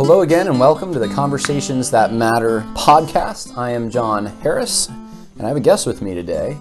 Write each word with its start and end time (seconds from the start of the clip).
hello 0.00 0.22
again, 0.22 0.46
and 0.46 0.58
welcome 0.58 0.94
to 0.94 0.98
the 0.98 1.06
Conversations 1.06 1.90
That 1.90 2.10
Matter 2.10 2.62
podcast. 2.72 3.54
I 3.58 3.72
am 3.72 3.90
John 3.90 4.24
Harris, 4.24 4.88
and 4.88 5.42
I 5.42 5.48
have 5.48 5.58
a 5.58 5.60
guest 5.60 5.86
with 5.86 6.00
me 6.00 6.14
today 6.14 6.56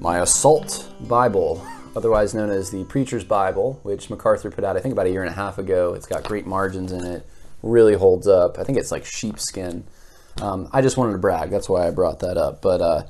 my 0.00 0.18
Assault 0.18 0.92
Bible, 1.02 1.64
otherwise 1.94 2.34
known 2.34 2.50
as 2.50 2.72
the 2.72 2.82
Preacher's 2.86 3.22
Bible, 3.22 3.78
which 3.84 4.10
MacArthur 4.10 4.50
put 4.50 4.64
out, 4.64 4.76
I 4.76 4.80
think, 4.80 4.90
about 4.90 5.06
a 5.06 5.10
year 5.10 5.22
and 5.22 5.30
a 5.30 5.36
half 5.36 5.56
ago. 5.56 5.94
It's 5.94 6.06
got 6.06 6.24
great 6.24 6.48
margins 6.48 6.90
in 6.90 7.04
it, 7.04 7.24
really 7.62 7.94
holds 7.94 8.26
up. 8.26 8.58
I 8.58 8.64
think 8.64 8.76
it's 8.76 8.90
like 8.90 9.04
sheepskin. 9.04 9.84
Um, 10.42 10.68
I 10.72 10.82
just 10.82 10.96
wanted 10.96 11.12
to 11.12 11.18
brag, 11.18 11.50
that's 11.50 11.68
why 11.68 11.86
I 11.86 11.92
brought 11.92 12.18
that 12.18 12.36
up. 12.36 12.60
But 12.60 12.80
uh, 12.80 13.02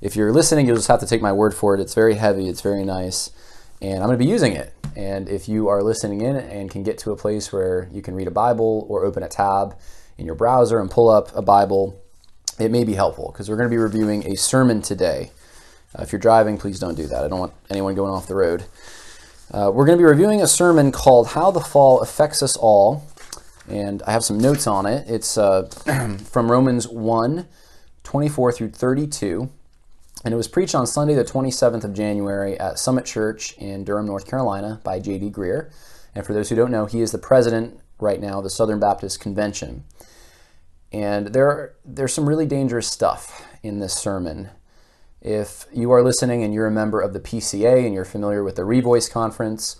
if 0.00 0.16
you're 0.16 0.32
listening, 0.32 0.66
you'll 0.66 0.74
just 0.74 0.88
have 0.88 0.98
to 0.98 1.06
take 1.06 1.22
my 1.22 1.32
word 1.32 1.54
for 1.54 1.76
it. 1.76 1.80
It's 1.80 1.94
very 1.94 2.14
heavy, 2.14 2.48
it's 2.48 2.60
very 2.60 2.84
nice, 2.84 3.30
and 3.82 3.94
I'm 3.94 4.06
going 4.06 4.18
to 4.18 4.24
be 4.24 4.30
using 4.30 4.52
it. 4.52 4.72
And 4.96 5.28
if 5.28 5.48
you 5.48 5.68
are 5.68 5.82
listening 5.82 6.20
in 6.20 6.36
and 6.36 6.70
can 6.70 6.84
get 6.84 6.98
to 6.98 7.10
a 7.10 7.16
place 7.16 7.52
where 7.52 7.88
you 7.92 8.00
can 8.00 8.14
read 8.14 8.28
a 8.28 8.32
Bible 8.32 8.86
or 8.88 9.04
open 9.04 9.22
a 9.22 9.28
tab 9.28 9.76
in 10.16 10.24
your 10.24 10.36
browser 10.36 10.78
and 10.78 10.90
pull 10.90 11.10
up 11.10 11.34
a 11.34 11.42
Bible, 11.42 12.00
it 12.60 12.70
may 12.70 12.84
be 12.84 12.94
helpful 12.94 13.32
because 13.32 13.50
we're 13.50 13.56
going 13.56 13.68
to 13.68 13.74
be 13.74 13.78
reviewing 13.78 14.24
a 14.30 14.36
sermon 14.36 14.82
today. 14.82 15.32
Uh, 15.98 16.02
if 16.02 16.12
you're 16.12 16.20
driving, 16.20 16.58
please 16.58 16.78
don't 16.78 16.94
do 16.94 17.06
that. 17.08 17.24
I 17.24 17.28
don't 17.28 17.40
want 17.40 17.54
anyone 17.70 17.94
going 17.94 18.12
off 18.12 18.28
the 18.28 18.36
road. 18.36 18.64
Uh, 19.50 19.70
we're 19.74 19.84
going 19.84 19.98
to 19.98 20.02
be 20.02 20.08
reviewing 20.08 20.40
a 20.40 20.46
sermon 20.46 20.92
called 20.92 21.28
How 21.28 21.50
the 21.50 21.60
Fall 21.60 22.00
Affects 22.00 22.42
Us 22.42 22.56
All. 22.56 23.04
And 23.68 24.00
I 24.02 24.12
have 24.12 24.22
some 24.22 24.38
notes 24.38 24.66
on 24.66 24.86
it. 24.86 25.08
It's 25.08 25.36
uh, 25.36 25.68
from 26.30 26.50
Romans 26.50 26.86
1 26.86 27.48
24 28.04 28.52
through 28.52 28.70
32 28.70 29.50
and 30.24 30.32
it 30.32 30.36
was 30.36 30.48
preached 30.48 30.74
on 30.74 30.86
Sunday, 30.86 31.14
the 31.14 31.24
27th 31.24 31.84
of 31.84 31.92
January 31.92 32.58
at 32.58 32.78
Summit 32.78 33.04
Church 33.04 33.54
in 33.58 33.84
Durham, 33.84 34.06
North 34.06 34.26
Carolina, 34.26 34.80
by 34.84 35.00
J.D. 35.00 35.30
Greear. 35.30 35.72
And 36.14 36.24
for 36.24 36.32
those 36.32 36.48
who 36.48 36.56
don't 36.56 36.70
know, 36.70 36.86
he 36.86 37.00
is 37.00 37.10
the 37.12 37.18
president 37.18 37.80
right 37.98 38.20
now 38.20 38.38
of 38.38 38.44
the 38.44 38.50
Southern 38.50 38.78
Baptist 38.78 39.20
Convention. 39.20 39.84
And 40.92 41.28
there, 41.28 41.74
there's 41.84 42.12
some 42.12 42.28
really 42.28 42.46
dangerous 42.46 42.86
stuff 42.86 43.46
in 43.62 43.80
this 43.80 43.94
sermon. 43.94 44.50
If 45.20 45.66
you 45.72 45.90
are 45.92 46.02
listening 46.02 46.42
and 46.42 46.52
you're 46.52 46.66
a 46.66 46.72
member 46.72 47.00
of 47.00 47.14
the 47.14 47.20
PCA 47.20 47.84
and 47.84 47.94
you're 47.94 48.04
familiar 48.04 48.44
with 48.44 48.56
the 48.56 48.62
Revoice 48.62 49.10
Conference 49.10 49.76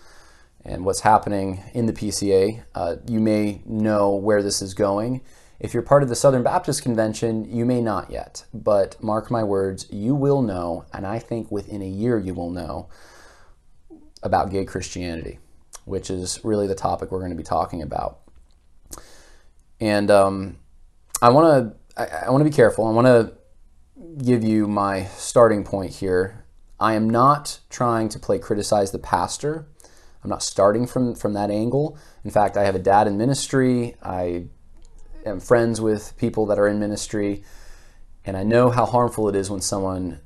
and 0.64 0.84
what's 0.84 1.00
happening 1.00 1.62
in 1.74 1.86
the 1.86 1.92
PCA, 1.92 2.62
uh, 2.74 2.96
you 3.08 3.20
may 3.20 3.60
know 3.66 4.14
where 4.14 4.42
this 4.42 4.62
is 4.62 4.72
going. 4.72 5.20
If 5.62 5.72
you're 5.72 5.84
part 5.84 6.02
of 6.02 6.08
the 6.08 6.16
Southern 6.16 6.42
Baptist 6.42 6.82
Convention, 6.82 7.44
you 7.44 7.64
may 7.64 7.80
not 7.80 8.10
yet, 8.10 8.46
but 8.52 9.00
mark 9.00 9.30
my 9.30 9.44
words, 9.44 9.86
you 9.92 10.12
will 10.12 10.42
know, 10.42 10.86
and 10.92 11.06
I 11.06 11.20
think 11.20 11.52
within 11.52 11.80
a 11.80 11.88
year 11.88 12.18
you 12.18 12.34
will 12.34 12.50
know 12.50 12.88
about 14.24 14.50
gay 14.50 14.64
Christianity, 14.64 15.38
which 15.84 16.10
is 16.10 16.40
really 16.42 16.66
the 16.66 16.74
topic 16.74 17.12
we're 17.12 17.20
going 17.20 17.30
to 17.30 17.36
be 17.36 17.44
talking 17.44 17.80
about. 17.80 18.22
And 19.80 20.10
um, 20.10 20.58
I 21.22 21.28
want 21.30 21.76
to 21.96 22.02
I, 22.02 22.26
I 22.26 22.30
want 22.30 22.40
to 22.40 22.50
be 22.50 22.54
careful. 22.54 22.84
I 22.88 22.90
want 22.90 23.06
to 23.06 23.32
give 24.24 24.42
you 24.42 24.66
my 24.66 25.04
starting 25.04 25.62
point 25.62 25.92
here. 25.92 26.44
I 26.80 26.94
am 26.94 27.08
not 27.08 27.60
trying 27.70 28.08
to 28.08 28.18
play 28.18 28.40
criticize 28.40 28.90
the 28.90 28.98
pastor. 28.98 29.68
I'm 30.24 30.30
not 30.30 30.42
starting 30.42 30.88
from 30.88 31.14
from 31.14 31.34
that 31.34 31.52
angle. 31.52 31.96
In 32.24 32.32
fact, 32.32 32.56
I 32.56 32.64
have 32.64 32.74
a 32.74 32.80
dad 32.80 33.06
in 33.06 33.16
ministry. 33.16 33.94
I 34.02 34.46
am 35.24 35.40
friends 35.40 35.80
with 35.80 36.16
people 36.16 36.46
that 36.46 36.58
are 36.58 36.68
in 36.68 36.78
ministry, 36.78 37.42
and 38.24 38.36
I 38.36 38.42
know 38.42 38.70
how 38.70 38.86
harmful 38.86 39.28
it 39.28 39.36
is 39.36 39.50
when 39.50 39.60
someone 39.60 40.20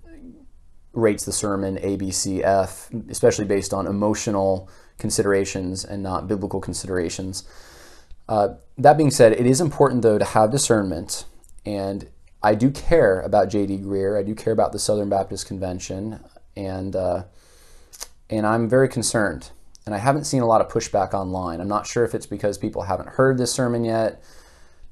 rates 0.92 1.24
the 1.24 1.32
sermon 1.32 1.78
A, 1.82 1.96
B, 1.96 2.10
C, 2.10 2.42
F, 2.42 2.90
especially 3.08 3.44
based 3.44 3.72
on 3.72 3.86
emotional 3.86 4.68
considerations 4.98 5.84
and 5.84 6.02
not 6.02 6.26
biblical 6.26 6.60
considerations. 6.60 7.44
Uh, 8.28 8.54
that 8.78 8.96
being 8.96 9.10
said, 9.10 9.32
it 9.32 9.46
is 9.46 9.60
important 9.60 10.02
though 10.02 10.18
to 10.18 10.24
have 10.24 10.50
discernment, 10.50 11.26
and 11.64 12.08
I 12.42 12.54
do 12.54 12.70
care 12.70 13.20
about 13.20 13.48
J.D. 13.48 13.78
Greear. 13.78 14.18
I 14.18 14.22
do 14.22 14.34
care 14.34 14.52
about 14.52 14.72
the 14.72 14.78
Southern 14.78 15.08
Baptist 15.08 15.46
Convention, 15.46 16.20
and 16.56 16.96
uh, 16.96 17.24
and 18.28 18.46
I'm 18.46 18.68
very 18.68 18.88
concerned. 18.88 19.50
And 19.84 19.94
I 19.94 19.98
haven't 19.98 20.24
seen 20.24 20.42
a 20.42 20.46
lot 20.46 20.60
of 20.60 20.68
pushback 20.68 21.14
online. 21.14 21.60
I'm 21.60 21.68
not 21.68 21.86
sure 21.86 22.04
if 22.04 22.12
it's 22.12 22.26
because 22.26 22.58
people 22.58 22.82
haven't 22.82 23.10
heard 23.10 23.38
this 23.38 23.52
sermon 23.52 23.84
yet 23.84 24.20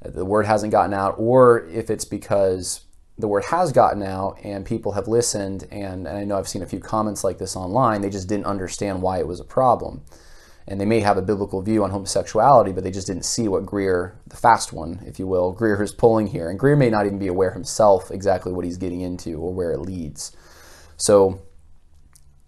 the 0.04 0.24
word 0.24 0.46
hasn't 0.46 0.72
gotten 0.72 0.94
out, 0.94 1.14
or 1.18 1.66
if 1.68 1.90
it's 1.90 2.04
because 2.04 2.82
the 3.16 3.28
word 3.28 3.44
has 3.44 3.72
gotten 3.72 4.02
out 4.02 4.38
and 4.42 4.66
people 4.66 4.92
have 4.92 5.06
listened, 5.06 5.66
and, 5.70 6.06
and 6.06 6.18
I 6.18 6.24
know 6.24 6.36
I've 6.36 6.48
seen 6.48 6.62
a 6.62 6.66
few 6.66 6.80
comments 6.80 7.22
like 7.22 7.38
this 7.38 7.56
online, 7.56 8.00
they 8.00 8.10
just 8.10 8.28
didn't 8.28 8.46
understand 8.46 9.02
why 9.02 9.18
it 9.18 9.26
was 9.26 9.40
a 9.40 9.44
problem. 9.44 10.02
And 10.66 10.80
they 10.80 10.86
may 10.86 11.00
have 11.00 11.18
a 11.18 11.22
biblical 11.22 11.60
view 11.60 11.84
on 11.84 11.90
homosexuality, 11.90 12.72
but 12.72 12.84
they 12.84 12.90
just 12.90 13.06
didn't 13.06 13.26
see 13.26 13.48
what 13.48 13.66
Greear, 13.66 14.14
the 14.26 14.36
fast 14.36 14.72
one, 14.72 15.02
if 15.06 15.18
you 15.18 15.26
will, 15.26 15.54
Greear 15.54 15.80
is 15.82 15.92
pulling 15.92 16.28
here. 16.28 16.48
And 16.48 16.58
Greear 16.58 16.78
may 16.78 16.88
not 16.88 17.04
even 17.04 17.18
be 17.18 17.28
aware 17.28 17.52
himself 17.52 18.10
exactly 18.10 18.50
what 18.50 18.64
he's 18.64 18.78
getting 18.78 19.02
into 19.02 19.38
or 19.38 19.52
where 19.52 19.72
it 19.72 19.80
leads. 19.80 20.34
So 20.96 21.42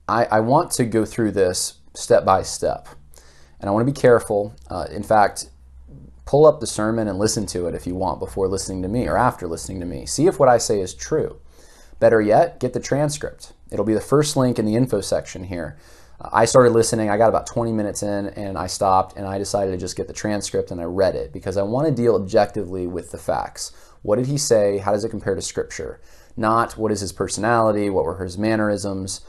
I, 0.09 0.25
I 0.25 0.41
want 0.41 0.71
to 0.73 0.85
go 0.87 1.05
through 1.05 1.33
this 1.33 1.75
step 1.95 2.25
by 2.25 2.43
step. 2.43 2.89
And 3.61 3.69
I 3.69 3.73
want 3.73 3.87
to 3.87 3.93
be 3.93 3.99
careful. 3.99 4.57
Uh, 4.71 4.87
in 4.91 5.03
fact, 5.03 5.51
pull 6.27 6.45
up 6.45 6.61
the 6.61 6.67
sermon 6.67 7.09
and 7.09 7.19
listen 7.19 7.47
to 7.47 7.67
it 7.67 7.75
if 7.75 7.87
you 7.87 7.95
want 7.95 8.19
before 8.19 8.49
listening 8.49 8.83
to 8.83 8.89
me 8.89 9.07
or 9.07 9.17
after 9.17 9.47
listening 9.47 9.81
to 9.81 9.87
me. 9.87 10.05
See 10.05 10.27
if 10.27 10.39
what 10.39 10.49
I 10.49 10.59
say 10.59 10.81
is 10.81 10.93
true. 10.93 11.41
Better 12.01 12.21
yet, 12.21 12.61
get 12.61 12.73
the 12.73 12.81
transcript. 12.81 13.53
It'll 13.71 13.85
be 13.85 13.95
the 13.95 14.01
first 14.01 14.37
link 14.37 14.59
in 14.59 14.67
the 14.67 14.75
info 14.77 15.01
section 15.01 15.45
here. 15.45 15.79
Uh, 16.21 16.29
I 16.33 16.45
started 16.45 16.71
listening, 16.71 17.09
I 17.09 17.17
got 17.17 17.29
about 17.29 17.47
20 17.47 17.73
minutes 17.73 18.03
in, 18.03 18.27
and 18.31 18.59
I 18.59 18.67
stopped 18.67 19.17
and 19.17 19.27
I 19.27 19.39
decided 19.39 19.71
to 19.71 19.79
just 19.79 19.97
get 19.97 20.09
the 20.09 20.13
transcript 20.13 20.71
and 20.71 20.81
I 20.81 20.85
read 20.85 21.15
it 21.15 21.33
because 21.33 21.57
I 21.57 21.63
want 21.63 21.89
to 21.89 21.95
deal 21.95 22.17
objectively 22.17 22.87
with 22.87 23.13
the 23.13 23.19
facts. 23.19 23.73
What 24.03 24.17
did 24.17 24.27
he 24.27 24.37
say? 24.37 24.79
How 24.79 24.93
does 24.93 25.05
it 25.05 25.11
compare 25.11 25.35
to 25.35 25.43
Scripture? 25.43 26.01
Not 26.37 26.77
what 26.77 26.93
is 26.93 27.01
his 27.01 27.13
personality, 27.13 27.89
what 27.89 28.05
were 28.05 28.23
his 28.23 28.37
mannerisms. 28.37 29.21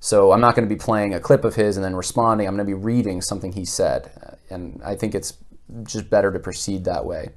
So 0.00 0.32
I'm 0.32 0.40
not 0.40 0.54
going 0.54 0.68
to 0.68 0.74
be 0.74 0.78
playing 0.78 1.14
a 1.14 1.20
clip 1.20 1.44
of 1.44 1.54
his 1.54 1.76
and 1.76 1.84
then 1.84 1.96
responding. 1.96 2.46
I'm 2.46 2.54
going 2.54 2.66
to 2.66 2.70
be 2.70 2.74
reading 2.74 3.20
something 3.20 3.52
he 3.52 3.64
said. 3.64 4.38
And 4.50 4.80
I 4.84 4.94
think 4.94 5.14
it's 5.14 5.32
just 5.84 6.10
better 6.10 6.32
to 6.32 6.38
proceed 6.38 6.84
that 6.84 7.04
way. 7.04 7.30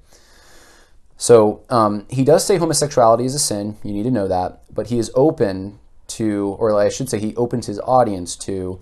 So 1.17 1.63
um, 1.69 2.05
he 2.09 2.23
does 2.23 2.45
say 2.45 2.57
homosexuality 2.57 3.25
is 3.25 3.35
a 3.35 3.39
sin. 3.39 3.77
You 3.83 3.93
need 3.93 4.03
to 4.03 4.11
know 4.11 4.27
that. 4.27 4.63
But 4.73 4.87
he 4.87 4.99
is 4.99 5.11
open 5.15 5.79
to, 6.07 6.55
or 6.59 6.79
I 6.79 6.89
should 6.89 7.09
say, 7.09 7.19
he 7.19 7.35
opens 7.35 7.65
his 7.65 7.79
audience 7.81 8.35
to 8.37 8.79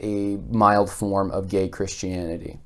a 0.00 0.36
mild 0.50 0.90
form 0.90 1.30
of 1.30 1.48
gay 1.48 1.68
Christianity. 1.68 2.58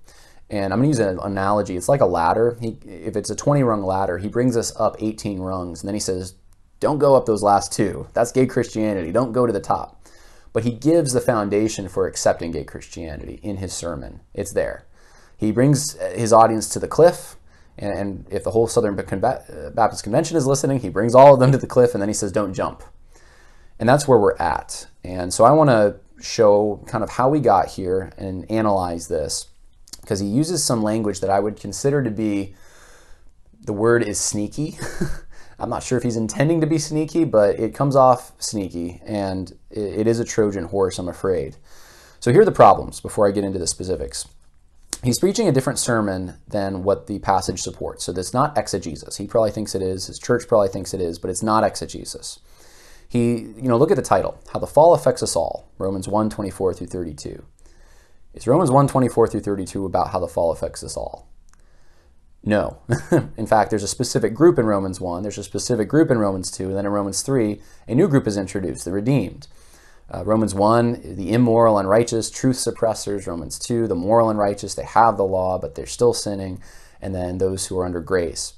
And 0.48 0.72
I'm 0.72 0.80
going 0.80 0.90
to 0.90 0.98
use 0.98 1.06
an 1.06 1.20
analogy. 1.20 1.76
It's 1.76 1.88
like 1.88 2.00
a 2.00 2.06
ladder. 2.06 2.56
He, 2.60 2.78
if 2.84 3.16
it's 3.16 3.30
a 3.30 3.36
20 3.36 3.62
rung 3.62 3.82
ladder, 3.82 4.18
he 4.18 4.28
brings 4.28 4.56
us 4.56 4.74
up 4.80 4.96
18 4.98 5.40
rungs. 5.40 5.82
And 5.82 5.88
then 5.88 5.94
he 5.94 6.00
says, 6.00 6.34
don't 6.80 6.98
go 6.98 7.14
up 7.14 7.26
those 7.26 7.42
last 7.42 7.72
two. 7.72 8.08
That's 8.14 8.32
gay 8.32 8.46
Christianity. 8.46 9.12
Don't 9.12 9.32
go 9.32 9.46
to 9.46 9.52
the 9.52 9.60
top. 9.60 10.02
But 10.52 10.64
he 10.64 10.72
gives 10.72 11.12
the 11.12 11.20
foundation 11.20 11.88
for 11.88 12.06
accepting 12.06 12.50
gay 12.50 12.64
Christianity 12.64 13.38
in 13.42 13.58
his 13.58 13.72
sermon. 13.72 14.20
It's 14.34 14.52
there. 14.52 14.86
He 15.40 15.52
brings 15.52 15.96
uh, 15.96 16.12
his 16.14 16.34
audience 16.34 16.68
to 16.68 16.78
the 16.78 16.86
cliff, 16.86 17.36
and, 17.78 18.26
if 18.30 18.44
the 18.44 18.50
whole 18.50 18.66
Southern 18.66 18.98
uh, 18.98 19.70
Baptist 19.74 20.02
Convention 20.04 20.36
is 20.36 20.46
listening, 20.46 20.80
he 20.80 20.90
brings 20.90 21.14
all 21.14 21.32
of 21.32 21.40
them 21.40 21.50
to 21.50 21.56
the 21.56 21.66
cliff, 21.66 21.94
and 21.94 22.02
then 22.02 22.10
he 22.10 22.14
says, 22.14 22.30
"Don't 22.30 22.52
jump." 22.52 22.82
And 23.78 23.88
that's 23.88 24.06
where 24.06 24.18
we're 24.18 24.36
at. 24.36 24.86
And 25.02 25.32
so 25.32 25.44
I 25.44 25.52
want 25.52 25.70
to 25.70 25.96
show 26.22 26.84
kind 26.86 27.02
of 27.02 27.08
how 27.08 27.30
we 27.30 27.40
got 27.40 27.68
here 27.68 28.12
and 28.18 28.48
analyze 28.50 29.08
this 29.08 29.46
because 30.02 30.20
he 30.20 30.26
uses 30.26 30.62
some 30.62 30.82
language 30.82 31.20
that 31.20 31.30
I 31.30 31.40
would 31.40 31.58
consider 31.58 32.02
to 32.02 32.10
be 32.10 32.54
the 33.62 33.72
word 33.72 34.02
is 34.02 34.20
sneaky. 34.20 34.78
I'm 35.58 35.70
not 35.70 35.82
sure 35.82 35.96
if 35.96 36.04
he's 36.04 36.16
intending 36.16 36.60
to 36.60 36.66
be 36.66 36.76
sneaky, 36.76 37.24
but 37.24 37.58
it 37.58 37.74
comes 37.74 37.96
off 37.96 38.32
sneaky, 38.38 39.00
and 39.06 39.56
it 39.70 40.06
is 40.06 40.20
a 40.20 40.24
Trojan 40.24 40.64
horse, 40.64 40.98
I'm 40.98 41.08
afraid. 41.08 41.56
So 42.18 42.30
here 42.30 42.42
are 42.42 42.46
the 42.46 42.52
problems 42.52 43.00
before 43.00 43.26
I 43.26 43.30
get 43.30 43.44
into 43.44 43.58
the 43.58 43.66
specifics 43.66 44.26
he's 45.02 45.18
preaching 45.18 45.48
a 45.48 45.52
different 45.52 45.78
sermon 45.78 46.34
than 46.48 46.82
what 46.82 47.06
the 47.06 47.18
passage 47.20 47.60
supports. 47.60 48.04
So 48.04 48.12
that's 48.12 48.34
not 48.34 48.56
exegesis. 48.56 49.16
He 49.16 49.26
probably 49.26 49.50
thinks 49.50 49.74
it 49.74 49.82
is. 49.82 50.06
His 50.06 50.18
church 50.18 50.46
probably 50.48 50.68
thinks 50.68 50.94
it 50.94 51.00
is, 51.00 51.18
but 51.18 51.30
it's 51.30 51.42
not 51.42 51.64
exegesis. 51.64 52.40
He, 53.08 53.38
you 53.38 53.68
know, 53.68 53.76
look 53.76 53.90
at 53.90 53.96
the 53.96 54.02
title, 54.02 54.40
How 54.52 54.60
the 54.60 54.66
Fall 54.66 54.94
Affects 54.94 55.22
Us 55.22 55.34
All, 55.34 55.68
Romans 55.78 56.06
1, 56.06 56.30
24 56.30 56.74
through 56.74 56.86
32. 56.86 57.44
Is 58.34 58.46
Romans 58.46 58.70
1, 58.70 58.86
24 58.86 59.26
through 59.26 59.40
32 59.40 59.84
about 59.84 60.10
how 60.10 60.20
the 60.20 60.28
fall 60.28 60.52
affects 60.52 60.84
us 60.84 60.96
all? 60.96 61.28
No. 62.44 62.78
in 63.36 63.46
fact, 63.46 63.70
there's 63.70 63.82
a 63.82 63.88
specific 63.88 64.34
group 64.34 64.58
in 64.58 64.66
Romans 64.66 65.00
1, 65.00 65.22
there's 65.22 65.38
a 65.38 65.44
specific 65.44 65.88
group 65.88 66.10
in 66.10 66.18
Romans 66.18 66.50
2, 66.50 66.68
and 66.68 66.76
then 66.76 66.86
in 66.86 66.92
Romans 66.92 67.22
3, 67.22 67.60
a 67.88 67.94
new 67.94 68.06
group 68.08 68.26
is 68.26 68.36
introduced, 68.36 68.84
the 68.84 68.92
redeemed. 68.92 69.48
Uh, 70.12 70.24
Romans 70.24 70.54
1, 70.54 71.16
the 71.16 71.32
immoral 71.32 71.78
and 71.78 71.88
righteous, 71.88 72.30
truth 72.30 72.56
suppressors. 72.56 73.26
Romans 73.26 73.58
2, 73.58 73.86
the 73.86 73.94
moral 73.94 74.28
and 74.28 74.38
righteous, 74.38 74.74
they 74.74 74.84
have 74.84 75.16
the 75.16 75.24
law, 75.24 75.58
but 75.58 75.74
they're 75.74 75.86
still 75.86 76.12
sinning. 76.12 76.60
And 77.00 77.14
then 77.14 77.38
those 77.38 77.66
who 77.66 77.78
are 77.78 77.86
under 77.86 78.00
grace. 78.00 78.54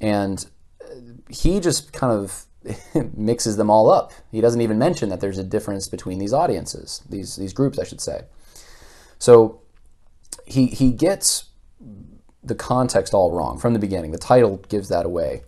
And 0.00 0.44
uh, 0.82 0.94
he 1.28 1.60
just 1.60 1.92
kind 1.92 2.12
of 2.12 2.46
mixes 3.16 3.56
them 3.56 3.70
all 3.70 3.90
up. 3.90 4.12
He 4.32 4.40
doesn't 4.40 4.60
even 4.60 4.78
mention 4.78 5.08
that 5.10 5.20
there's 5.20 5.38
a 5.38 5.44
difference 5.44 5.86
between 5.88 6.18
these 6.18 6.32
audiences, 6.32 7.02
these, 7.08 7.36
these 7.36 7.52
groups, 7.52 7.78
I 7.78 7.84
should 7.84 8.00
say. 8.00 8.22
So 9.18 9.60
he, 10.46 10.66
he 10.66 10.92
gets 10.92 11.44
the 12.42 12.54
context 12.54 13.14
all 13.14 13.32
wrong 13.32 13.58
from 13.58 13.72
the 13.72 13.78
beginning. 13.78 14.10
The 14.10 14.18
title 14.18 14.56
gives 14.68 14.88
that 14.88 15.06
away. 15.06 15.44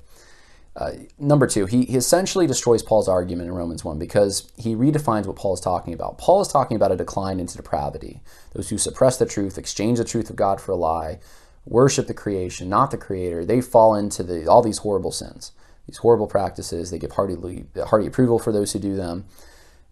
Uh, 0.77 0.93
number 1.19 1.47
two, 1.47 1.67
he, 1.67 1.85
he 1.85 1.97
essentially 1.97 2.47
destroys 2.47 2.83
Paul's 2.83 3.09
argument 3.09 3.49
in 3.49 3.55
Romans 3.55 3.85
1 3.85 3.99
because 3.99 4.51
he 4.57 4.77
redefines 4.77 5.27
what 5.27 5.37
Paul 5.37 5.55
is 5.55 5.61
talking 5.61 5.93
about. 5.93 6.19
Paul 6.19 6.41
is 6.41 6.49
talking 6.49 6.77
about 6.77 6.93
a 6.93 6.97
decline 6.97 7.41
into 7.41 7.57
depravity. 7.57 8.21
Those 8.53 8.71
who 8.71 8.79
suppress 8.79 9.19
the 9.19 9.27
truth, 9.27 9.59
exchange 9.59 9.99
the 9.99 10.05
truth 10.05 10.31
of 10.31 10.37
God 10.37 10.61
for 10.61 10.73
a 10.73 10.77
lie, 10.77 11.19
worship 11.67 12.07
the 12.07 12.15
creation, 12.15 12.69
not 12.69 12.93
the 12.93 12.97
creator, 12.97 13.45
they 13.45 13.61
fall 13.61 13.95
into 13.95 14.23
the, 14.23 14.47
all 14.47 14.63
these 14.63 14.79
horrible 14.79 15.13
sins, 15.13 15.53
these 15.87 15.99
horrible 15.99 16.29
practices. 16.29 16.91
They 16.91 16.99
give 16.99 17.13
hearty, 17.13 17.65
hearty 17.87 18.07
approval 18.07 18.39
for 18.39 18.53
those 18.53 18.73
who 18.73 18.79
do 18.79 18.95
them. 18.95 19.25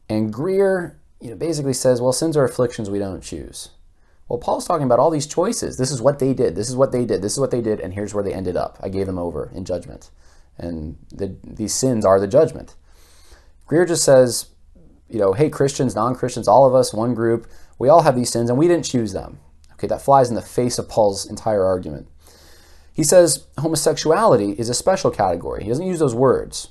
And 0.08 0.32
Greear 0.32 0.94
you 1.20 1.30
know, 1.30 1.36
basically 1.36 1.74
says, 1.74 2.00
well, 2.00 2.12
sins 2.12 2.36
are 2.36 2.44
afflictions 2.44 2.88
we 2.88 3.00
don't 3.00 3.22
choose. 3.22 3.70
Well, 4.28 4.38
Paul's 4.38 4.66
talking 4.66 4.84
about 4.84 4.98
all 4.98 5.10
these 5.10 5.26
choices. 5.26 5.78
This 5.78 5.90
is 5.90 6.02
what 6.02 6.18
they 6.18 6.34
did. 6.34 6.54
This 6.54 6.68
is 6.68 6.76
what 6.76 6.92
they 6.92 7.04
did. 7.04 7.22
This 7.22 7.32
is 7.32 7.40
what 7.40 7.50
they 7.50 7.62
did. 7.62 7.80
And 7.80 7.94
here's 7.94 8.14
where 8.14 8.22
they 8.22 8.34
ended 8.34 8.56
up. 8.56 8.78
I 8.80 8.90
gave 8.90 9.06
them 9.06 9.18
over 9.18 9.50
in 9.54 9.64
judgment. 9.64 10.10
And 10.58 10.96
the, 11.10 11.36
these 11.44 11.74
sins 11.74 12.04
are 12.04 12.18
the 12.18 12.26
judgment. 12.26 12.74
Greear 13.68 13.86
just 13.86 14.04
says, 14.04 14.46
you 15.08 15.18
know, 15.18 15.32
hey, 15.32 15.50
Christians, 15.50 15.94
non 15.94 16.14
Christians, 16.14 16.48
all 16.48 16.66
of 16.66 16.74
us, 16.74 16.92
one 16.92 17.14
group, 17.14 17.46
we 17.78 17.88
all 17.88 18.02
have 18.02 18.16
these 18.16 18.30
sins 18.30 18.50
and 18.50 18.58
we 18.58 18.68
didn't 18.68 18.84
choose 18.84 19.12
them. 19.12 19.38
Okay, 19.74 19.86
that 19.86 20.02
flies 20.02 20.28
in 20.28 20.34
the 20.34 20.42
face 20.42 20.78
of 20.78 20.88
Paul's 20.88 21.24
entire 21.24 21.64
argument. 21.64 22.08
He 22.92 23.04
says 23.04 23.46
homosexuality 23.58 24.52
is 24.58 24.68
a 24.68 24.74
special 24.74 25.12
category. 25.12 25.62
He 25.62 25.68
doesn't 25.68 25.86
use 25.86 26.00
those 26.00 26.16
words, 26.16 26.68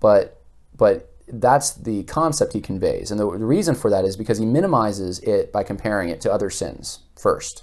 but 0.00 0.42
but 0.76 1.12
that's 1.28 1.70
the 1.70 2.02
concept 2.04 2.54
he 2.54 2.60
conveys. 2.60 3.12
And 3.12 3.20
the, 3.20 3.24
the 3.38 3.44
reason 3.44 3.76
for 3.76 3.88
that 3.90 4.04
is 4.04 4.16
because 4.16 4.38
he 4.38 4.46
minimizes 4.46 5.20
it 5.20 5.52
by 5.52 5.62
comparing 5.62 6.08
it 6.08 6.20
to 6.22 6.32
other 6.32 6.50
sins 6.50 7.00
first. 7.16 7.62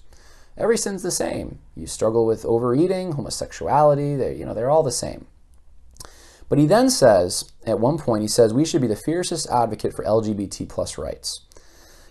Every 0.57 0.77
sin's 0.77 1.03
the 1.03 1.11
same. 1.11 1.59
You 1.75 1.85
struggle 1.85 2.25
with 2.25 2.45
overeating, 2.45 3.11
homosexuality, 3.11 4.15
they 4.15 4.35
you 4.35 4.45
know, 4.45 4.53
they're 4.53 4.69
all 4.69 4.83
the 4.83 4.91
same. 4.91 5.27
But 6.49 6.59
he 6.59 6.65
then 6.65 6.89
says, 6.89 7.51
at 7.65 7.79
one 7.79 7.97
point, 7.97 8.21
he 8.21 8.27
says, 8.27 8.53
we 8.53 8.65
should 8.65 8.81
be 8.81 8.87
the 8.87 8.95
fiercest 8.95 9.49
advocate 9.49 9.93
for 9.93 10.03
LGBT 10.05 10.69
plus 10.69 10.97
rights. 10.97 11.41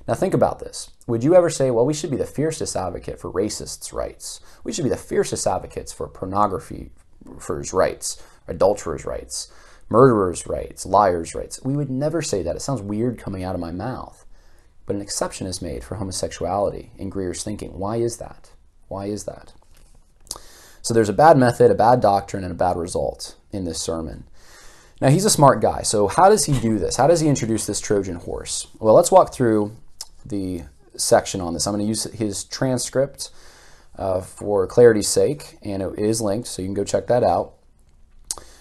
Now 0.06 0.14
think 0.14 0.34
about 0.34 0.60
this. 0.60 0.90
Would 1.06 1.24
you 1.24 1.34
ever 1.34 1.50
say, 1.50 1.70
well, 1.70 1.86
we 1.86 1.94
should 1.94 2.10
be 2.10 2.16
the 2.16 2.26
fiercest 2.26 2.76
advocate 2.76 3.18
for 3.18 3.32
racists' 3.32 3.92
rights? 3.92 4.40
We 4.62 4.72
should 4.72 4.84
be 4.84 4.90
the 4.90 4.96
fiercest 4.96 5.46
advocates 5.46 5.92
for 5.92 6.08
pornographers' 6.08 7.72
rights, 7.72 8.22
adulterers' 8.46 9.04
rights, 9.04 9.50
murderers' 9.88 10.46
rights, 10.46 10.86
liars' 10.86 11.34
rights. 11.34 11.62
We 11.64 11.76
would 11.76 11.90
never 11.90 12.22
say 12.22 12.42
that. 12.42 12.56
It 12.56 12.60
sounds 12.60 12.82
weird 12.82 13.18
coming 13.18 13.42
out 13.42 13.54
of 13.54 13.60
my 13.60 13.72
mouth. 13.72 14.24
But 14.84 14.96
an 14.96 15.02
exception 15.02 15.48
is 15.48 15.62
made 15.62 15.82
for 15.82 15.96
homosexuality 15.96 16.92
in 16.96 17.10
Greear's 17.10 17.42
thinking. 17.42 17.78
Why 17.78 17.96
is 17.96 18.18
that? 18.18 18.50
Why 18.88 19.06
is 19.06 19.24
that? 19.24 19.54
So 20.86 20.94
there's 20.94 21.08
a 21.08 21.12
bad 21.12 21.36
method, 21.36 21.72
a 21.72 21.74
bad 21.74 22.00
doctrine, 22.00 22.44
and 22.44 22.52
a 22.52 22.54
bad 22.54 22.76
result 22.76 23.34
in 23.50 23.64
this 23.64 23.80
sermon. 23.80 24.22
Now, 25.00 25.08
he's 25.08 25.24
a 25.24 25.30
smart 25.30 25.60
guy. 25.60 25.82
So, 25.82 26.06
how 26.06 26.28
does 26.28 26.44
he 26.44 26.60
do 26.60 26.78
this? 26.78 26.94
How 26.94 27.08
does 27.08 27.18
he 27.18 27.26
introduce 27.26 27.66
this 27.66 27.80
Trojan 27.80 28.14
horse? 28.14 28.68
Well, 28.78 28.94
let's 28.94 29.10
walk 29.10 29.34
through 29.34 29.72
the 30.24 30.62
section 30.94 31.40
on 31.40 31.54
this. 31.54 31.66
I'm 31.66 31.74
going 31.74 31.84
to 31.84 31.88
use 31.88 32.04
his 32.04 32.44
transcript 32.44 33.30
uh, 33.98 34.20
for 34.20 34.64
clarity's 34.68 35.08
sake, 35.08 35.58
and 35.60 35.82
it 35.82 35.98
is 35.98 36.20
linked, 36.20 36.46
so 36.46 36.62
you 36.62 36.68
can 36.68 36.74
go 36.74 36.84
check 36.84 37.08
that 37.08 37.24
out. 37.24 37.54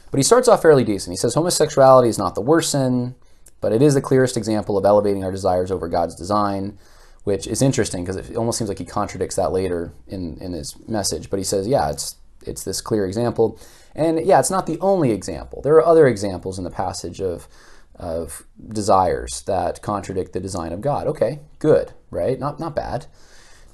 But 0.10 0.18
he 0.18 0.24
starts 0.24 0.48
off 0.48 0.64
fairly 0.64 0.84
decent. 0.84 1.12
He 1.12 1.18
says 1.18 1.36
homosexuality 1.36 2.10
is 2.10 2.18
not 2.18 2.34
the 2.34 2.42
worst 2.42 2.72
sin, 2.72 3.14
but 3.62 3.72
it 3.72 3.84
is 3.84 3.94
the 3.94 4.02
clearest 4.02 4.36
example 4.36 4.80
of 4.80 4.86
elevating 4.86 5.24
our 5.24 5.32
desires 5.32 5.70
over 5.70 5.88
God's 5.88 6.16
design 6.16 6.80
which 7.26 7.48
is 7.48 7.62
interesting 7.62 8.04
because 8.06 8.16
it 8.16 8.38
almost 8.38 8.58
seems 8.58 8.70
like 8.70 8.78
he 8.78 8.86
contradicts 8.86 9.36
that 9.36 9.52
later 9.52 9.92
in, 10.08 10.38
in 10.38 10.54
his 10.54 10.76
message. 10.88 11.30
But 11.30 11.40
he 11.40 11.44
says, 11.44 11.68
yeah, 11.68 11.90
it's 11.90 12.16
it's 12.46 12.64
this 12.64 12.80
clear 12.80 13.06
example, 13.06 13.60
and 13.96 14.24
yeah, 14.24 14.40
it's 14.40 14.52
not 14.52 14.68
the 14.68 14.80
only 14.80 15.12
example. 15.12 15.62
There 15.64 15.74
are 15.74 15.86
other 15.86 16.08
examples 16.08 16.58
in 16.58 16.64
the 16.64 16.72
passage 16.72 17.20
of 17.20 17.48
of 17.96 18.44
desires 18.68 19.42
that 19.44 19.82
contradict 19.82 20.34
the 20.34 20.40
design 20.40 20.72
of 20.72 20.82
God. 20.82 21.08
Okay, 21.08 21.40
good, 21.60 21.94
right? 22.12 22.40
Not 22.40 22.60
not 22.60 22.76
bad. 22.76 23.08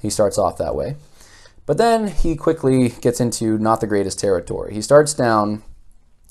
He 0.01 0.09
starts 0.09 0.38
off 0.38 0.57
that 0.57 0.74
way, 0.74 0.95
but 1.65 1.77
then 1.77 2.07
he 2.07 2.38
quickly 2.38 2.89
gets 3.01 3.19
into 3.19 3.57
not 3.57 3.81
the 3.81 3.88
greatest 3.88 4.18
territory. 4.18 4.74
He 4.74 4.81
starts 4.81 5.13
down 5.13 5.62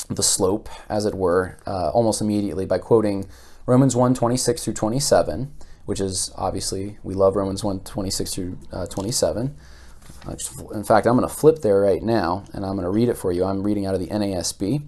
the 0.08 0.22
slope, 0.22 0.70
as 0.88 1.04
it 1.04 1.14
were, 1.14 1.58
uh, 1.66 1.90
almost 1.90 2.22
immediately 2.22 2.64
by 2.64 2.78
quoting 2.78 3.28
Romans 3.66 3.94
1 3.94 4.14
26 4.14 4.64
through 4.64 4.74
27 4.74 5.52
which 5.86 6.00
is 6.00 6.32
obviously, 6.36 6.98
we 7.02 7.14
love 7.14 7.36
Romans 7.36 7.64
1 7.64 7.80
26 7.80 8.34
through 8.34 8.58
uh, 8.72 8.86
27. 8.86 9.56
in 10.74 10.84
fact, 10.84 11.06
I'm 11.06 11.16
going 11.16 11.28
to 11.28 11.34
flip 11.34 11.60
there 11.62 11.80
right 11.80 12.02
now 12.02 12.44
and 12.52 12.64
I'm 12.64 12.72
going 12.72 12.84
to 12.84 12.90
read 12.90 13.08
it 13.08 13.16
for 13.16 13.32
you. 13.32 13.44
I'm 13.44 13.62
reading 13.62 13.86
out 13.86 13.94
of 13.94 14.00
the 14.00 14.08
NASB. 14.08 14.82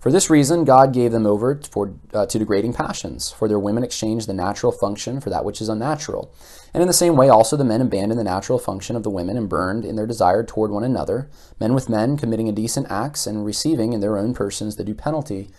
For 0.00 0.12
this 0.12 0.30
reason, 0.30 0.64
God 0.64 0.94
gave 0.94 1.10
them 1.10 1.26
over 1.26 1.60
for, 1.70 1.92
uh, 2.14 2.24
to 2.26 2.38
degrading 2.38 2.72
passions, 2.72 3.32
for 3.32 3.48
their 3.48 3.58
women 3.58 3.82
exchanged 3.82 4.28
the 4.28 4.34
natural 4.34 4.70
function 4.70 5.20
for 5.20 5.28
that 5.28 5.44
which 5.44 5.60
is 5.60 5.68
unnatural. 5.68 6.32
And 6.72 6.80
in 6.80 6.86
the 6.86 6.94
same 6.94 7.16
way, 7.16 7.28
also 7.28 7.56
the 7.56 7.64
men 7.64 7.80
abandoned 7.80 8.18
the 8.18 8.24
natural 8.24 8.60
function 8.60 8.94
of 8.94 9.02
the 9.02 9.10
women 9.10 9.36
and 9.36 9.48
burned 9.48 9.84
in 9.84 9.96
their 9.96 10.06
desire 10.06 10.44
toward 10.44 10.70
one 10.70 10.84
another, 10.84 11.28
men 11.58 11.74
with 11.74 11.88
men 11.88 12.16
committing 12.16 12.46
indecent 12.46 12.86
acts 12.88 13.26
and 13.26 13.44
receiving 13.44 13.92
in 13.92 14.00
their 14.00 14.16
own 14.16 14.34
persons 14.34 14.76
the 14.76 14.84
due 14.84 14.94
penalty 14.94 15.50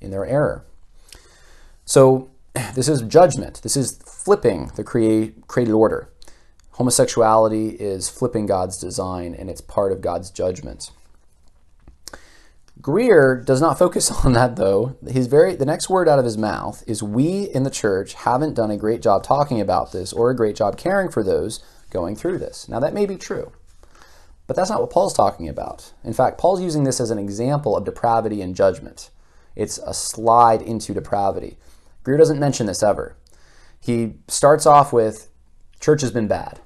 in 0.00 0.10
their 0.10 0.24
error. 0.24 0.64
So 1.84 2.31
this 2.74 2.88
is 2.88 3.02
judgment. 3.02 3.60
This 3.62 3.76
is 3.76 3.98
flipping 4.04 4.70
the 4.76 4.84
create, 4.84 5.46
created 5.46 5.72
order. 5.72 6.08
Homosexuality 6.72 7.70
is 7.70 8.08
flipping 8.08 8.46
God's 8.46 8.78
design 8.78 9.34
and 9.34 9.50
it's 9.50 9.60
part 9.60 9.92
of 9.92 10.00
God's 10.00 10.30
judgment. 10.30 10.90
Greear 12.80 13.44
does 13.44 13.60
not 13.60 13.78
focus 13.78 14.10
on 14.24 14.32
that 14.32 14.56
though. 14.56 14.96
His 15.06 15.26
very 15.26 15.54
the 15.54 15.66
next 15.66 15.88
word 15.88 16.08
out 16.08 16.18
of 16.18 16.24
his 16.24 16.38
mouth 16.38 16.82
is 16.86 17.02
we 17.02 17.44
in 17.44 17.62
the 17.62 17.70
church 17.70 18.14
haven't 18.14 18.54
done 18.54 18.70
a 18.70 18.76
great 18.76 19.02
job 19.02 19.22
talking 19.22 19.60
about 19.60 19.92
this 19.92 20.12
or 20.12 20.30
a 20.30 20.36
great 20.36 20.56
job 20.56 20.76
caring 20.76 21.10
for 21.10 21.22
those 21.22 21.62
going 21.90 22.16
through 22.16 22.38
this. 22.38 22.68
Now 22.68 22.80
that 22.80 22.94
may 22.94 23.06
be 23.06 23.16
true. 23.16 23.52
But 24.46 24.56
that's 24.56 24.70
not 24.70 24.80
what 24.80 24.90
Paul's 24.90 25.14
talking 25.14 25.48
about. 25.48 25.92
In 26.02 26.12
fact, 26.12 26.36
Paul's 26.36 26.60
using 26.60 26.84
this 26.84 27.00
as 27.00 27.10
an 27.10 27.18
example 27.18 27.76
of 27.76 27.84
depravity 27.84 28.42
and 28.42 28.56
judgment. 28.56 29.10
It's 29.54 29.78
a 29.78 29.94
slide 29.94 30.60
into 30.60 30.92
depravity. 30.92 31.56
Greear 32.04 32.18
doesn't 32.18 32.40
mention 32.40 32.66
this 32.66 32.82
ever. 32.82 33.16
He 33.80 34.14
starts 34.28 34.66
off 34.66 34.92
with 34.92 35.28
church 35.80 36.00
has 36.00 36.10
been 36.10 36.28
bad. 36.28 36.60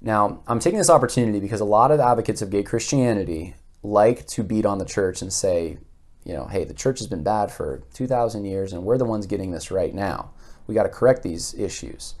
Now, 0.00 0.42
I'm 0.48 0.58
taking 0.58 0.78
this 0.78 0.90
opportunity 0.90 1.38
because 1.38 1.60
a 1.60 1.64
lot 1.64 1.90
of 1.90 2.00
advocates 2.00 2.42
of 2.42 2.50
gay 2.50 2.62
Christianity 2.62 3.54
like 3.82 4.26
to 4.28 4.42
beat 4.42 4.66
on 4.66 4.78
the 4.78 4.84
church 4.84 5.22
and 5.22 5.32
say, 5.32 5.78
you 6.24 6.32
know, 6.32 6.46
hey, 6.46 6.64
the 6.64 6.74
church 6.74 6.98
has 6.98 7.06
been 7.06 7.22
bad 7.22 7.50
for 7.50 7.82
2,000 7.94 8.44
years 8.44 8.72
and 8.72 8.84
we're 8.84 8.98
the 8.98 9.04
ones 9.04 9.26
getting 9.26 9.50
this 9.50 9.70
right 9.70 9.94
now. 9.94 10.30
We 10.66 10.74
got 10.74 10.84
to 10.84 10.88
correct 10.88 11.22
these 11.22 11.54
issues. 11.54 12.14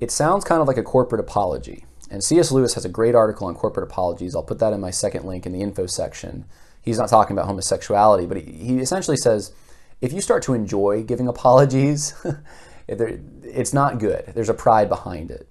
It 0.00 0.10
sounds 0.10 0.44
kind 0.44 0.60
of 0.60 0.68
like 0.68 0.76
a 0.76 0.82
corporate 0.82 1.20
apology. 1.20 1.84
And 2.10 2.22
C.S. 2.22 2.50
Lewis 2.50 2.74
has 2.74 2.84
a 2.84 2.90
great 2.90 3.14
article 3.14 3.46
on 3.46 3.54
corporate 3.54 3.90
apologies. 3.90 4.34
I'll 4.34 4.42
put 4.42 4.60
that 4.60 4.72
in 4.72 4.80
my 4.80 4.90
second 4.90 5.24
link 5.24 5.44
in 5.44 5.52
the 5.52 5.60
info 5.60 5.86
section. 5.86 6.44
He's 6.80 6.98
not 6.98 7.08
talking 7.08 7.36
about 7.36 7.46
homosexuality, 7.46 8.26
but 8.26 8.38
he, 8.38 8.52
he 8.52 8.78
essentially 8.78 9.16
says, 9.16 9.52
if 10.00 10.12
you 10.12 10.20
start 10.20 10.42
to 10.44 10.54
enjoy 10.54 11.02
giving 11.02 11.28
apologies, 11.28 12.14
it's 12.88 13.72
not 13.72 13.98
good. 13.98 14.32
There's 14.34 14.48
a 14.48 14.54
pride 14.54 14.88
behind 14.88 15.30
it. 15.30 15.48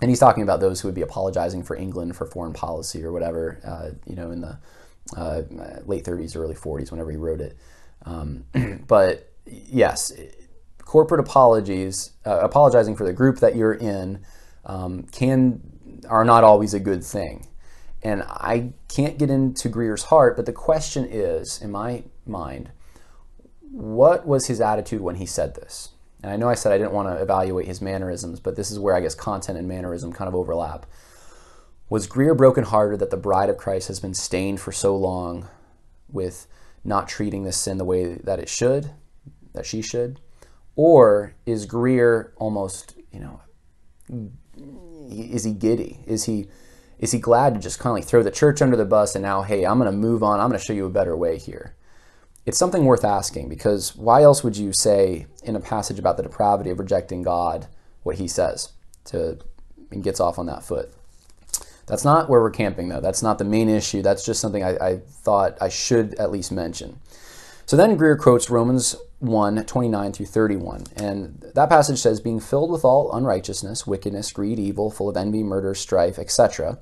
And 0.00 0.10
he's 0.10 0.20
talking 0.20 0.42
about 0.42 0.60
those 0.60 0.80
who 0.80 0.88
would 0.88 0.94
be 0.94 1.02
apologizing 1.02 1.62
for 1.62 1.76
England 1.76 2.16
for 2.16 2.26
foreign 2.26 2.52
policy 2.52 3.04
or 3.04 3.12
whatever, 3.12 3.60
uh, 3.64 3.90
you 4.06 4.16
know, 4.16 4.30
in 4.30 4.40
the 4.40 4.58
uh, 5.16 5.42
late 5.86 6.04
30s, 6.04 6.36
early 6.36 6.54
40s, 6.54 6.90
whenever 6.90 7.10
he 7.10 7.16
wrote 7.16 7.40
it. 7.40 7.56
Um, 8.04 8.44
but 8.86 9.32
yes, 9.46 10.12
corporate 10.80 11.20
apologies, 11.20 12.12
uh, 12.26 12.40
apologizing 12.40 12.96
for 12.96 13.04
the 13.04 13.12
group 13.12 13.38
that 13.38 13.56
you're 13.56 13.74
in, 13.74 14.24
um, 14.64 15.04
can 15.04 15.60
are 16.08 16.24
not 16.24 16.44
always 16.44 16.74
a 16.74 16.80
good 16.80 17.04
thing. 17.04 17.48
And 18.02 18.22
I 18.22 18.72
can't 18.88 19.16
get 19.16 19.30
into 19.30 19.68
Greear's 19.70 20.04
heart, 20.04 20.36
but 20.36 20.44
the 20.44 20.52
question 20.52 21.06
is, 21.06 21.62
in 21.62 21.70
my 21.70 22.04
mind, 22.26 22.70
what 23.74 24.24
was 24.24 24.46
his 24.46 24.60
attitude 24.60 25.00
when 25.00 25.16
he 25.16 25.26
said 25.26 25.56
this? 25.56 25.90
And 26.22 26.30
I 26.30 26.36
know 26.36 26.48
I 26.48 26.54
said 26.54 26.72
I 26.72 26.78
didn't 26.78 26.92
want 26.92 27.08
to 27.08 27.20
evaluate 27.20 27.66
his 27.66 27.82
mannerisms, 27.82 28.38
but 28.38 28.54
this 28.54 28.70
is 28.70 28.78
where 28.78 28.94
I 28.94 29.00
guess 29.00 29.16
content 29.16 29.58
and 29.58 29.66
mannerism 29.66 30.12
kind 30.12 30.28
of 30.28 30.34
overlap. 30.34 30.86
Was 31.90 32.06
Greear 32.06 32.36
brokenhearted 32.36 33.00
that 33.00 33.10
the 33.10 33.16
bride 33.16 33.50
of 33.50 33.56
Christ 33.56 33.88
has 33.88 33.98
been 33.98 34.14
stained 34.14 34.60
for 34.60 34.70
so 34.70 34.96
long 34.96 35.48
with 36.08 36.46
not 36.84 37.08
treating 37.08 37.42
this 37.42 37.56
sin 37.56 37.78
the 37.78 37.84
way 37.84 38.14
that 38.14 38.38
it 38.38 38.48
should, 38.48 38.92
that 39.54 39.66
she 39.66 39.82
should? 39.82 40.20
Or 40.76 41.34
is 41.44 41.66
Greear 41.66 42.30
almost, 42.36 42.96
you 43.10 43.20
know, 43.20 43.40
is 45.10 45.42
he 45.42 45.52
giddy? 45.52 45.98
Is 46.06 46.24
he 46.24 46.46
is 47.00 47.10
he 47.10 47.18
glad 47.18 47.54
to 47.54 47.60
just 47.60 47.80
kind 47.80 47.90
of 47.90 47.96
like 47.96 48.08
throw 48.08 48.22
the 48.22 48.30
church 48.30 48.62
under 48.62 48.76
the 48.76 48.84
bus 48.84 49.16
and 49.16 49.22
now, 49.22 49.42
hey, 49.42 49.66
I'm 49.66 49.78
going 49.80 49.90
to 49.90 49.96
move 49.96 50.22
on. 50.22 50.38
I'm 50.38 50.48
going 50.48 50.60
to 50.60 50.64
show 50.64 50.72
you 50.72 50.86
a 50.86 50.90
better 50.90 51.16
way 51.16 51.38
here? 51.38 51.74
It's 52.46 52.58
something 52.58 52.84
worth 52.84 53.04
asking 53.04 53.48
because 53.48 53.96
why 53.96 54.22
else 54.22 54.44
would 54.44 54.56
you 54.56 54.72
say 54.72 55.26
in 55.42 55.56
a 55.56 55.60
passage 55.60 55.98
about 55.98 56.16
the 56.16 56.22
depravity 56.22 56.70
of 56.70 56.78
rejecting 56.78 57.22
God 57.22 57.68
what 58.02 58.16
he 58.16 58.28
says 58.28 58.72
to 59.06 59.38
and 59.90 60.04
gets 60.04 60.20
off 60.20 60.38
on 60.38 60.46
that 60.46 60.62
foot? 60.62 60.92
That's 61.86 62.04
not 62.04 62.28
where 62.28 62.40
we're 62.40 62.50
camping, 62.50 62.88
though. 62.88 63.00
That's 63.00 63.22
not 63.22 63.38
the 63.38 63.44
main 63.44 63.68
issue. 63.68 64.02
That's 64.02 64.24
just 64.24 64.40
something 64.40 64.64
I, 64.64 64.76
I 64.76 64.96
thought 64.98 65.58
I 65.60 65.68
should 65.68 66.14
at 66.14 66.30
least 66.30 66.50
mention. 66.50 66.98
So 67.66 67.76
then 67.76 67.96
Greear 67.98 68.18
quotes 68.18 68.50
Romans 68.50 68.96
1 69.20 69.64
29 69.64 70.12
through 70.12 70.26
31. 70.26 70.84
And 70.96 71.44
that 71.54 71.68
passage 71.68 71.98
says, 71.98 72.20
Being 72.20 72.40
filled 72.40 72.70
with 72.70 72.84
all 72.84 73.12
unrighteousness, 73.12 73.86
wickedness, 73.86 74.32
greed, 74.32 74.58
evil, 74.58 74.90
full 74.90 75.08
of 75.08 75.16
envy, 75.16 75.42
murder, 75.42 75.74
strife, 75.74 76.18
etc. 76.18 76.78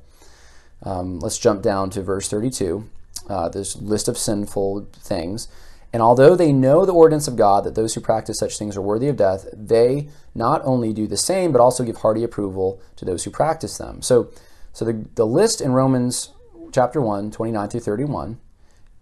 Um, 0.83 1.21
let's 1.21 1.39
jump 1.39 1.63
down 1.63 1.91
to 1.91 2.03
verse 2.03 2.29
32. 2.29 2.89
Uh, 3.29 3.49
this 3.49 3.77
list 3.77 4.09
of 4.09 4.19
sinful 4.19 4.89
things. 4.95 5.49
And 5.93 6.03
although 6.03 6.35
they 6.35 6.53
know 6.53 6.85
the 6.85 6.93
ordinance 6.93 7.29
of 7.29 7.37
God 7.37 7.65
that 7.65 7.75
those 7.75 7.95
who 7.95 8.01
practice 8.01 8.39
such 8.39 8.59
things 8.59 8.77
are 8.77 8.83
worthy 8.83 9.09
of 9.09 9.17
death, 9.17 9.47
they 9.53 10.09
not 10.35 10.63
only 10.65 10.93
do 10.93 11.07
the 11.07 11.17
same, 11.17 11.53
but 11.53 11.61
also 11.61 11.85
give 11.85 11.99
hearty 11.99 12.25
approval 12.25 12.81
to 12.97 13.05
those 13.05 13.25
who 13.25 13.31
practice 13.31 13.77
them. 13.79 14.01
So, 14.01 14.31
so 14.73 14.85
the, 14.85 15.05
the 15.15 15.27
list 15.27 15.61
in 15.61 15.73
Romans 15.73 16.31
chapter 16.73 17.01
1, 17.01 17.31
29 17.31 17.69
through 17.69 17.81
31, 17.81 18.41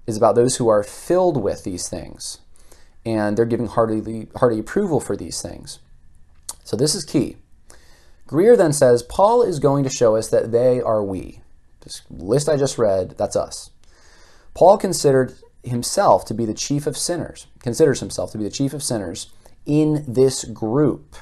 is 0.06 0.16
about 0.16 0.34
those 0.34 0.56
who 0.56 0.68
are 0.68 0.82
filled 0.82 1.40
with 1.40 1.62
these 1.62 1.88
things. 1.88 2.38
And 3.06 3.36
they're 3.36 3.46
giving 3.46 3.68
hearty, 3.68 4.26
hearty 4.36 4.58
approval 4.58 5.00
for 5.00 5.16
these 5.16 5.40
things. 5.40 5.78
So 6.64 6.76
this 6.76 6.94
is 6.94 7.04
key. 7.04 7.36
Greear 8.26 8.56
then 8.56 8.72
says, 8.72 9.02
Paul 9.02 9.42
is 9.42 9.58
going 9.58 9.84
to 9.84 9.90
show 9.90 10.16
us 10.16 10.28
that 10.28 10.52
they 10.52 10.80
are 10.80 11.02
we. 11.02 11.40
This 11.80 12.02
list 12.10 12.48
I 12.48 12.56
just 12.56 12.78
read, 12.78 13.16
that's 13.16 13.36
us. 13.36 13.70
Paul 14.54 14.78
considered 14.78 15.34
himself 15.62 16.24
to 16.26 16.34
be 16.34 16.44
the 16.44 16.54
chief 16.54 16.86
of 16.86 16.96
sinners, 16.96 17.46
considers 17.62 18.00
himself 18.00 18.32
to 18.32 18.38
be 18.38 18.44
the 18.44 18.50
chief 18.50 18.72
of 18.72 18.82
sinners 18.82 19.32
in 19.66 20.04
this 20.06 20.44
group. 20.44 21.16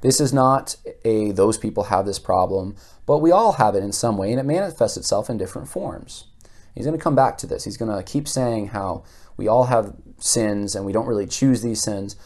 This 0.00 0.20
is 0.20 0.32
not 0.32 0.76
a 1.04 1.32
those 1.32 1.58
people 1.58 1.84
have 1.84 2.06
this 2.06 2.18
problem, 2.18 2.76
but 3.06 3.18
we 3.18 3.30
all 3.30 3.52
have 3.52 3.74
it 3.74 3.82
in 3.82 3.92
some 3.92 4.16
way, 4.16 4.30
and 4.30 4.40
it 4.40 4.44
manifests 4.44 4.96
itself 4.96 5.30
in 5.30 5.38
different 5.38 5.68
forms. 5.68 6.24
He's 6.74 6.86
going 6.86 6.98
to 6.98 7.02
come 7.02 7.14
back 7.14 7.38
to 7.38 7.46
this. 7.46 7.64
He's 7.64 7.76
going 7.76 7.94
to 7.94 8.02
keep 8.02 8.26
saying 8.26 8.68
how 8.68 9.04
we 9.36 9.48
all 9.48 9.64
have 9.64 9.94
sins 10.18 10.74
and 10.74 10.84
we 10.84 10.92
don't 10.92 11.06
really 11.06 11.26
choose 11.26 11.62
these 11.62 11.80
sins. 11.80 12.16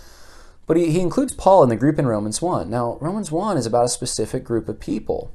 But 0.66 0.76
he, 0.76 0.90
he 0.90 1.00
includes 1.00 1.34
Paul 1.34 1.62
in 1.62 1.68
the 1.68 1.76
group 1.76 1.98
in 1.98 2.06
Romans 2.06 2.40
1. 2.42 2.68
Now, 2.68 2.98
Romans 3.00 3.30
1 3.30 3.56
is 3.56 3.66
about 3.66 3.84
a 3.84 3.90
specific 3.90 4.44
group 4.44 4.68
of 4.68 4.80
people. 4.80 5.32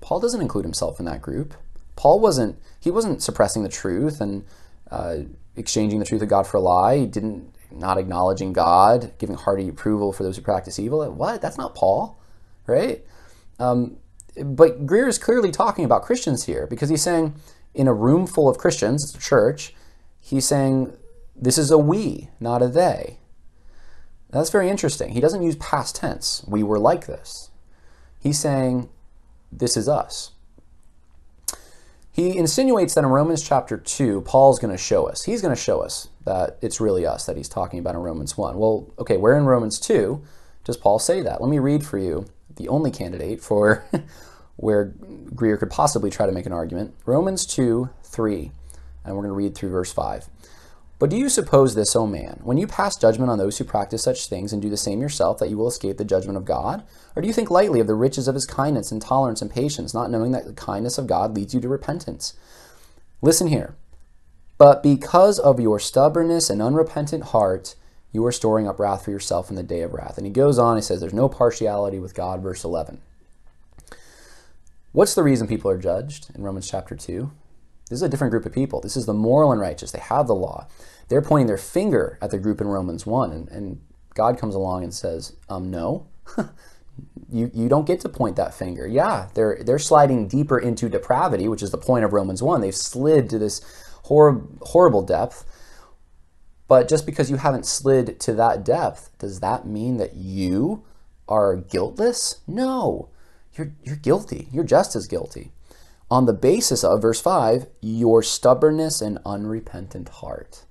Paul 0.00 0.20
doesn't 0.20 0.40
include 0.40 0.64
himself 0.64 0.98
in 0.98 1.06
that 1.06 1.22
group. 1.22 1.54
Paul 1.98 2.20
wasn't 2.20 2.56
he 2.78 2.92
wasn't 2.92 3.24
suppressing 3.24 3.64
the 3.64 3.68
truth 3.68 4.20
and 4.20 4.44
uh, 4.88 5.16
exchanging 5.56 5.98
the 5.98 6.04
truth 6.04 6.22
of 6.22 6.28
God 6.28 6.46
for 6.46 6.58
a 6.58 6.60
lie. 6.60 6.98
He 6.98 7.06
didn't 7.06 7.52
not 7.72 7.98
acknowledging 7.98 8.52
God, 8.52 9.12
giving 9.18 9.34
hearty 9.34 9.68
approval 9.68 10.12
for 10.12 10.22
those 10.22 10.36
who 10.36 10.42
practice 10.42 10.78
evil. 10.78 11.04
What? 11.10 11.42
That's 11.42 11.58
not 11.58 11.74
Paul, 11.74 12.16
right? 12.68 13.04
Um, 13.58 13.96
but 14.44 14.86
Greear 14.86 15.08
is 15.08 15.18
clearly 15.18 15.50
talking 15.50 15.84
about 15.84 16.04
Christians 16.04 16.44
here 16.44 16.68
because 16.68 16.88
he's 16.88 17.02
saying 17.02 17.34
in 17.74 17.88
a 17.88 17.92
room 17.92 18.28
full 18.28 18.48
of 18.48 18.58
Christians, 18.58 19.02
it's 19.02 19.16
a 19.16 19.28
church, 19.28 19.74
he's 20.20 20.46
saying 20.46 20.96
this 21.34 21.58
is 21.58 21.72
a 21.72 21.78
we, 21.78 22.28
not 22.38 22.62
a 22.62 22.68
they. 22.68 23.18
That's 24.30 24.50
very 24.50 24.70
interesting. 24.70 25.14
He 25.14 25.20
doesn't 25.20 25.42
use 25.42 25.56
past 25.56 25.96
tense. 25.96 26.44
We 26.46 26.62
were 26.62 26.78
like 26.78 27.06
this. 27.06 27.50
He's 28.20 28.38
saying 28.38 28.88
this 29.50 29.76
is 29.76 29.88
us. 29.88 30.30
He 32.18 32.36
insinuates 32.36 32.94
that 32.94 33.04
in 33.04 33.10
Romans 33.10 33.44
chapter 33.44 33.76
2, 33.76 34.22
Paul's 34.22 34.58
going 34.58 34.76
to 34.76 34.82
show 34.82 35.06
us. 35.06 35.22
He's 35.22 35.40
going 35.40 35.54
to 35.54 35.60
show 35.60 35.82
us 35.82 36.08
that 36.24 36.58
it's 36.60 36.80
really 36.80 37.06
us 37.06 37.26
that 37.26 37.36
he's 37.36 37.48
talking 37.48 37.78
about 37.78 37.94
in 37.94 38.00
Romans 38.00 38.36
1. 38.36 38.58
Well, 38.58 38.90
okay, 38.98 39.16
where 39.16 39.38
in 39.38 39.44
Romans 39.44 39.78
2 39.78 40.20
does 40.64 40.76
Paul 40.76 40.98
say 40.98 41.22
that? 41.22 41.40
Let 41.40 41.48
me 41.48 41.60
read 41.60 41.86
for 41.86 41.96
you 41.96 42.26
the 42.56 42.66
only 42.66 42.90
candidate 42.90 43.40
for 43.40 43.84
where 44.56 44.86
Greear 45.32 45.60
could 45.60 45.70
possibly 45.70 46.10
try 46.10 46.26
to 46.26 46.32
make 46.32 46.44
an 46.44 46.52
argument. 46.52 46.92
Romans 47.06 47.46
2 47.46 47.88
3, 48.02 48.50
and 49.04 49.14
we're 49.14 49.22
going 49.22 49.30
to 49.30 49.32
read 49.34 49.54
through 49.54 49.70
verse 49.70 49.92
5. 49.92 50.28
But 50.98 51.10
do 51.10 51.16
you 51.16 51.28
suppose 51.28 51.74
this, 51.74 51.94
O 51.94 52.06
man, 52.06 52.40
when 52.42 52.58
you 52.58 52.66
pass 52.66 52.96
judgment 52.96 53.30
on 53.30 53.38
those 53.38 53.58
who 53.58 53.64
practice 53.64 54.02
such 54.02 54.26
things 54.26 54.52
and 54.52 54.60
do 54.60 54.68
the 54.68 54.76
same 54.76 55.00
yourself, 55.00 55.38
that 55.38 55.48
you 55.48 55.56
will 55.56 55.68
escape 55.68 55.96
the 55.96 56.04
judgment 56.04 56.36
of 56.36 56.44
God? 56.44 56.82
Or 57.14 57.22
do 57.22 57.28
you 57.28 57.34
think 57.34 57.50
lightly 57.50 57.78
of 57.78 57.86
the 57.86 57.94
riches 57.94 58.26
of 58.26 58.34
his 58.34 58.46
kindness 58.46 58.90
and 58.90 59.00
tolerance 59.00 59.40
and 59.40 59.50
patience, 59.50 59.94
not 59.94 60.10
knowing 60.10 60.32
that 60.32 60.46
the 60.46 60.52
kindness 60.52 60.98
of 60.98 61.06
God 61.06 61.36
leads 61.36 61.54
you 61.54 61.60
to 61.60 61.68
repentance? 61.68 62.34
Listen 63.22 63.46
here. 63.46 63.76
But 64.58 64.82
because 64.82 65.38
of 65.38 65.60
your 65.60 65.78
stubbornness 65.78 66.50
and 66.50 66.60
unrepentant 66.60 67.24
heart, 67.26 67.76
you 68.10 68.26
are 68.26 68.32
storing 68.32 68.66
up 68.66 68.80
wrath 68.80 69.04
for 69.04 69.12
yourself 69.12 69.50
in 69.50 69.56
the 69.56 69.62
day 69.62 69.82
of 69.82 69.92
wrath. 69.92 70.18
And 70.18 70.26
he 70.26 70.32
goes 70.32 70.58
on, 70.58 70.76
he 70.76 70.82
says, 70.82 70.98
There's 70.98 71.14
no 71.14 71.28
partiality 71.28 72.00
with 72.00 72.14
God, 72.14 72.42
verse 72.42 72.64
11. 72.64 73.00
What's 74.90 75.14
the 75.14 75.22
reason 75.22 75.46
people 75.46 75.70
are 75.70 75.78
judged 75.78 76.34
in 76.34 76.42
Romans 76.42 76.68
chapter 76.68 76.96
2? 76.96 77.30
This 77.88 77.98
is 77.98 78.02
a 78.02 78.08
different 78.08 78.30
group 78.32 78.44
of 78.44 78.52
people. 78.52 78.80
This 78.80 78.96
is 78.96 79.06
the 79.06 79.14
moral 79.14 79.50
and 79.50 79.60
righteous. 79.60 79.90
They 79.90 80.00
have 80.00 80.26
the 80.26 80.34
law. 80.34 80.66
They're 81.08 81.22
pointing 81.22 81.46
their 81.46 81.56
finger 81.56 82.18
at 82.20 82.30
the 82.30 82.38
group 82.38 82.60
in 82.60 82.68
Romans 82.68 83.06
1, 83.06 83.32
and, 83.32 83.48
and 83.48 83.80
God 84.14 84.38
comes 84.38 84.54
along 84.54 84.84
and 84.84 84.92
says, 84.92 85.36
um, 85.48 85.70
no, 85.70 86.06
you, 87.30 87.50
you 87.54 87.68
don't 87.68 87.86
get 87.86 88.00
to 88.00 88.08
point 88.08 88.36
that 88.36 88.52
finger. 88.52 88.86
Yeah, 88.86 89.28
they're, 89.34 89.62
they're 89.62 89.78
sliding 89.78 90.28
deeper 90.28 90.58
into 90.58 90.88
depravity, 90.88 91.48
which 91.48 91.62
is 91.62 91.70
the 91.70 91.78
point 91.78 92.04
of 92.04 92.12
Romans 92.12 92.42
1. 92.42 92.60
They've 92.60 92.74
slid 92.74 93.30
to 93.30 93.38
this 93.38 93.62
hor- 94.04 94.46
horrible 94.62 95.02
depth. 95.02 95.44
But 96.66 96.88
just 96.88 97.06
because 97.06 97.30
you 97.30 97.38
haven't 97.38 97.64
slid 97.64 98.20
to 98.20 98.34
that 98.34 98.64
depth, 98.64 99.10
does 99.18 99.40
that 99.40 99.66
mean 99.66 99.96
that 99.96 100.14
you 100.14 100.84
are 101.26 101.56
guiltless? 101.56 102.42
No, 102.46 103.08
you're, 103.54 103.72
you're 103.82 103.96
guilty. 103.96 104.48
You're 104.52 104.64
just 104.64 104.94
as 104.94 105.06
guilty 105.06 105.52
on 106.10 106.26
the 106.26 106.32
basis 106.32 106.82
of, 106.82 107.02
verse 107.02 107.20
5, 107.20 107.66
your 107.80 108.22
stubbornness 108.22 109.00
and 109.00 109.18
unrepentant 109.26 110.08
heart. 110.08 110.64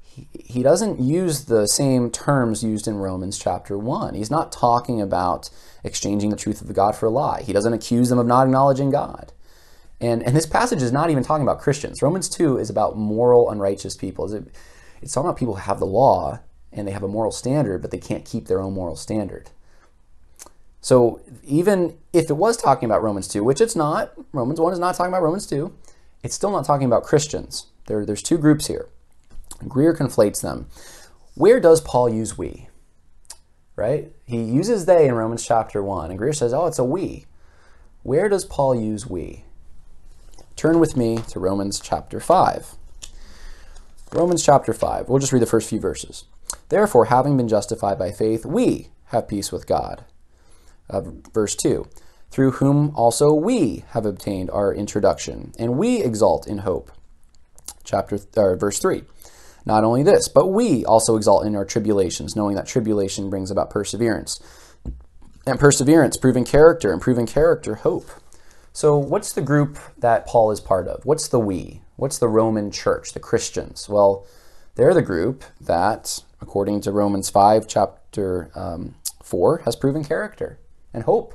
He, 0.00 0.28
he 0.32 0.62
doesn't 0.62 1.00
use 1.00 1.46
the 1.46 1.66
same 1.66 2.10
terms 2.10 2.62
used 2.62 2.86
in 2.86 2.96
Romans 2.96 3.38
chapter 3.38 3.78
1. 3.78 4.14
He's 4.14 4.30
not 4.30 4.52
talking 4.52 5.00
about 5.00 5.48
exchanging 5.82 6.30
the 6.30 6.36
truth 6.36 6.60
of 6.60 6.72
God 6.74 6.94
for 6.94 7.06
a 7.06 7.10
lie. 7.10 7.42
He 7.42 7.54
doesn't 7.54 7.72
accuse 7.72 8.10
them 8.10 8.18
of 8.18 8.26
not 8.26 8.46
acknowledging 8.46 8.90
God. 8.90 9.32
And, 10.00 10.22
and 10.24 10.36
this 10.36 10.46
passage 10.46 10.82
is 10.82 10.92
not 10.92 11.10
even 11.10 11.22
talking 11.22 11.44
about 11.44 11.60
Christians. 11.60 12.02
Romans 12.02 12.28
2 12.28 12.58
is 12.58 12.68
about 12.68 12.98
moral, 12.98 13.48
unrighteous 13.48 13.96
people. 13.96 14.24
It's 15.00 15.14
talking 15.14 15.28
about 15.28 15.38
people 15.38 15.54
who 15.54 15.60
have 15.60 15.78
the 15.78 15.86
law 15.86 16.40
and 16.72 16.86
they 16.86 16.92
have 16.92 17.02
a 17.02 17.08
moral 17.08 17.30
standard, 17.30 17.80
but 17.80 17.90
they 17.90 17.98
can't 17.98 18.24
keep 18.24 18.46
their 18.46 18.60
own 18.60 18.74
moral 18.74 18.96
standard. 18.96 19.50
So 20.82 21.20
even 21.44 21.96
if 22.12 22.28
it 22.28 22.34
was 22.34 22.56
talking 22.56 22.86
about 22.86 23.04
Romans 23.04 23.28
2, 23.28 23.42
which 23.44 23.60
it's 23.60 23.76
not, 23.76 24.12
Romans 24.32 24.60
1 24.60 24.72
is 24.72 24.78
not 24.80 24.96
talking 24.96 25.12
about 25.12 25.22
Romans 25.22 25.46
2, 25.46 25.72
it's 26.24 26.34
still 26.34 26.50
not 26.50 26.64
talking 26.64 26.86
about 26.86 27.04
Christians. 27.04 27.66
There, 27.86 28.04
there's 28.04 28.22
two 28.22 28.36
groups 28.36 28.66
here. 28.66 28.88
Greear 29.64 29.96
conflates 29.96 30.42
them. 30.42 30.66
Where 31.36 31.60
does 31.60 31.80
Paul 31.80 32.08
use 32.08 32.36
we? 32.36 32.68
Right? 33.76 34.12
He 34.24 34.42
uses 34.42 34.84
they 34.84 35.06
in 35.06 35.14
Romans 35.14 35.46
chapter 35.46 35.82
1, 35.82 36.10
and 36.10 36.18
Greear 36.18 36.34
says, 36.34 36.52
oh, 36.52 36.66
it's 36.66 36.80
a 36.80 36.84
we. 36.84 37.26
Where 38.02 38.28
does 38.28 38.44
Paul 38.44 38.74
use 38.74 39.06
we? 39.06 39.44
Turn 40.56 40.80
with 40.80 40.96
me 40.96 41.18
to 41.28 41.38
Romans 41.38 41.78
chapter 41.78 42.18
5. 42.18 42.74
Romans 44.12 44.44
chapter 44.44 44.72
5. 44.72 45.08
We'll 45.08 45.20
just 45.20 45.32
read 45.32 45.42
the 45.42 45.46
first 45.46 45.70
few 45.70 45.78
verses. 45.78 46.24
Therefore, 46.70 47.04
having 47.04 47.36
been 47.36 47.48
justified 47.48 48.00
by 48.00 48.10
faith, 48.10 48.44
we 48.44 48.88
have 49.06 49.28
peace 49.28 49.52
with 49.52 49.68
God 49.68 50.04
uh, 50.90 51.02
verse 51.32 51.54
2 51.56 51.86
through 52.32 52.52
whom 52.52 52.90
also 52.96 53.32
we 53.32 53.84
have 53.90 54.06
obtained 54.06 54.50
our 54.50 54.74
introduction, 54.74 55.52
and 55.58 55.76
we 55.76 56.02
exalt 56.02 56.48
in 56.48 56.58
hope. 56.58 56.90
Chapter 57.84 58.18
or 58.36 58.56
verse 58.56 58.78
3. 58.78 59.02
Not 59.66 59.84
only 59.84 60.02
this, 60.02 60.28
but 60.28 60.48
we 60.48 60.84
also 60.84 61.16
exalt 61.16 61.46
in 61.46 61.54
our 61.54 61.66
tribulations, 61.66 62.34
knowing 62.34 62.56
that 62.56 62.66
tribulation 62.66 63.28
brings 63.28 63.50
about 63.50 63.70
perseverance. 63.70 64.40
And 65.46 65.60
perseverance, 65.60 66.16
proving 66.16 66.44
character, 66.44 66.90
and 66.90 67.02
proving 67.02 67.26
character, 67.26 67.76
hope. 67.76 68.08
So, 68.72 68.96
what's 68.96 69.32
the 69.34 69.42
group 69.42 69.78
that 69.98 70.26
Paul 70.26 70.50
is 70.50 70.60
part 70.60 70.88
of? 70.88 71.04
What's 71.04 71.28
the 71.28 71.38
we? 71.38 71.82
What's 71.96 72.18
the 72.18 72.28
Roman 72.28 72.70
church, 72.70 73.12
the 73.12 73.20
Christians? 73.20 73.88
Well, 73.88 74.26
they're 74.76 74.94
the 74.94 75.02
group 75.02 75.44
that, 75.60 76.22
according 76.40 76.80
to 76.82 76.92
Romans 76.92 77.28
5, 77.28 77.68
chapter 77.68 78.50
um, 78.54 78.94
4, 79.22 79.58
has 79.64 79.76
proven 79.76 80.02
character 80.02 80.58
and 80.92 81.04
hope. 81.04 81.34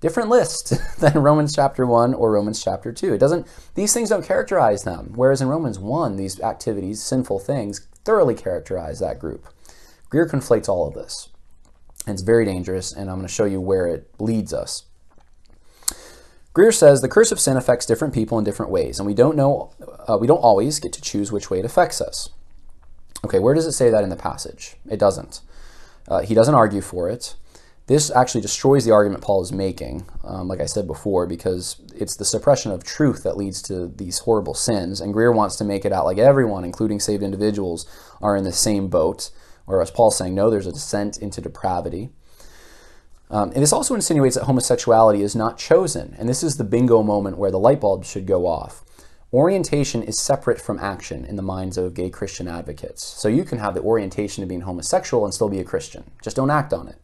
Different 0.00 0.28
list 0.28 0.74
than 1.00 1.14
Romans 1.14 1.54
chapter 1.54 1.86
1 1.86 2.14
or 2.14 2.32
Romans 2.32 2.62
chapter 2.62 2.92
2. 2.92 3.14
It 3.14 3.18
doesn't 3.18 3.46
these 3.74 3.94
things 3.94 4.10
don't 4.10 4.26
characterize 4.26 4.84
them. 4.84 5.12
Whereas 5.14 5.40
in 5.40 5.48
Romans 5.48 5.78
1, 5.78 6.16
these 6.16 6.40
activities, 6.40 7.02
sinful 7.02 7.38
things, 7.38 7.86
thoroughly 8.04 8.34
characterize 8.34 9.00
that 9.00 9.18
group. 9.18 9.46
Greear 10.10 10.30
conflates 10.30 10.68
all 10.68 10.86
of 10.86 10.94
this. 10.94 11.30
And 12.06 12.14
it's 12.14 12.22
very 12.22 12.44
dangerous, 12.44 12.92
and 12.92 13.08
I'm 13.08 13.16
going 13.16 13.26
to 13.26 13.32
show 13.32 13.46
you 13.46 13.60
where 13.60 13.86
it 13.86 14.08
leads 14.18 14.52
us. 14.52 14.84
Greear 16.54 16.72
says 16.72 17.00
the 17.00 17.08
curse 17.08 17.32
of 17.32 17.40
sin 17.40 17.56
affects 17.56 17.86
different 17.86 18.14
people 18.14 18.38
in 18.38 18.44
different 18.44 18.70
ways, 18.70 18.98
and 18.98 19.06
we 19.06 19.14
don't 19.14 19.36
know, 19.36 19.72
uh, 20.06 20.16
we 20.20 20.26
don't 20.26 20.38
always 20.38 20.78
get 20.78 20.92
to 20.92 21.02
choose 21.02 21.32
which 21.32 21.50
way 21.50 21.58
it 21.58 21.64
affects 21.64 22.00
us. 22.00 22.28
Okay, 23.24 23.40
where 23.40 23.54
does 23.54 23.66
it 23.66 23.72
say 23.72 23.90
that 23.90 24.04
in 24.04 24.10
the 24.10 24.16
passage? 24.16 24.76
It 24.88 24.98
doesn't. 24.98 25.40
Uh, 26.06 26.20
he 26.20 26.34
doesn't 26.34 26.54
argue 26.54 26.82
for 26.82 27.08
it. 27.08 27.34
This 27.86 28.10
actually 28.10 28.40
destroys 28.40 28.86
the 28.86 28.92
argument 28.92 29.22
Paul 29.22 29.42
is 29.42 29.52
making, 29.52 30.06
um, 30.22 30.48
like 30.48 30.60
I 30.60 30.64
said 30.64 30.86
before, 30.86 31.26
because 31.26 31.76
it's 31.94 32.16
the 32.16 32.24
suppression 32.24 32.72
of 32.72 32.82
truth 32.82 33.22
that 33.24 33.36
leads 33.36 33.60
to 33.62 33.88
these 33.88 34.20
horrible 34.20 34.54
sins. 34.54 35.02
And 35.02 35.14
Greear 35.14 35.34
wants 35.34 35.56
to 35.56 35.64
make 35.64 35.84
it 35.84 35.92
out 35.92 36.06
like 36.06 36.16
everyone, 36.16 36.64
including 36.64 36.98
saved 36.98 37.22
individuals, 37.22 37.84
are 38.22 38.36
in 38.36 38.44
the 38.44 38.52
same 38.52 38.88
boat. 38.88 39.30
Whereas 39.66 39.90
Paul's 39.90 40.16
saying, 40.16 40.34
no, 40.34 40.48
there's 40.48 40.66
a 40.66 40.72
descent 40.72 41.18
into 41.18 41.42
depravity. 41.42 42.08
Um, 43.30 43.50
and 43.50 43.62
this 43.62 43.72
also 43.72 43.94
insinuates 43.94 44.36
that 44.36 44.44
homosexuality 44.44 45.20
is 45.20 45.36
not 45.36 45.58
chosen. 45.58 46.14
And 46.18 46.26
this 46.26 46.42
is 46.42 46.56
the 46.56 46.64
bingo 46.64 47.02
moment 47.02 47.36
where 47.36 47.50
the 47.50 47.58
light 47.58 47.82
bulb 47.82 48.06
should 48.06 48.26
go 48.26 48.46
off. 48.46 48.82
Orientation 49.30 50.02
is 50.02 50.18
separate 50.18 50.60
from 50.60 50.78
action 50.78 51.26
in 51.26 51.36
the 51.36 51.42
minds 51.42 51.76
of 51.76 51.92
gay 51.92 52.08
Christian 52.08 52.48
advocates. 52.48 53.04
So 53.04 53.28
you 53.28 53.44
can 53.44 53.58
have 53.58 53.74
the 53.74 53.82
orientation 53.82 54.42
of 54.42 54.48
being 54.48 54.62
homosexual 54.62 55.24
and 55.24 55.34
still 55.34 55.50
be 55.50 55.58
a 55.58 55.64
Christian. 55.64 56.04
Just 56.22 56.36
don't 56.36 56.50
act 56.50 56.72
on 56.72 56.88
it 56.88 56.96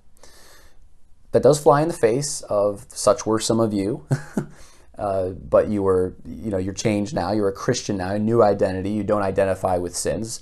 that 1.32 1.42
does 1.42 1.60
fly 1.60 1.82
in 1.82 1.88
the 1.88 1.94
face 1.94 2.42
of 2.42 2.86
such 2.88 3.26
were 3.26 3.38
some 3.38 3.60
of 3.60 3.72
you. 3.72 4.06
uh, 4.98 5.30
but 5.30 5.68
you 5.68 5.82
were, 5.82 6.16
you 6.24 6.50
know, 6.50 6.58
you're 6.58 6.74
changed 6.74 7.14
now. 7.14 7.32
You're 7.32 7.48
a 7.48 7.52
Christian 7.52 7.96
now, 7.96 8.14
a 8.14 8.18
new 8.18 8.42
identity. 8.42 8.90
You 8.90 9.04
don't 9.04 9.22
identify 9.22 9.78
with 9.78 9.96
sins. 9.96 10.40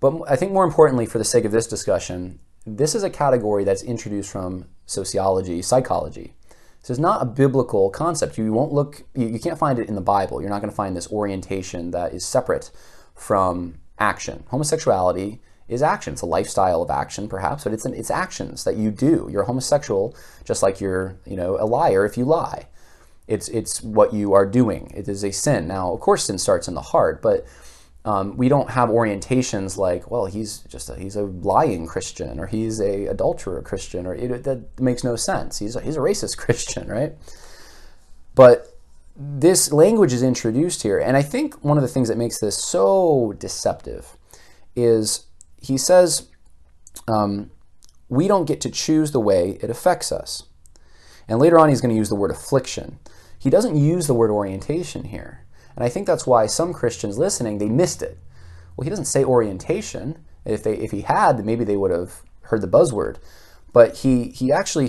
But 0.00 0.22
I 0.28 0.36
think 0.36 0.52
more 0.52 0.64
importantly, 0.64 1.06
for 1.06 1.18
the 1.18 1.24
sake 1.24 1.44
of 1.44 1.52
this 1.52 1.66
discussion, 1.66 2.40
this 2.66 2.94
is 2.94 3.02
a 3.02 3.10
category 3.10 3.64
that's 3.64 3.82
introduced 3.82 4.30
from 4.30 4.66
sociology, 4.86 5.62
psychology. 5.62 6.34
This 6.80 6.90
is 6.90 6.98
not 6.98 7.22
a 7.22 7.26
biblical 7.26 7.88
concept. 7.90 8.36
You 8.36 8.52
won't 8.52 8.72
look, 8.72 9.04
you, 9.14 9.28
you 9.28 9.38
can't 9.38 9.58
find 9.58 9.78
it 9.78 9.88
in 9.88 9.94
the 9.94 10.02
Bible. 10.02 10.40
You're 10.40 10.50
not 10.50 10.60
going 10.60 10.70
to 10.70 10.76
find 10.76 10.96
this 10.96 11.10
orientation 11.10 11.90
that 11.92 12.12
is 12.12 12.24
separate 12.26 12.70
from 13.14 13.76
action. 13.98 14.44
Homosexuality 14.48 15.40
is 15.68 15.82
action. 15.82 16.12
It's 16.12 16.22
a 16.22 16.26
lifestyle 16.26 16.82
of 16.82 16.90
action, 16.90 17.28
perhaps, 17.28 17.64
but 17.64 17.72
it's 17.72 17.84
an, 17.84 17.94
it's 17.94 18.10
actions 18.10 18.64
that 18.64 18.76
you 18.76 18.90
do. 18.90 19.28
You're 19.30 19.44
homosexual, 19.44 20.14
just 20.44 20.62
like 20.62 20.80
you're 20.80 21.16
you 21.26 21.36
know 21.36 21.56
a 21.58 21.66
liar 21.66 22.04
if 22.04 22.16
you 22.16 22.24
lie. 22.24 22.66
It's 23.26 23.48
it's 23.48 23.82
what 23.82 24.12
you 24.12 24.34
are 24.34 24.46
doing. 24.46 24.92
It 24.94 25.08
is 25.08 25.24
a 25.24 25.32
sin. 25.32 25.66
Now, 25.66 25.92
of 25.92 26.00
course, 26.00 26.24
sin 26.24 26.38
starts 26.38 26.68
in 26.68 26.74
the 26.74 26.82
heart, 26.82 27.22
but 27.22 27.46
um, 28.04 28.36
we 28.36 28.48
don't 28.48 28.70
have 28.70 28.90
orientations 28.90 29.78
like, 29.78 30.10
well, 30.10 30.26
he's 30.26 30.58
just 30.68 30.90
a, 30.90 30.96
he's 30.96 31.16
a 31.16 31.22
lying 31.22 31.86
Christian 31.86 32.38
or 32.38 32.46
he's 32.46 32.78
a 32.78 33.06
adulterer 33.06 33.62
Christian 33.62 34.06
or 34.06 34.14
it, 34.14 34.44
that 34.44 34.78
makes 34.78 35.02
no 35.02 35.16
sense. 35.16 35.58
He's 35.58 35.74
a, 35.74 35.80
he's 35.80 35.96
a 35.96 36.00
racist 36.00 36.36
Christian, 36.36 36.88
right? 36.88 37.14
But 38.34 38.78
this 39.16 39.72
language 39.72 40.12
is 40.12 40.22
introduced 40.22 40.82
here, 40.82 40.98
and 40.98 41.16
I 41.16 41.22
think 41.22 41.64
one 41.64 41.78
of 41.78 41.82
the 41.82 41.88
things 41.88 42.08
that 42.08 42.18
makes 42.18 42.40
this 42.40 42.58
so 42.58 43.32
deceptive 43.38 44.16
is 44.74 45.26
he 45.64 45.78
says, 45.78 46.28
um, 47.08 47.50
we 48.08 48.28
don't 48.28 48.46
get 48.46 48.60
to 48.62 48.70
choose 48.70 49.12
the 49.12 49.20
way 49.20 49.58
it 49.62 49.70
affects 49.70 50.12
us. 50.12 50.44
And 51.26 51.38
later 51.38 51.58
on, 51.58 51.68
he's 51.68 51.80
going 51.80 51.94
to 51.94 51.98
use 51.98 52.10
the 52.10 52.14
word 52.14 52.30
affliction. 52.30 52.98
He 53.38 53.50
doesn't 53.50 53.76
use 53.76 54.06
the 54.06 54.14
word 54.14 54.30
orientation 54.30 55.04
here. 55.04 55.44
And 55.74 55.84
I 55.84 55.88
think 55.88 56.06
that's 56.06 56.26
why 56.26 56.46
some 56.46 56.72
Christians 56.72 57.18
listening, 57.18 57.58
they 57.58 57.68
missed 57.68 58.02
it. 58.02 58.18
Well, 58.76 58.84
he 58.84 58.90
doesn't 58.90 59.06
say 59.06 59.24
orientation. 59.24 60.24
If, 60.44 60.62
they, 60.62 60.76
if 60.76 60.90
he 60.90 61.02
had, 61.02 61.44
maybe 61.44 61.64
they 61.64 61.76
would 61.76 61.90
have 61.90 62.22
heard 62.42 62.60
the 62.60 62.68
buzzword. 62.68 63.16
But 63.72 63.98
he, 63.98 64.28
he 64.28 64.52
actually 64.52 64.88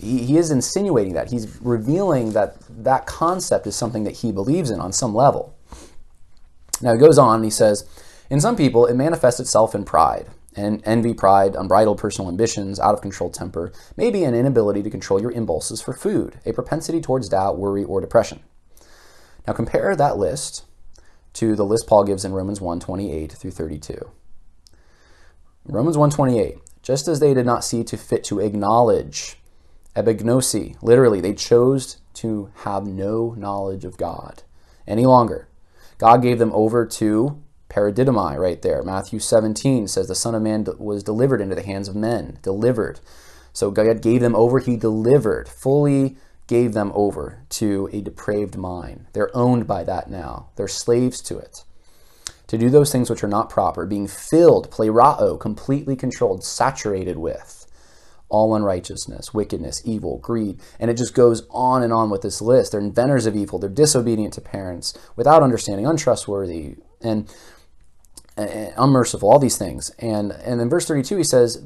he, 0.00 0.24
he 0.24 0.36
is 0.36 0.50
insinuating 0.50 1.14
that. 1.14 1.30
He's 1.30 1.60
revealing 1.62 2.32
that 2.32 2.56
that 2.68 3.06
concept 3.06 3.66
is 3.66 3.76
something 3.76 4.04
that 4.04 4.16
he 4.16 4.32
believes 4.32 4.70
in 4.70 4.80
on 4.80 4.92
some 4.92 5.14
level. 5.14 5.54
Now 6.80 6.94
he 6.94 6.98
goes 6.98 7.18
on 7.18 7.36
and 7.36 7.44
he 7.44 7.50
says, 7.50 7.88
in 8.32 8.40
some 8.40 8.56
people, 8.56 8.86
it 8.86 8.94
manifests 8.94 9.40
itself 9.40 9.74
in 9.74 9.84
pride. 9.84 10.26
And 10.56 10.82
envy, 10.86 11.12
pride, 11.12 11.54
unbridled 11.54 11.98
personal 11.98 12.30
ambitions, 12.30 12.80
out 12.80 12.94
of 12.94 13.02
control 13.02 13.28
temper, 13.28 13.74
maybe 13.94 14.24
an 14.24 14.34
inability 14.34 14.82
to 14.84 14.88
control 14.88 15.20
your 15.20 15.32
impulses 15.32 15.82
for 15.82 15.92
food, 15.92 16.40
a 16.46 16.54
propensity 16.54 17.02
towards 17.02 17.28
doubt, 17.28 17.58
worry, 17.58 17.84
or 17.84 18.00
depression. 18.00 18.40
Now 19.46 19.52
compare 19.52 19.94
that 19.94 20.16
list 20.16 20.64
to 21.34 21.54
the 21.54 21.64
list 21.66 21.86
Paul 21.86 22.04
gives 22.04 22.24
in 22.24 22.32
Romans 22.32 22.58
1 22.58 22.80
28 22.80 23.32
through 23.32 23.50
32. 23.50 24.10
Romans 25.66 25.98
1:28, 25.98 26.58
just 26.80 27.08
as 27.08 27.20
they 27.20 27.34
did 27.34 27.44
not 27.44 27.64
see 27.64 27.84
to 27.84 27.98
fit 27.98 28.24
to 28.24 28.40
acknowledge 28.40 29.38
epignosi, 29.94 30.76
literally 30.80 31.20
they 31.20 31.34
chose 31.34 31.98
to 32.14 32.50
have 32.64 32.86
no 32.86 33.34
knowledge 33.36 33.84
of 33.84 33.98
God 33.98 34.42
any 34.86 35.04
longer. 35.04 35.48
God 35.98 36.22
gave 36.22 36.38
them 36.38 36.52
over 36.54 36.86
to 36.86 37.42
paradidomai 37.72 38.38
right 38.38 38.60
there. 38.62 38.82
Matthew 38.82 39.18
17 39.18 39.88
says 39.88 40.08
the 40.08 40.14
Son 40.14 40.34
of 40.34 40.42
Man 40.42 40.66
was 40.78 41.02
delivered 41.02 41.40
into 41.40 41.54
the 41.54 41.62
hands 41.62 41.88
of 41.88 41.96
men, 41.96 42.38
delivered. 42.42 43.00
So 43.52 43.70
God 43.70 44.02
gave 44.02 44.20
them 44.20 44.36
over, 44.36 44.58
he 44.58 44.76
delivered, 44.76 45.48
fully 45.48 46.16
gave 46.46 46.74
them 46.74 46.92
over 46.94 47.44
to 47.48 47.88
a 47.92 48.00
depraved 48.00 48.56
mind. 48.56 49.06
They're 49.12 49.34
owned 49.36 49.66
by 49.66 49.84
that 49.84 50.10
now. 50.10 50.48
They're 50.56 50.68
slaves 50.68 51.20
to 51.22 51.38
it. 51.38 51.64
To 52.48 52.58
do 52.58 52.68
those 52.68 52.92
things 52.92 53.08
which 53.08 53.24
are 53.24 53.28
not 53.28 53.48
proper, 53.48 53.86
being 53.86 54.06
filled, 54.06 54.70
plerao, 54.70 55.40
completely 55.40 55.96
controlled, 55.96 56.44
saturated 56.44 57.16
with 57.16 57.66
all 58.28 58.54
unrighteousness, 58.54 59.32
wickedness, 59.32 59.82
evil, 59.84 60.18
greed. 60.18 60.58
And 60.80 60.90
it 60.90 60.96
just 60.96 61.14
goes 61.14 61.46
on 61.50 61.82
and 61.82 61.92
on 61.92 62.10
with 62.10 62.22
this 62.22 62.40
list. 62.40 62.72
They're 62.72 62.80
inventors 62.80 63.26
of 63.26 63.36
evil. 63.36 63.58
They're 63.58 63.70
disobedient 63.70 64.34
to 64.34 64.40
parents, 64.40 64.94
without 65.16 65.42
understanding, 65.42 65.86
untrustworthy. 65.86 66.76
And 67.02 67.32
unmerciful, 68.36 69.30
all 69.30 69.38
these 69.38 69.58
things. 69.58 69.90
And, 69.98 70.32
and 70.32 70.60
in 70.60 70.68
verse 70.68 70.86
32, 70.86 71.16
he 71.18 71.24
says, 71.24 71.62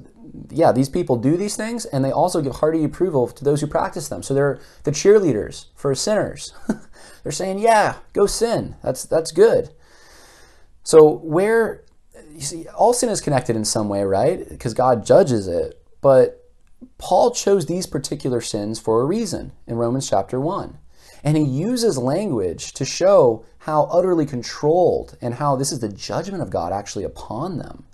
yeah, 0.50 0.72
these 0.72 0.88
people 0.88 1.16
do 1.16 1.36
these 1.36 1.56
things, 1.56 1.84
and 1.86 2.04
they 2.04 2.10
also 2.10 2.42
give 2.42 2.56
hearty 2.56 2.84
approval 2.84 3.28
to 3.28 3.44
those 3.44 3.60
who 3.60 3.66
practice 3.66 4.08
them. 4.08 4.22
So 4.22 4.34
they're 4.34 4.60
the 4.84 4.90
cheerleaders 4.90 5.66
for 5.74 5.94
sinners. 5.94 6.52
they're 7.22 7.32
saying, 7.32 7.58
yeah, 7.58 7.96
go 8.12 8.26
sin. 8.26 8.76
That's, 8.82 9.04
that's 9.04 9.32
good. 9.32 9.70
So 10.82 11.10
where, 11.18 11.84
you 12.30 12.40
see, 12.40 12.68
all 12.68 12.92
sin 12.92 13.08
is 13.08 13.20
connected 13.20 13.56
in 13.56 13.64
some 13.64 13.88
way, 13.88 14.04
right? 14.04 14.48
Because 14.48 14.74
God 14.74 15.06
judges 15.06 15.48
it. 15.48 15.82
But 16.00 16.44
Paul 16.98 17.30
chose 17.32 17.66
these 17.66 17.86
particular 17.86 18.40
sins 18.40 18.78
for 18.78 19.00
a 19.00 19.04
reason 19.04 19.52
in 19.66 19.76
Romans 19.76 20.08
chapter 20.08 20.40
1. 20.40 20.78
And 21.24 21.36
he 21.36 21.42
uses 21.42 21.98
language 21.98 22.72
to 22.74 22.84
show 22.84 23.44
how 23.66 23.82
utterly 23.90 24.24
controlled 24.24 25.18
and 25.20 25.34
how 25.34 25.56
this 25.56 25.72
is 25.72 25.80
the 25.80 25.88
judgment 25.88 26.40
of 26.40 26.50
God 26.50 26.72
actually 26.72 27.02
upon 27.02 27.58
them. 27.58 27.84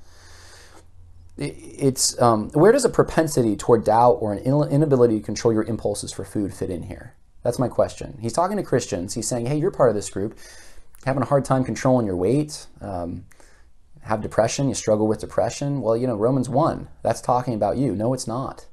It's 1.39 2.21
um, 2.21 2.51
where 2.51 2.73
does 2.73 2.85
a 2.85 2.91
propensity 2.91 3.57
toward 3.57 3.83
doubt 3.83 4.19
or 4.21 4.35
an 4.35 4.41
inability 4.41 5.19
to 5.19 5.25
control 5.25 5.55
your 5.55 5.63
impulses 5.65 6.13
for 6.13 6.27
food 6.27 6.53
fit 6.53 6.69
in 6.69 6.83
here? 6.83 7.15
That's 7.43 7.59
my 7.59 7.69
question. 7.69 8.19
He's 8.21 8.35
talking 8.35 8.59
to 8.59 8.63
Christians. 8.63 9.15
He's 9.15 9.27
saying, 9.27 9.47
"Hey, 9.47 9.57
you're 9.57 9.71
part 9.71 9.89
of 9.89 9.95
this 9.95 10.11
group, 10.11 10.37
having 11.07 11.23
a 11.23 11.27
hard 11.27 11.47
time 11.47 11.65
controlling 11.65 12.05
your 12.05 12.17
weight, 12.17 12.67
um, 12.83 13.25
have 14.03 14.21
depression, 14.21 14.69
you 14.69 14.75
struggle 14.75 15.07
with 15.07 15.21
depression. 15.21 15.81
Well, 15.81 15.97
you 15.97 16.07
know, 16.07 16.17
Romans 16.17 16.51
one, 16.51 16.89
that's 17.03 17.23
talking 17.23 17.55
about 17.55 17.79
you. 17.79 17.97
No, 17.97 18.13
it's 18.13 18.27
not. 18.27 18.67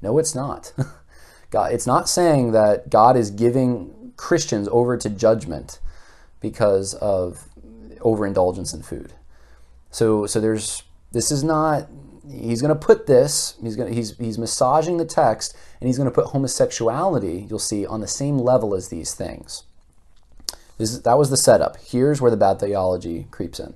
No, 0.00 0.18
it's 0.18 0.36
not. 0.36 0.72
God, 1.50 1.72
it's 1.72 1.86
not 1.86 2.08
saying 2.08 2.52
that 2.52 2.90
God 2.90 3.16
is 3.16 3.32
giving 3.32 4.12
Christians 4.16 4.68
over 4.70 4.96
to 4.96 5.10
judgment 5.10 5.80
because 6.44 6.92
of 6.94 7.48
overindulgence 8.02 8.74
in 8.74 8.82
food. 8.82 9.14
So, 9.90 10.26
so 10.26 10.40
there's 10.40 10.82
this 11.10 11.32
is 11.32 11.42
not. 11.42 11.88
He's 12.30 12.60
going 12.60 12.74
to 12.74 12.86
put 12.86 13.06
this. 13.06 13.56
He's 13.62 13.76
going. 13.76 13.92
He's 13.92 14.16
he's 14.18 14.38
massaging 14.38 14.98
the 14.98 15.06
text, 15.06 15.56
and 15.80 15.88
he's 15.88 15.96
going 15.96 16.08
to 16.08 16.14
put 16.14 16.26
homosexuality. 16.26 17.46
You'll 17.48 17.58
see 17.58 17.86
on 17.86 18.02
the 18.02 18.06
same 18.06 18.36
level 18.38 18.74
as 18.74 18.90
these 18.90 19.14
things. 19.14 19.64
This, 20.76 20.98
that 20.98 21.16
was 21.16 21.30
the 21.30 21.36
setup. 21.36 21.78
Here's 21.78 22.20
where 22.20 22.30
the 22.30 22.36
bad 22.36 22.60
theology 22.60 23.26
creeps 23.30 23.58
in. 23.58 23.74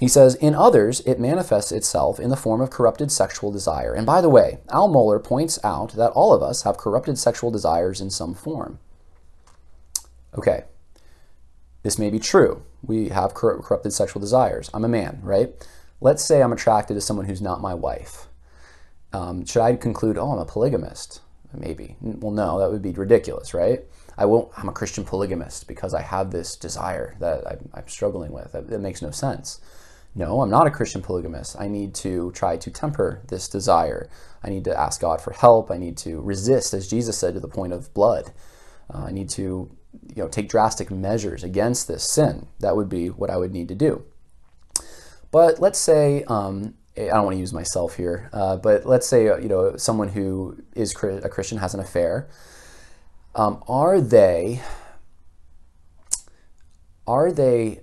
He 0.00 0.08
says, 0.08 0.34
in 0.34 0.54
others, 0.54 1.00
it 1.00 1.20
manifests 1.20 1.72
itself 1.72 2.18
in 2.18 2.30
the 2.30 2.36
form 2.36 2.60
of 2.60 2.70
corrupted 2.70 3.12
sexual 3.12 3.52
desire. 3.52 3.94
And 3.94 4.04
by 4.06 4.20
the 4.20 4.30
way, 4.30 4.58
Al 4.70 4.88
Mohler 4.88 5.22
points 5.22 5.58
out 5.62 5.92
that 5.92 6.12
all 6.12 6.32
of 6.32 6.42
us 6.42 6.62
have 6.62 6.78
corrupted 6.78 7.18
sexual 7.18 7.50
desires 7.50 8.00
in 8.00 8.10
some 8.10 8.34
form. 8.34 8.78
Okay, 10.36 10.64
this 11.82 11.98
may 11.98 12.10
be 12.10 12.18
true. 12.18 12.62
We 12.82 13.08
have 13.08 13.34
corrupted 13.34 13.92
sexual 13.92 14.20
desires. 14.20 14.70
I'm 14.74 14.84
a 14.84 14.88
man, 14.88 15.20
right? 15.22 15.50
Let's 16.00 16.24
say 16.24 16.42
I'm 16.42 16.52
attracted 16.52 16.94
to 16.94 17.00
someone 17.00 17.26
who's 17.26 17.42
not 17.42 17.60
my 17.60 17.74
wife. 17.74 18.26
Um, 19.12 19.44
should 19.44 19.62
I 19.62 19.76
conclude, 19.76 20.16
oh, 20.16 20.30
I'm 20.30 20.38
a 20.38 20.44
polygamist? 20.44 21.20
Maybe. 21.52 21.96
Well, 22.00 22.32
no, 22.32 22.60
that 22.60 22.70
would 22.70 22.82
be 22.82 22.92
ridiculous, 22.92 23.54
right? 23.54 23.84
I 24.16 24.24
won't, 24.24 24.50
I'm 24.56 24.68
a 24.68 24.72
Christian 24.72 25.04
polygamist 25.04 25.66
because 25.66 25.94
I 25.94 26.02
have 26.02 26.30
this 26.30 26.54
desire 26.56 27.16
that 27.18 27.46
I'm, 27.46 27.68
I'm 27.74 27.88
struggling 27.88 28.32
with. 28.32 28.52
That, 28.52 28.68
that 28.68 28.78
makes 28.78 29.02
no 29.02 29.10
sense. 29.10 29.60
No, 30.14 30.42
I'm 30.42 30.50
not 30.50 30.66
a 30.66 30.70
Christian 30.70 31.02
polygamist. 31.02 31.56
I 31.58 31.68
need 31.68 31.94
to 31.96 32.30
try 32.32 32.56
to 32.56 32.70
temper 32.70 33.22
this 33.28 33.48
desire. 33.48 34.08
I 34.42 34.50
need 34.50 34.64
to 34.64 34.78
ask 34.78 35.00
God 35.00 35.20
for 35.20 35.32
help. 35.32 35.70
I 35.70 35.76
need 35.76 35.96
to 35.98 36.20
resist, 36.20 36.74
as 36.74 36.88
Jesus 36.88 37.18
said, 37.18 37.34
to 37.34 37.40
the 37.40 37.48
point 37.48 37.72
of 37.72 37.92
blood. 37.94 38.32
Uh, 38.92 39.04
I 39.04 39.12
need 39.12 39.28
to 39.30 39.70
you 39.92 40.22
know, 40.22 40.28
take 40.28 40.48
drastic 40.48 40.90
measures 40.90 41.44
against 41.44 41.88
this 41.88 42.08
sin. 42.08 42.46
That 42.60 42.76
would 42.76 42.88
be 42.88 43.08
what 43.08 43.30
I 43.30 43.36
would 43.36 43.52
need 43.52 43.68
to 43.68 43.74
do. 43.74 44.04
But 45.30 45.60
let's 45.60 45.78
say 45.78 46.24
um, 46.24 46.74
I 46.96 47.06
don't 47.06 47.24
want 47.24 47.34
to 47.36 47.40
use 47.40 47.52
myself 47.52 47.96
here, 47.96 48.28
uh, 48.32 48.56
but 48.56 48.84
let's 48.84 49.06
say 49.06 49.28
uh, 49.28 49.36
you 49.36 49.48
know 49.48 49.76
someone 49.76 50.08
who 50.08 50.62
is 50.74 50.92
a 51.02 51.28
Christian 51.28 51.58
has 51.58 51.74
an 51.74 51.80
affair. 51.80 52.28
Um, 53.34 53.62
are 53.68 54.00
they 54.00 54.60
are 57.06 57.32
they 57.32 57.80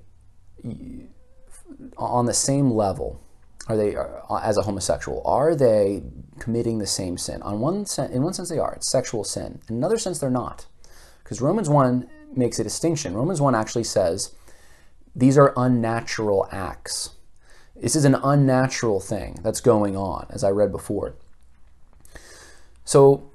on 1.97 2.25
the 2.25 2.33
same 2.33 2.71
level? 2.71 3.21
Are 3.67 3.75
they 3.75 3.95
uh, 3.95 4.37
as 4.41 4.57
a 4.57 4.61
homosexual? 4.61 5.21
Are 5.25 5.55
they 5.55 6.03
committing 6.39 6.79
the 6.79 6.87
same 6.87 7.17
sin? 7.17 7.41
On 7.41 7.59
one 7.59 7.85
sen- 7.85 8.11
in 8.11 8.23
one 8.23 8.33
sense, 8.33 8.49
they 8.49 8.59
are. 8.59 8.73
It's 8.75 8.91
sexual 8.91 9.23
sin. 9.23 9.59
In 9.69 9.75
another 9.75 9.97
sense, 9.97 10.19
they're 10.19 10.29
not, 10.29 10.65
because 11.27 11.41
Romans 11.41 11.67
one 11.67 12.07
makes 12.33 12.57
a 12.57 12.63
distinction. 12.63 13.13
Romans 13.13 13.41
one 13.41 13.53
actually 13.53 13.83
says 13.83 14.33
these 15.13 15.37
are 15.37 15.53
unnatural 15.57 16.47
acts. 16.53 17.09
This 17.75 17.97
is 17.97 18.05
an 18.05 18.15
unnatural 18.23 19.01
thing 19.01 19.37
that's 19.43 19.59
going 19.59 19.97
on, 19.97 20.27
as 20.29 20.45
I 20.45 20.51
read 20.51 20.71
before. 20.71 21.15
So, 22.85 23.29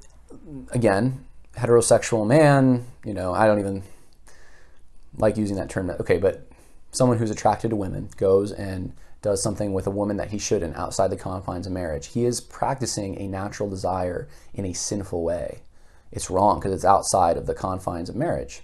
again, 0.70 1.26
heterosexual 1.58 2.26
man, 2.26 2.86
you 3.04 3.12
know, 3.12 3.34
I 3.34 3.46
don't 3.46 3.58
even 3.58 3.82
like 5.18 5.36
using 5.36 5.56
that 5.56 5.68
term. 5.68 5.90
Okay, 5.90 6.16
but 6.16 6.48
someone 6.92 7.18
who's 7.18 7.30
attracted 7.30 7.68
to 7.70 7.76
women 7.76 8.08
goes 8.16 8.52
and 8.52 8.94
does 9.20 9.42
something 9.42 9.74
with 9.74 9.86
a 9.86 9.90
woman 9.90 10.16
that 10.16 10.30
he 10.30 10.38
shouldn't 10.38 10.76
outside 10.76 11.08
the 11.08 11.16
confines 11.18 11.66
of 11.66 11.74
marriage. 11.74 12.06
He 12.06 12.24
is 12.24 12.40
practicing 12.40 13.20
a 13.20 13.28
natural 13.28 13.68
desire 13.68 14.28
in 14.54 14.64
a 14.64 14.72
sinful 14.72 15.22
way. 15.22 15.60
It's 16.12 16.30
wrong 16.30 16.60
because 16.60 16.72
it's 16.72 16.84
outside 16.84 17.36
of 17.36 17.46
the 17.46 17.54
confines 17.54 18.08
of 18.08 18.16
marriage. 18.16 18.62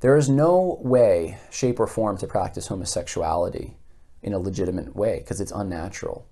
There 0.00 0.16
is 0.16 0.28
no 0.28 0.78
way, 0.82 1.38
shape, 1.50 1.80
or 1.80 1.86
form 1.86 2.18
to 2.18 2.26
practice 2.26 2.66
homosexuality 2.66 3.76
in 4.22 4.32
a 4.32 4.38
legitimate 4.38 4.94
way 4.94 5.18
because 5.20 5.40
it's 5.40 5.52
unnatural. 5.52 6.26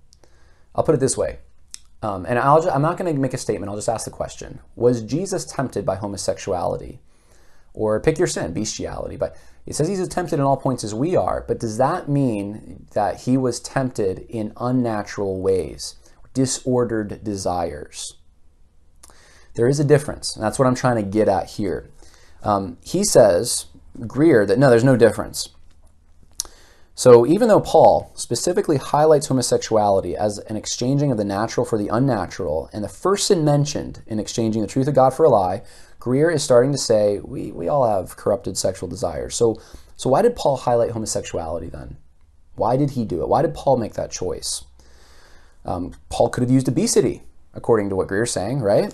I'll 0.75 0.83
put 0.83 0.95
it 0.95 1.01
this 1.01 1.17
way. 1.17 1.39
Um, 2.03 2.25
and 2.27 2.37
i 2.37 2.75
am 2.75 2.81
not 2.83 2.97
going 2.97 3.13
to 3.13 3.19
make 3.19 3.33
a 3.33 3.39
statement, 3.39 3.69
I'll 3.69 3.75
just 3.75 3.89
ask 3.89 4.05
the 4.05 4.11
question 4.11 4.59
Was 4.75 5.01
Jesus 5.01 5.45
tempted 5.45 5.85
by 5.85 5.95
homosexuality? 5.95 6.99
Or 7.73 7.99
pick 7.99 8.17
your 8.17 8.27
sin, 8.27 8.53
bestiality. 8.53 9.17
But 9.17 9.37
it 9.65 9.75
says 9.75 9.87
he's 9.87 10.07
tempted 10.07 10.39
in 10.39 10.41
all 10.41 10.57
points 10.57 10.83
as 10.83 10.95
we 10.95 11.15
are, 11.15 11.43
but 11.47 11.59
does 11.59 11.77
that 11.77 12.09
mean 12.09 12.87
that 12.93 13.21
he 13.21 13.37
was 13.37 13.59
tempted 13.59 14.25
in 14.29 14.53
unnatural 14.57 15.41
ways, 15.41 15.95
disordered 16.33 17.23
desires? 17.23 18.16
There 19.57 19.67
is 19.67 19.79
a 19.79 19.83
difference, 19.83 20.35
and 20.35 20.45
that's 20.45 20.59
what 20.59 20.67
I'm 20.67 20.75
trying 20.75 21.03
to 21.03 21.09
get 21.09 21.27
at 21.27 21.49
here. 21.49 21.89
Um, 22.43 22.77
he 22.83 23.03
says, 23.03 23.65
Greear, 23.99 24.47
that 24.47 24.59
no, 24.59 24.69
there's 24.69 24.83
no 24.83 24.95
difference. 24.95 25.49
So 26.93 27.25
even 27.25 27.47
though 27.47 27.59
Paul 27.59 28.11
specifically 28.13 28.77
highlights 28.77 29.27
homosexuality 29.27 30.15
as 30.15 30.37
an 30.39 30.57
exchanging 30.57 31.11
of 31.11 31.17
the 31.17 31.25
natural 31.25 31.65
for 31.65 31.77
the 31.77 31.87
unnatural, 31.87 32.69
and 32.71 32.83
the 32.83 32.89
first 32.89 33.27
sin 33.27 33.43
mentioned 33.43 34.03
in 34.05 34.19
exchanging 34.19 34.61
the 34.61 34.67
truth 34.67 34.87
of 34.87 34.93
God 34.93 35.15
for 35.15 35.25
a 35.25 35.29
lie, 35.29 35.63
Greear 35.99 36.31
is 36.31 36.43
starting 36.43 36.71
to 36.71 36.77
say 36.77 37.19
we, 37.19 37.51
we 37.51 37.67
all 37.67 37.87
have 37.87 38.15
corrupted 38.15 38.57
sexual 38.57 38.87
desires. 38.87 39.35
So, 39.35 39.59
so 39.95 40.09
why 40.11 40.21
did 40.21 40.35
Paul 40.35 40.57
highlight 40.57 40.91
homosexuality 40.91 41.69
then? 41.69 41.97
Why 42.55 42.77
did 42.77 42.91
he 42.91 43.05
do 43.05 43.23
it? 43.23 43.27
Why 43.27 43.41
did 43.41 43.55
Paul 43.55 43.77
make 43.77 43.93
that 43.93 44.11
choice? 44.11 44.65
Um, 45.65 45.93
Paul 46.09 46.29
could 46.29 46.43
have 46.43 46.51
used 46.51 46.67
obesity, 46.67 47.23
according 47.55 47.89
to 47.89 47.95
what 47.95 48.07
Greear's 48.07 48.31
saying, 48.31 48.59
right? 48.59 48.93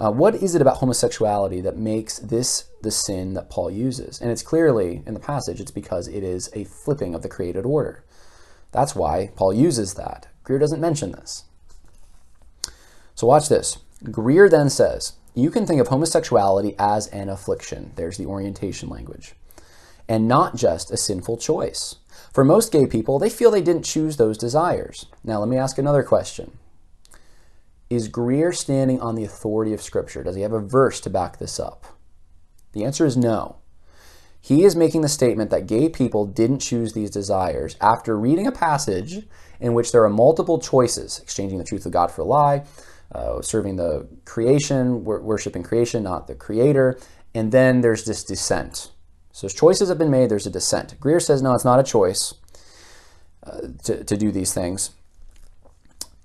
Uh, 0.00 0.10
what 0.10 0.34
is 0.34 0.54
it 0.54 0.62
about 0.62 0.78
homosexuality 0.78 1.60
that 1.60 1.76
makes 1.76 2.18
this 2.20 2.70
the 2.80 2.90
sin 2.90 3.34
that 3.34 3.50
Paul 3.50 3.70
uses? 3.70 4.18
And 4.18 4.30
it's 4.30 4.42
clearly 4.42 5.02
in 5.06 5.12
the 5.12 5.20
passage, 5.20 5.60
it's 5.60 5.70
because 5.70 6.08
it 6.08 6.24
is 6.24 6.48
a 6.54 6.64
flipping 6.64 7.14
of 7.14 7.22
the 7.22 7.28
created 7.28 7.66
order. 7.66 8.02
That's 8.72 8.96
why 8.96 9.30
Paul 9.36 9.52
uses 9.52 9.94
that. 9.94 10.28
Greear 10.44 10.58
doesn't 10.58 10.80
mention 10.80 11.12
this. 11.12 11.44
So 13.14 13.26
watch 13.26 13.50
this. 13.50 13.78
Greear 14.04 14.50
then 14.50 14.70
says, 14.70 15.12
you 15.34 15.50
can 15.50 15.66
think 15.66 15.80
of 15.80 15.88
homosexuality 15.88 16.74
as 16.78 17.06
an 17.08 17.28
affliction. 17.28 17.92
There's 17.96 18.16
the 18.16 18.26
orientation 18.26 18.88
language. 18.88 19.34
And 20.08 20.26
not 20.26 20.56
just 20.56 20.90
a 20.90 20.96
sinful 20.96 21.36
choice. 21.36 21.96
For 22.32 22.42
most 22.42 22.72
gay 22.72 22.86
people, 22.86 23.18
they 23.18 23.28
feel 23.28 23.50
they 23.50 23.60
didn't 23.60 23.84
choose 23.84 24.16
those 24.16 24.38
desires. 24.38 25.06
Now, 25.22 25.40
let 25.40 25.48
me 25.48 25.58
ask 25.58 25.76
another 25.76 26.02
question. 26.02 26.52
Is 27.90 28.08
Greear 28.08 28.54
standing 28.54 29.00
on 29.00 29.16
the 29.16 29.24
authority 29.24 29.72
of 29.72 29.82
Scripture? 29.82 30.22
Does 30.22 30.36
he 30.36 30.42
have 30.42 30.52
a 30.52 30.60
verse 30.60 31.00
to 31.00 31.10
back 31.10 31.38
this 31.38 31.58
up? 31.58 31.86
The 32.72 32.84
answer 32.84 33.04
is 33.04 33.16
no. 33.16 33.56
He 34.40 34.64
is 34.64 34.76
making 34.76 35.02
the 35.02 35.08
statement 35.08 35.50
that 35.50 35.66
gay 35.66 35.88
people 35.88 36.24
didn't 36.24 36.60
choose 36.60 36.92
these 36.92 37.10
desires 37.10 37.76
after 37.80 38.16
reading 38.16 38.46
a 38.46 38.52
passage 38.52 39.26
in 39.58 39.74
which 39.74 39.92
there 39.92 40.04
are 40.04 40.08
multiple 40.08 40.58
choices 40.58 41.18
exchanging 41.18 41.58
the 41.58 41.64
truth 41.64 41.84
of 41.84 41.92
God 41.92 42.10
for 42.10 42.22
a 42.22 42.24
lie, 42.24 42.64
uh, 43.12 43.42
serving 43.42 43.76
the 43.76 44.08
creation, 44.24 45.04
worshiping 45.04 45.64
creation, 45.64 46.04
not 46.04 46.28
the 46.28 46.34
creator, 46.34 46.98
and 47.34 47.52
then 47.52 47.80
there's 47.80 48.04
this 48.04 48.24
descent. 48.24 48.92
So 49.32 49.48
choices 49.48 49.88
have 49.88 49.98
been 49.98 50.10
made, 50.10 50.30
there's 50.30 50.46
a 50.46 50.50
descent. 50.50 50.98
Greear 51.00 51.20
says, 51.20 51.42
no, 51.42 51.54
it's 51.54 51.64
not 51.64 51.80
a 51.80 51.84
choice 51.84 52.34
uh, 53.42 53.68
to, 53.84 54.04
to 54.04 54.16
do 54.16 54.30
these 54.30 54.54
things. 54.54 54.90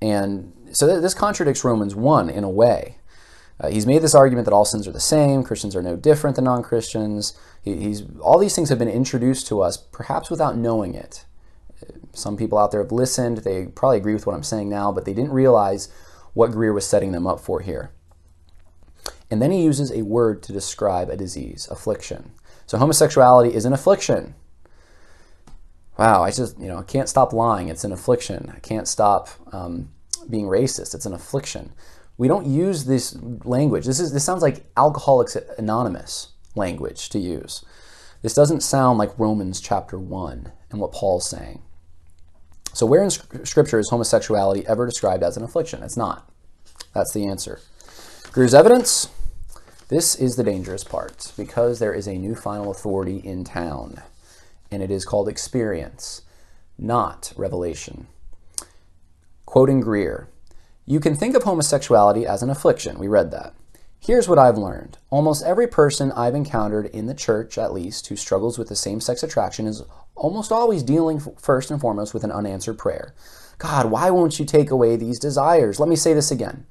And 0.02 0.54
so 0.76 1.00
this 1.00 1.14
contradicts 1.14 1.64
Romans 1.64 1.96
1 1.96 2.30
in 2.30 2.44
a 2.44 2.50
way. 2.50 2.98
Uh, 3.60 3.70
he's 3.70 3.88
made 3.88 4.02
this 4.02 4.14
argument 4.14 4.44
that 4.46 4.54
all 4.54 4.66
sins 4.66 4.88
are 4.88 4.92
the 4.92 5.00
same, 5.00 5.42
Christians 5.42 5.76
are 5.76 5.82
no 5.82 5.96
different 5.96 6.36
than 6.36 6.44
non 6.44 6.62
Christians. 6.62 7.40
He, 7.64 7.78
he's, 7.78 8.04
all 8.20 8.38
these 8.38 8.56
things 8.56 8.68
have 8.68 8.80
been 8.80 8.90
introduced 8.90 9.48
to 9.48 9.62
us, 9.62 9.78
perhaps 9.78 10.30
without 10.30 10.58
knowing 10.58 10.94
it. 10.94 11.24
Some 12.12 12.36
people 12.36 12.58
out 12.58 12.72
there 12.72 12.82
have 12.82 12.92
listened, 12.92 13.40
they 13.40 13.68
probably 13.68 13.98
agree 13.98 14.14
with 14.14 14.28
what 14.28 14.36
I'm 14.36 14.44
saying 14.44 14.70
now, 14.70 14.92
but 14.92 15.06
they 15.06 15.14
didn't 15.14 15.32
realize 15.32 15.88
what 16.34 16.52
Greear 16.52 16.74
was 16.74 16.86
setting 16.86 17.14
them 17.14 17.26
up 17.26 17.40
for 17.40 17.62
here. 17.62 17.92
And 19.32 19.42
then 19.42 19.52
he 19.52 19.64
uses 19.64 19.92
a 19.92 20.02
word 20.02 20.44
to 20.44 20.54
describe 20.54 21.10
a 21.10 21.16
disease, 21.16 21.68
affliction. 21.72 22.32
So 22.66 22.78
homosexuality 22.78 23.54
is 23.54 23.64
an 23.64 23.72
affliction. 23.74 24.36
Wow, 25.98 26.24
I 26.24 26.32
just, 26.32 26.60
you 26.60 26.68
know, 26.68 26.80
I 26.80 26.84
can't 26.84 27.08
stop 27.08 27.32
lying. 27.32 27.70
It's 27.70 27.86
an 27.86 27.94
affliction. 27.94 28.52
I 28.54 28.60
can't 28.60 28.88
stop 28.88 29.30
um, 29.54 29.92
being 30.30 30.46
racist. 30.46 30.94
It's 30.94 31.06
an 31.06 31.14
affliction. 31.14 31.74
We 32.18 32.28
don't 32.28 32.46
use 32.46 32.86
this 32.86 33.18
language. 33.44 33.86
This 33.86 34.00
is 34.00 34.14
this 34.14 34.24
sounds 34.24 34.42
like 34.42 34.66
Alcoholics 34.78 35.36
Anonymous 35.58 36.30
language 36.56 37.10
to 37.10 37.20
use. 37.20 37.64
This 38.22 38.34
doesn't 38.34 38.62
sound 38.62 38.98
like 38.98 39.20
Romans 39.20 39.60
chapter 39.60 40.00
1 40.00 40.52
and 40.72 40.80
what 40.80 40.92
Paul's 40.92 41.30
saying. 41.30 41.62
So 42.74 42.86
where 42.86 43.04
in 43.04 43.10
scripture 43.10 43.80
is 43.80 43.90
homosexuality 43.90 44.66
ever 44.68 44.86
described 44.86 45.24
as 45.24 45.38
an 45.38 45.44
affliction? 45.44 45.84
It's 45.84 45.98
not. 45.98 46.30
That's 46.94 47.14
the 47.14 47.28
answer. 47.28 47.60
Greear's 48.32 48.54
evidence. 48.54 49.10
This 49.88 50.16
is 50.16 50.36
the 50.36 50.44
dangerous 50.44 50.84
part 50.84 51.32
because 51.38 51.80
there 51.80 51.94
is 51.94 52.08
a 52.08 52.18
new 52.18 52.34
final 52.36 52.72
authority 52.72 53.18
in 53.18 53.44
town, 53.44 54.02
and 54.72 54.82
it 54.82 54.90
is 54.90 55.06
called 55.06 55.30
experience, 55.30 56.24
not 56.78 57.32
revelation. 57.38 58.08
Quoting 59.56 59.82
Greear, 59.82 60.28
you 60.86 61.00
can 61.00 61.16
think 61.16 61.34
of 61.34 61.44
homosexuality 61.44 62.26
as 62.26 62.44
an 62.44 62.50
affliction. 62.50 63.00
We 63.00 63.08
read 63.08 63.32
that. 63.32 63.54
Here's 64.02 64.28
what 64.28 64.38
I've 64.38 64.58
learned. 64.58 64.98
Almost 65.10 65.46
every 65.46 65.66
person 65.66 66.12
I've 66.12 66.36
encountered 66.36 66.88
in 66.88 67.06
the 67.06 67.14
church, 67.14 67.58
at 67.58 67.72
least, 67.72 68.08
who 68.08 68.18
struggles 68.18 68.58
with 68.58 68.68
the 68.68 68.76
same 68.76 69.00
sex 69.00 69.24
attraction 69.24 69.66
is 69.66 69.82
almost 70.14 70.52
always 70.52 70.84
dealing 70.84 71.22
first 71.40 71.72
and 71.72 71.80
foremost 71.80 72.14
with 72.14 72.26
an 72.26 72.34
unanswered 72.34 72.78
prayer. 72.78 73.16
God, 73.58 73.90
why 73.90 74.10
won't 74.10 74.40
you 74.40 74.46
take 74.46 74.72
away 74.72 74.98
these 74.98 75.20
desires? 75.20 75.80
Let 75.80 75.88
me 75.88 75.96
say 75.96 76.14
this 76.14 76.32
again. 76.32 76.66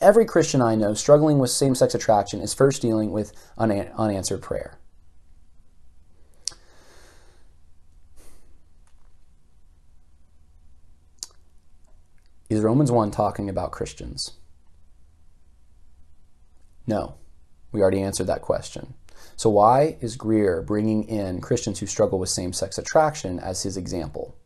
Every 0.00 0.24
Christian 0.24 0.60
I 0.60 0.74
know 0.74 0.92
struggling 0.94 1.38
with 1.38 1.50
same 1.50 1.76
sex 1.76 1.94
attraction 1.94 2.40
is 2.40 2.52
first 2.52 2.82
dealing 2.82 3.12
with 3.12 3.32
an 3.56 3.70
unanswered 3.96 4.42
prayer. 4.42 4.76
Is 12.54 12.60
Romans 12.60 12.92
1 12.92 13.10
talking 13.10 13.48
about 13.48 13.72
Christians? 13.72 14.34
No. 16.86 17.16
We 17.72 17.82
already 17.82 18.00
answered 18.00 18.28
that 18.28 18.42
question. 18.42 18.94
So, 19.34 19.50
why 19.50 19.96
is 20.00 20.16
Greear 20.16 20.64
bringing 20.64 21.02
in 21.08 21.40
Christians 21.40 21.80
who 21.80 21.86
struggle 21.86 22.20
with 22.20 22.28
same 22.28 22.52
sex 22.52 22.78
attraction 22.78 23.40
as 23.40 23.64
his 23.64 23.76
example? 23.76 24.36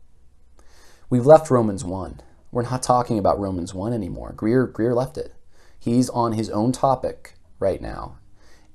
We've 1.11 1.27
left 1.27 1.51
Romans 1.51 1.85
1. 1.85 2.23
We're 2.51 2.63
not 2.63 2.83
talking 2.83 3.19
about 3.19 3.39
Romans 3.39 3.75
1 3.75 3.93
anymore. 3.93 4.33
Greear, 4.35 4.73
Greear 4.73 4.97
left 4.97 5.19
it. 5.19 5.35
He's 5.79 6.09
on 6.09 6.33
his 6.33 6.49
own 6.49 6.73
topic 6.73 7.35
right 7.59 7.83
now, 7.83 8.17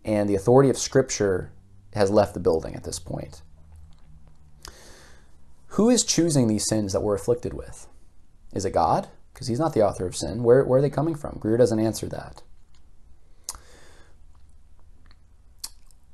and 0.06 0.30
the 0.30 0.36
authority 0.36 0.69
of 0.69 0.78
Scripture 0.78 1.52
has 1.96 2.12
left 2.12 2.36
the 2.36 2.39
building 2.39 2.76
at 2.76 2.84
this 2.84 3.00
point. 3.00 3.41
Who 5.69 5.89
is 5.89 6.04
choosing 6.04 6.48
these 6.48 6.67
sins 6.67 6.93
that 6.93 7.02
we're 7.02 7.15
afflicted 7.15 7.56
with? 7.56 7.88
Is 8.54 8.63
it 8.63 8.74
God? 8.74 9.10
Because 9.34 9.48
he's 9.48 9.60
not 9.60 9.74
the 9.74 9.82
author 9.82 10.06
of 10.06 10.15
sin. 10.15 10.43
Where, 10.43 10.63
where 10.63 10.80
are 10.80 10.82
they 10.82 10.89
coming 10.89 11.15
from? 11.15 11.39
Greear 11.39 11.58
doesn't 11.58 11.80
answer 11.80 12.08
that. 12.08 12.43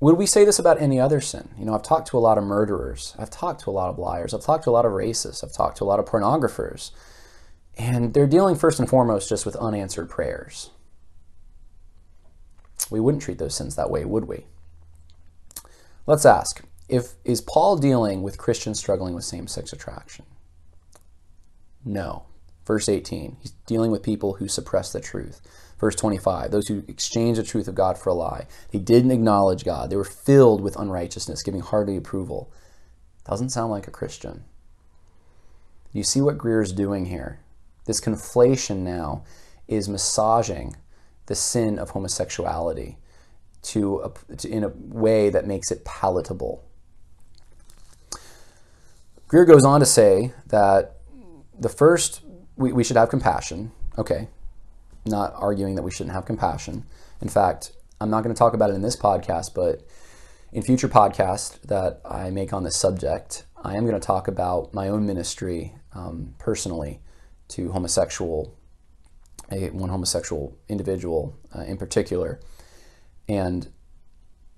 Would 0.02 0.18
we 0.18 0.26
say 0.26 0.46
this 0.46 0.60
about 0.60 0.82
any 0.82 1.00
other 1.00 1.20
sin? 1.20 1.50
You 1.58 1.66
know, 1.66 1.76
I've 1.76 1.84
talked 1.84 2.08
to 2.10 2.18
a 2.18 2.20
lot 2.20 2.38
of 2.38 2.46
murderers. 2.46 3.14
I've 3.20 3.30
talked 3.30 3.62
to 3.62 3.70
a 3.70 3.72
lot 3.72 3.90
of 3.90 4.00
liars. 4.00 4.34
I've 4.34 4.44
talked 4.44 4.64
to 4.64 4.70
a 4.70 4.72
lot 4.72 4.86
of 4.86 4.94
racists. 4.94 5.44
I've 5.44 5.52
talked 5.52 5.78
to 5.78 5.84
a 5.84 5.86
lot 5.86 6.00
of 6.00 6.06
pornographers. 6.06 6.92
And 7.78 8.14
they're 8.14 8.28
dealing 8.28 8.56
first 8.56 8.80
and 8.80 8.90
foremost 8.90 9.28
just 9.28 9.46
with 9.46 9.58
unanswered 9.58 10.10
prayers. 10.10 10.70
We 12.90 13.02
wouldn't 13.02 13.24
treat 13.24 13.40
those 13.40 13.56
sins 13.56 13.76
that 13.76 13.90
way, 13.90 14.06
would 14.06 14.26
we? 14.26 14.46
Let's 16.06 16.26
ask 16.26 16.64
if 16.88 17.14
is 17.26 17.42
Paul 17.42 17.78
dealing 17.78 18.24
with 18.24 18.38
Christians 18.38 18.80
struggling 18.80 19.14
with 19.14 19.26
same-sex 19.26 19.74
attraction? 19.74 20.26
No. 21.84 22.24
Verse 22.70 22.88
18, 22.88 23.38
he's 23.42 23.54
dealing 23.66 23.90
with 23.90 24.04
people 24.04 24.36
who 24.36 24.48
suppress 24.48 24.94
the 24.94 25.02
truth. 25.02 25.42
Verse 25.80 25.96
25, 25.96 26.52
those 26.52 26.68
who 26.68 26.84
exchange 26.88 27.38
the 27.38 27.44
truth 27.44 27.68
of 27.68 27.74
God 27.74 27.98
for 27.98 28.12
a 28.12 28.14
lie. 28.14 28.46
They 28.70 28.78
didn't 28.78 29.10
acknowledge 29.10 29.66
God. 29.66 29.90
They 29.90 29.96
were 29.96 30.04
filled 30.04 30.62
with 30.62 30.78
unrighteousness, 30.78 31.42
giving 31.42 31.62
hearty 31.62 31.98
approval. 31.98 32.54
Doesn't 33.28 33.50
sound 33.50 33.72
like 33.72 33.88
a 33.88 33.92
Christian. 33.92 34.44
You 35.94 36.04
see 36.04 36.22
what 36.22 36.38
Greear's 36.38 36.72
doing 36.72 37.08
here? 37.08 37.40
This 37.86 38.00
conflation 38.00 38.84
now 38.84 39.24
is 39.68 39.90
massaging 39.90 40.76
the 41.26 41.34
sin 41.34 41.80
of 41.80 41.90
homosexuality 41.90 43.00
to, 43.64 43.98
a, 44.02 44.36
to 44.36 44.48
in 44.48 44.64
a 44.64 44.70
way 44.70 45.32
that 45.32 45.48
makes 45.48 45.72
it 45.72 45.86
palatable. 45.86 46.64
Greer 49.28 49.46
goes 49.46 49.66
on 49.66 49.80
to 49.80 49.88
say 49.88 50.34
that 50.46 50.98
the 51.60 51.68
first, 51.68 52.22
we, 52.60 52.74
we 52.74 52.84
should 52.84 52.98
have 52.98 53.10
compassion. 53.10 53.72
Okay, 53.98 54.28
not 55.06 55.34
arguing 55.36 55.76
that 55.76 55.82
we 55.82 55.92
shouldn't 55.92 56.14
have 56.14 56.26
compassion. 56.26 56.86
In 57.22 57.30
fact, 57.30 57.72
I'm 58.00 58.10
not 58.10 58.24
going 58.24 58.36
to 58.36 58.38
talk 58.38 58.54
about 58.54 58.70
it 58.70 58.74
in 58.74 58.82
this 58.82 58.96
podcast, 58.96 59.54
but 59.56 59.82
in 60.52 60.62
future 60.62 60.88
podcasts 60.88 61.60
that 61.64 62.02
I 62.06 62.30
make 62.30 62.54
on 62.54 62.64
this 62.64 62.76
subject, 62.76 63.46
I 63.62 63.76
am 63.76 63.86
going 63.86 64.00
to 64.00 64.06
talk 64.06 64.28
about 64.28 64.74
my 64.74 64.90
own 64.90 65.06
ministry 65.06 65.74
um, 65.94 66.36
personally 66.38 67.02
to 67.50 67.72
homosexual, 67.72 68.58
a, 69.52 69.70
one 69.70 69.90
homosexual 69.90 70.58
individual 70.68 71.38
uh, 71.56 71.62
in 71.62 71.78
particular, 71.78 72.40
and 73.28 73.70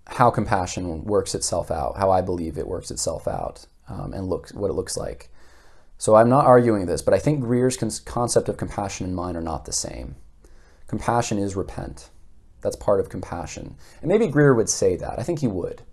how 0.08 0.30
compassion 0.30 1.04
works 1.04 1.36
itself 1.36 1.72
out, 1.72 1.98
how 1.98 2.12
I 2.12 2.22
believe 2.22 2.58
it 2.58 2.68
works 2.68 2.92
itself 2.92 3.28
out, 3.28 3.66
um, 3.88 4.14
and 4.14 4.28
look 4.28 4.50
what 4.50 4.70
it 4.70 4.74
looks 4.74 4.98
like. 4.98 5.30
So 6.02 6.16
I'm 6.16 6.30
not 6.30 6.48
arguing 6.48 6.88
this, 6.88 7.04
but 7.04 7.14
I 7.14 7.20
think 7.20 7.44
Greear's 7.44 7.78
concept 8.00 8.50
of 8.50 8.58
compassion 8.58 9.06
and 9.06 9.16
mine 9.16 9.38
are 9.38 9.42
not 9.42 9.66
the 9.66 9.72
same. 9.72 10.16
Compassion 10.88 11.38
is 11.38 11.56
repent. 11.56 12.10
That's 12.62 12.76
part 12.76 13.00
of 13.00 13.10
compassion. 13.10 13.76
And 14.02 14.10
maybe 14.10 14.26
Greer 14.26 14.56
would 14.56 14.68
say 14.68 14.96
that. 14.96 15.20
I 15.20 15.22
think 15.22 15.42
he 15.42 15.48
would. 15.48 15.84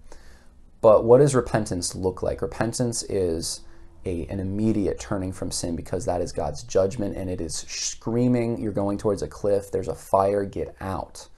But 0.80 1.04
what 1.04 1.18
does 1.18 1.34
repentance 1.34 1.94
look 1.94 2.22
like? 2.22 2.40
Repentance 2.40 3.02
is 3.02 3.60
a, 4.06 4.24
an 4.28 4.40
immediate 4.40 4.98
turning 4.98 5.30
from 5.30 5.50
sin 5.50 5.76
because 5.76 6.06
that 6.06 6.22
is 6.22 6.32
God's 6.32 6.62
judgment 6.62 7.14
and 7.14 7.28
it 7.28 7.42
is 7.42 7.66
screaming, 7.68 8.58
you're 8.62 8.72
going 8.72 8.96
towards 8.96 9.20
a 9.20 9.28
cliff, 9.28 9.70
there's 9.70 9.88
a 9.88 9.94
fire, 9.94 10.46
get 10.46 10.74
out. 10.80 11.28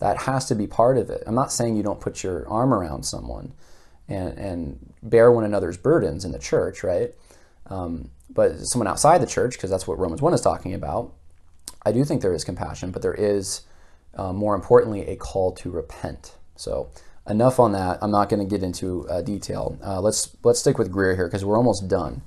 That 0.00 0.18
has 0.18 0.44
to 0.48 0.54
be 0.54 0.66
part 0.66 0.98
of 0.98 1.08
it. 1.08 1.22
I'm 1.26 1.34
not 1.34 1.50
saying 1.50 1.78
you 1.78 1.82
don't 1.82 2.02
put 2.02 2.22
your 2.22 2.46
arm 2.46 2.74
around 2.74 3.04
someone 3.04 3.54
and, 4.06 4.38
and 4.38 4.94
bear 5.02 5.32
one 5.32 5.44
another's 5.44 5.78
burdens 5.78 6.26
in 6.26 6.32
the 6.32 6.38
church, 6.38 6.84
right? 6.84 7.14
Um, 7.68 8.10
but 8.30 8.58
someone 8.60 8.88
outside 8.88 9.18
the 9.18 9.26
church, 9.26 9.52
because 9.52 9.70
that's 9.70 9.86
what 9.86 9.98
Romans 9.98 10.22
1 10.22 10.34
is 10.34 10.40
talking 10.40 10.74
about, 10.74 11.12
I 11.84 11.92
do 11.92 12.04
think 12.04 12.22
there 12.22 12.34
is 12.34 12.44
compassion, 12.44 12.90
but 12.90 13.02
there 13.02 13.14
is, 13.14 13.62
uh, 14.14 14.32
more 14.32 14.54
importantly, 14.54 15.06
a 15.06 15.16
call 15.16 15.52
to 15.52 15.70
repent. 15.70 16.34
So 16.56 16.90
enough 17.28 17.58
on 17.58 17.72
that. 17.72 17.98
I'm 18.02 18.10
not 18.10 18.28
going 18.28 18.46
to 18.46 18.50
get 18.50 18.62
into 18.62 19.08
uh, 19.08 19.22
detail. 19.22 19.78
Uh, 19.84 20.00
let's 20.00 20.36
let's 20.42 20.60
stick 20.60 20.78
with 20.78 20.92
Greear 20.92 21.16
here 21.16 21.26
because 21.26 21.44
we're 21.44 21.56
almost 21.56 21.88
done. 21.88 22.22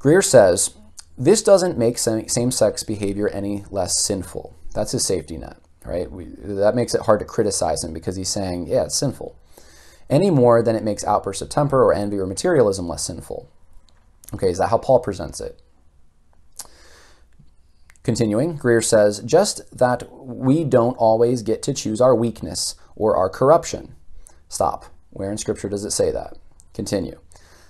Greear 0.00 0.24
says 0.24 0.74
this 1.16 1.42
doesn't 1.42 1.76
make 1.76 1.98
same-sex 1.98 2.84
behavior 2.84 3.28
any 3.28 3.64
less 3.70 4.00
sinful. 4.04 4.54
That's 4.72 4.92
his 4.92 5.04
safety 5.04 5.36
net, 5.36 5.56
right? 5.84 6.10
We, 6.10 6.26
that 6.38 6.76
makes 6.76 6.94
it 6.94 7.02
hard 7.02 7.18
to 7.18 7.26
criticize 7.26 7.82
him 7.82 7.92
because 7.92 8.14
he's 8.14 8.28
saying, 8.28 8.68
yeah, 8.68 8.84
it's 8.84 8.96
sinful, 8.96 9.36
any 10.08 10.30
more 10.30 10.62
than 10.62 10.76
it 10.76 10.84
makes 10.84 11.04
outbursts 11.04 11.42
of 11.42 11.48
temper 11.48 11.82
or 11.82 11.92
envy 11.92 12.18
or 12.18 12.26
materialism 12.26 12.86
less 12.86 13.04
sinful. 13.04 13.50
Okay, 14.34 14.50
is 14.50 14.58
that 14.58 14.68
how 14.68 14.78
Paul 14.78 15.00
presents 15.00 15.40
it? 15.40 15.60
Continuing, 18.02 18.58
Greear 18.58 18.82
says, 18.82 19.20
just 19.20 19.76
that 19.76 20.10
we 20.10 20.64
don't 20.64 20.96
always 20.96 21.42
get 21.42 21.62
to 21.64 21.74
choose 21.74 22.00
our 22.00 22.14
weakness 22.14 22.74
or 22.96 23.16
our 23.16 23.28
corruption. 23.28 23.94
Stop. 24.48 24.86
Where 25.10 25.30
in 25.30 25.38
Scripture 25.38 25.68
does 25.68 25.84
it 25.84 25.90
say 25.90 26.10
that? 26.10 26.38
Continue. 26.72 27.20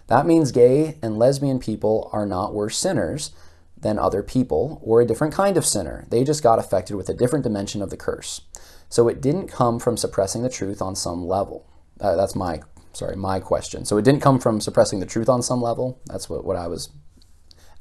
That 0.08 0.26
means 0.26 0.52
gay 0.52 0.96
and 1.02 1.18
lesbian 1.18 1.58
people 1.58 2.08
are 2.12 2.26
not 2.26 2.54
worse 2.54 2.78
sinners 2.78 3.32
than 3.76 3.98
other 3.98 4.22
people 4.22 4.80
or 4.82 5.00
a 5.00 5.06
different 5.06 5.34
kind 5.34 5.56
of 5.56 5.66
sinner. 5.66 6.06
They 6.08 6.24
just 6.24 6.42
got 6.42 6.58
affected 6.58 6.96
with 6.96 7.08
a 7.08 7.14
different 7.14 7.42
dimension 7.42 7.82
of 7.82 7.90
the 7.90 7.96
curse. 7.96 8.40
So 8.88 9.08
it 9.08 9.20
didn't 9.20 9.48
come 9.48 9.78
from 9.78 9.96
suppressing 9.96 10.42
the 10.42 10.48
truth 10.48 10.80
on 10.80 10.96
some 10.96 11.26
level. 11.26 11.66
Uh, 12.00 12.16
that's 12.16 12.34
my, 12.34 12.60
sorry, 12.92 13.16
my 13.16 13.40
question. 13.40 13.84
So 13.84 13.96
it 13.98 14.04
didn't 14.04 14.22
come 14.22 14.38
from 14.38 14.60
suppressing 14.60 15.00
the 15.00 15.06
truth 15.06 15.28
on 15.28 15.42
some 15.42 15.62
level. 15.62 16.00
That's 16.06 16.28
what, 16.28 16.44
what 16.44 16.56
I 16.56 16.66
was 16.66 16.90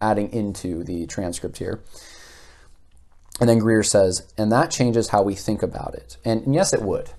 adding 0.02 0.32
into 0.32 0.84
the 0.84 1.08
transcript 1.08 1.58
here. 1.58 1.82
And 3.40 3.48
then 3.50 3.60
Greear 3.60 3.86
says, 3.86 4.32
and 4.38 4.52
that 4.52 4.72
changes 4.72 5.10
how 5.10 5.22
we 5.22 5.36
think 5.36 5.62
about 5.62 5.94
it. 5.96 6.18
And, 6.26 6.44
and 6.46 6.56
yes, 6.56 6.74
it 6.74 6.82
would 6.82 7.12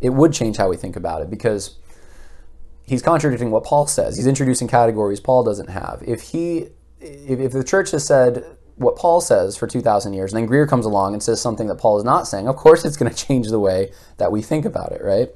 it 0.00 0.10
would 0.10 0.32
change 0.32 0.56
how 0.56 0.68
we 0.68 0.76
think 0.76 0.96
about 0.96 1.22
it 1.22 1.30
because 1.30 1.76
he's 2.84 3.02
contradicting 3.02 3.50
what 3.50 3.64
Paul 3.64 3.86
says. 3.86 4.16
He's 4.16 4.26
introducing 4.26 4.68
categories 4.68 5.20
Paul 5.20 5.44
doesn't 5.44 5.68
have. 5.70 6.02
If 6.06 6.20
he 6.20 6.68
if, 7.00 7.40
if 7.40 7.52
the 7.52 7.64
church 7.64 7.90
has 7.92 8.04
said 8.04 8.44
what 8.76 8.96
Paul 8.96 9.20
says 9.20 9.56
for 9.56 9.66
2,000 9.66 10.12
years, 10.12 10.32
and 10.32 10.40
then 10.40 10.48
Greear 10.48 10.68
comes 10.68 10.86
along 10.86 11.12
and 11.12 11.22
says 11.22 11.40
something 11.40 11.66
that 11.66 11.76
Paul 11.76 11.98
is 11.98 12.04
not 12.04 12.28
saying, 12.28 12.48
of 12.48 12.56
course 12.56 12.84
it's 12.84 12.96
going 12.96 13.12
to 13.14 13.26
change 13.26 13.48
the 13.48 13.60
way 13.60 13.92
that 14.18 14.30
we 14.30 14.42
think 14.42 14.64
about 14.64 14.92
it, 14.92 15.02
right? 15.02 15.30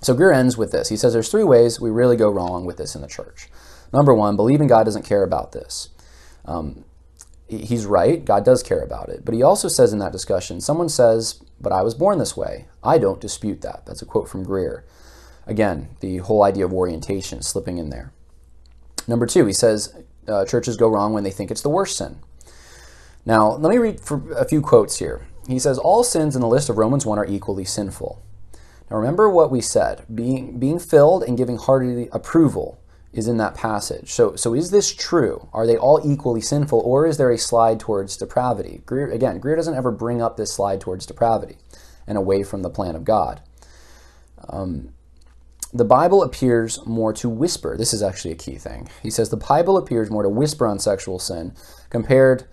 So 0.00 0.14
Greear 0.14 0.34
ends 0.34 0.56
with 0.56 0.72
this. 0.72 0.88
He 0.88 0.96
says 0.96 1.12
there's 1.12 1.30
three 1.30 1.44
ways 1.44 1.80
we 1.80 1.90
really 1.90 2.16
go 2.16 2.30
wrong 2.30 2.64
with 2.64 2.78
this 2.78 2.94
in 2.94 3.02
the 3.02 3.08
church. 3.08 3.48
Number 3.92 4.14
one, 4.14 4.36
believing 4.36 4.66
God 4.66 4.84
doesn't 4.84 5.04
care 5.04 5.22
about 5.22 5.52
this. 5.52 5.90
Um, 6.44 6.84
he's 7.48 7.84
right, 7.84 8.24
God 8.24 8.44
does 8.44 8.62
care 8.62 8.82
about 8.82 9.08
it. 9.08 9.24
But 9.24 9.34
he 9.34 9.42
also 9.42 9.68
says 9.68 9.92
in 9.92 9.98
that 9.98 10.12
discussion, 10.12 10.60
someone 10.60 10.88
says, 10.88 11.42
but 11.60 11.72
I 11.72 11.82
was 11.82 11.94
born 11.94 12.18
this 12.18 12.36
way. 12.36 12.66
I 12.82 12.98
don't 12.98 13.20
dispute 13.20 13.60
that. 13.62 13.84
That's 13.84 14.02
a 14.02 14.06
quote 14.06 14.28
from 14.28 14.46
Greear. 14.46 14.82
Again, 15.46 15.88
the 16.00 16.18
whole 16.18 16.42
idea 16.42 16.64
of 16.64 16.72
orientation 16.72 17.42
slipping 17.42 17.78
in 17.78 17.90
there. 17.90 18.12
Number 19.06 19.26
two, 19.26 19.46
he 19.46 19.52
says 19.52 19.94
uh, 20.28 20.44
churches 20.44 20.76
go 20.76 20.88
wrong 20.88 21.12
when 21.12 21.24
they 21.24 21.30
think 21.30 21.50
it's 21.50 21.62
the 21.62 21.68
worst 21.68 21.96
sin. 21.96 22.20
Now, 23.26 23.50
let 23.52 23.70
me 23.70 23.78
read 23.78 24.00
a 24.36 24.44
few 24.44 24.62
quotes 24.62 24.98
here. 24.98 25.26
He 25.46 25.58
says, 25.58 25.78
All 25.78 26.04
sins 26.04 26.34
in 26.34 26.40
the 26.40 26.48
list 26.48 26.70
of 26.70 26.78
Romans 26.78 27.04
1 27.04 27.18
are 27.18 27.26
equally 27.26 27.64
sinful. 27.64 28.22
Now, 28.90 28.96
remember 28.96 29.30
what 29.30 29.50
we 29.50 29.60
said 29.60 30.04
being, 30.12 30.58
being 30.58 30.78
filled 30.78 31.22
and 31.22 31.38
giving 31.38 31.56
hearty 31.56 32.08
approval 32.12 32.80
is 33.12 33.28
in 33.28 33.38
that 33.38 33.54
passage. 33.54 34.12
So, 34.12 34.36
so 34.36 34.54
is 34.54 34.70
this 34.70 34.94
true? 34.94 35.48
Are 35.52 35.66
they 35.66 35.76
all 35.76 36.00
equally 36.04 36.40
sinful, 36.40 36.80
or 36.80 37.06
is 37.06 37.16
there 37.16 37.30
a 37.30 37.38
slide 37.38 37.80
towards 37.80 38.16
depravity? 38.16 38.82
Greear, 38.86 39.12
again, 39.12 39.40
Greear 39.40 39.56
doesn't 39.56 39.74
ever 39.74 39.90
bring 39.90 40.22
up 40.22 40.36
this 40.36 40.52
slide 40.52 40.80
towards 40.80 41.06
depravity 41.06 41.56
and 42.06 42.16
away 42.16 42.42
from 42.42 42.62
the 42.62 42.70
plan 42.70 42.94
of 42.94 43.04
God. 43.04 43.42
Um, 44.48 44.92
the 45.72 45.84
Bible 45.84 46.22
appears 46.22 46.84
more 46.86 47.12
to 47.14 47.28
whisper. 47.28 47.76
This 47.76 47.92
is 47.92 48.02
actually 48.02 48.32
a 48.32 48.36
key 48.36 48.56
thing. 48.56 48.88
He 49.02 49.10
says 49.10 49.28
the 49.28 49.36
Bible 49.36 49.76
appears 49.76 50.10
more 50.10 50.24
to 50.24 50.28
whisper 50.28 50.66
on 50.66 50.78
sexual 50.80 51.18
sin 51.18 51.54
compared 51.90 52.46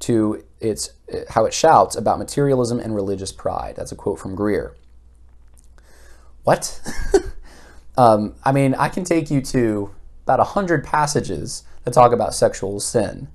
to 0.00 0.42
its 0.60 0.90
how 1.30 1.44
it 1.44 1.52
shouts 1.52 1.96
about 1.96 2.18
materialism 2.18 2.80
and 2.80 2.94
religious 2.94 3.32
pride. 3.32 3.76
That's 3.76 3.92
a 3.92 3.96
quote 3.96 4.18
from 4.18 4.36
Greear. 4.36 4.74
What? 6.44 6.80
um, 7.96 8.34
I 8.44 8.52
mean, 8.52 8.74
I 8.74 8.88
can 8.88 9.04
take 9.04 9.30
you 9.30 9.40
to 9.42 9.94
about 10.24 10.38
100 10.38 10.84
passages 10.84 11.64
that 11.84 11.92
talk 11.92 12.12
about 12.12 12.34
sexual 12.34 12.80
sin. 12.80 13.28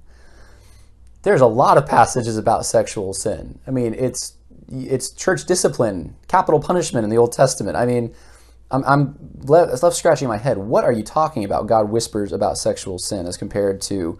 There's 1.23 1.41
a 1.41 1.47
lot 1.47 1.77
of 1.77 1.85
passages 1.85 2.37
about 2.37 2.65
sexual 2.65 3.13
sin. 3.13 3.59
I 3.67 3.71
mean, 3.71 3.93
it's 3.93 4.33
it's 4.69 5.09
church 5.11 5.45
discipline, 5.45 6.15
capital 6.27 6.59
punishment 6.59 7.03
in 7.03 7.09
the 7.09 7.17
Old 7.17 7.31
Testament. 7.31 7.77
I 7.77 7.85
mean, 7.85 8.13
I'm, 8.69 8.83
I'm 8.85 9.17
left, 9.43 9.81
left 9.81 9.95
scratching 9.95 10.27
my 10.27 10.37
head. 10.37 10.57
What 10.57 10.83
are 10.83 10.91
you 10.91 11.03
talking 11.03 11.43
about? 11.43 11.67
God 11.67 11.89
whispers 11.89 12.33
about 12.33 12.57
sexual 12.57 12.99
sin 12.99 13.25
as 13.25 13.37
compared 13.37 13.81
to 13.83 14.19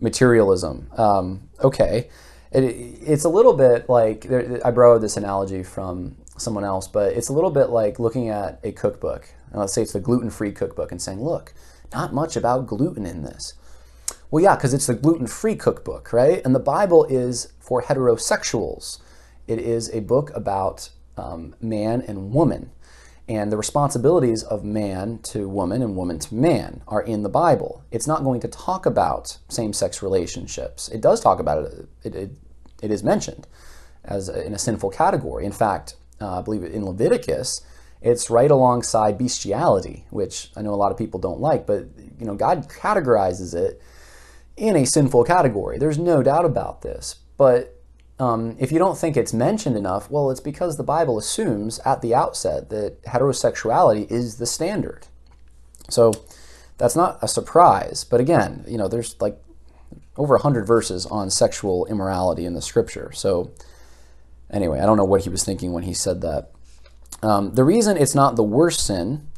materialism. 0.00 0.88
Um, 0.96 1.48
okay, 1.62 2.08
it, 2.52 2.62
it's 2.62 3.24
a 3.24 3.28
little 3.28 3.54
bit 3.54 3.88
like 3.88 4.30
I 4.64 4.70
borrowed 4.70 5.02
this 5.02 5.16
analogy 5.16 5.62
from 5.62 6.16
someone 6.40 6.64
else, 6.64 6.88
but 6.88 7.12
it's 7.12 7.28
a 7.28 7.32
little 7.32 7.50
bit 7.50 7.70
like 7.70 7.98
looking 7.98 8.28
at 8.28 8.60
a 8.62 8.72
cookbook. 8.72 9.28
And 9.50 9.60
let's 9.60 9.72
say 9.72 9.82
it's 9.82 9.92
the 9.92 10.00
gluten-free 10.00 10.52
cookbook, 10.52 10.92
and 10.92 11.00
saying, 11.00 11.22
"Look, 11.22 11.54
not 11.92 12.12
much 12.12 12.36
about 12.36 12.66
gluten 12.66 13.06
in 13.06 13.22
this. 13.22 13.54
Well, 14.30 14.42
yeah, 14.42 14.56
because 14.56 14.74
it's 14.74 14.86
the 14.86 14.94
gluten 14.94 15.26
free 15.26 15.56
cookbook, 15.56 16.12
right? 16.12 16.42
And 16.44 16.54
the 16.54 16.60
Bible 16.60 17.04
is 17.06 17.52
for 17.58 17.82
heterosexuals. 17.82 18.98
It 19.46 19.58
is 19.58 19.90
a 19.90 20.00
book 20.00 20.30
about 20.34 20.90
um, 21.16 21.54
man 21.60 22.02
and 22.06 22.32
woman. 22.32 22.70
And 23.26 23.52
the 23.52 23.56
responsibilities 23.58 24.42
of 24.42 24.64
man 24.64 25.20
to 25.24 25.48
woman 25.48 25.82
and 25.82 25.96
woman 25.96 26.18
to 26.18 26.34
man 26.34 26.82
are 26.88 27.02
in 27.02 27.22
the 27.22 27.28
Bible. 27.28 27.84
It's 27.90 28.06
not 28.06 28.24
going 28.24 28.40
to 28.40 28.48
talk 28.48 28.86
about 28.86 29.38
same 29.48 29.72
sex 29.72 30.02
relationships. 30.02 30.88
It 30.88 31.00
does 31.00 31.20
talk 31.20 31.38
about 31.38 31.64
it, 31.64 31.88
it, 32.04 32.14
it, 32.14 32.30
it 32.82 32.90
is 32.90 33.02
mentioned 33.02 33.46
as 34.04 34.30
a, 34.30 34.46
in 34.46 34.54
a 34.54 34.58
sinful 34.58 34.90
category. 34.90 35.44
In 35.44 35.52
fact, 35.52 35.96
uh, 36.20 36.38
I 36.38 36.42
believe 36.42 36.64
in 36.64 36.84
Leviticus, 36.84 37.62
it's 38.00 38.30
right 38.30 38.50
alongside 38.50 39.18
bestiality, 39.18 40.04
which 40.10 40.50
I 40.56 40.62
know 40.62 40.72
a 40.72 40.76
lot 40.76 40.92
of 40.92 40.98
people 40.98 41.18
don't 41.20 41.40
like, 41.40 41.66
but 41.66 41.86
you 42.18 42.26
know 42.26 42.34
God 42.34 42.68
categorizes 42.68 43.54
it 43.54 43.82
in 44.56 44.76
a 44.76 44.84
sinful 44.84 45.24
category. 45.24 45.78
There's 45.78 45.98
no 45.98 46.22
doubt 46.22 46.44
about 46.44 46.82
this. 46.82 47.16
But 47.36 47.80
um, 48.18 48.56
if 48.58 48.72
you 48.72 48.78
don't 48.78 48.98
think 48.98 49.16
it's 49.16 49.32
mentioned 49.32 49.76
enough, 49.76 50.10
well, 50.10 50.30
it's 50.30 50.40
because 50.40 50.76
the 50.76 50.82
Bible 50.82 51.18
assumes 51.18 51.78
at 51.80 52.02
the 52.02 52.14
outset 52.14 52.68
that 52.70 53.02
heterosexuality 53.04 54.10
is 54.10 54.38
the 54.38 54.46
standard. 54.46 55.06
So 55.88 56.12
that's 56.76 56.96
not 56.96 57.18
a 57.22 57.28
surprise. 57.28 58.04
But 58.04 58.20
again, 58.20 58.64
you 58.66 58.76
know, 58.76 58.88
there's 58.88 59.20
like 59.20 59.40
over 60.16 60.34
100 60.34 60.66
verses 60.66 61.06
on 61.06 61.30
sexual 61.30 61.86
immorality 61.86 62.44
in 62.44 62.54
the 62.54 62.62
scripture. 62.62 63.12
So 63.12 63.52
anyway, 64.50 64.80
I 64.80 64.86
don't 64.86 64.96
know 64.96 65.04
what 65.04 65.22
he 65.22 65.28
was 65.28 65.44
thinking 65.44 65.72
when 65.72 65.84
he 65.84 65.94
said 65.94 66.20
that. 66.22 66.50
Um, 67.22 67.54
the 67.54 67.64
reason 67.64 67.96
it's 67.96 68.14
not 68.14 68.36
the 68.36 68.44
worst 68.44 68.86
sin 68.86 69.28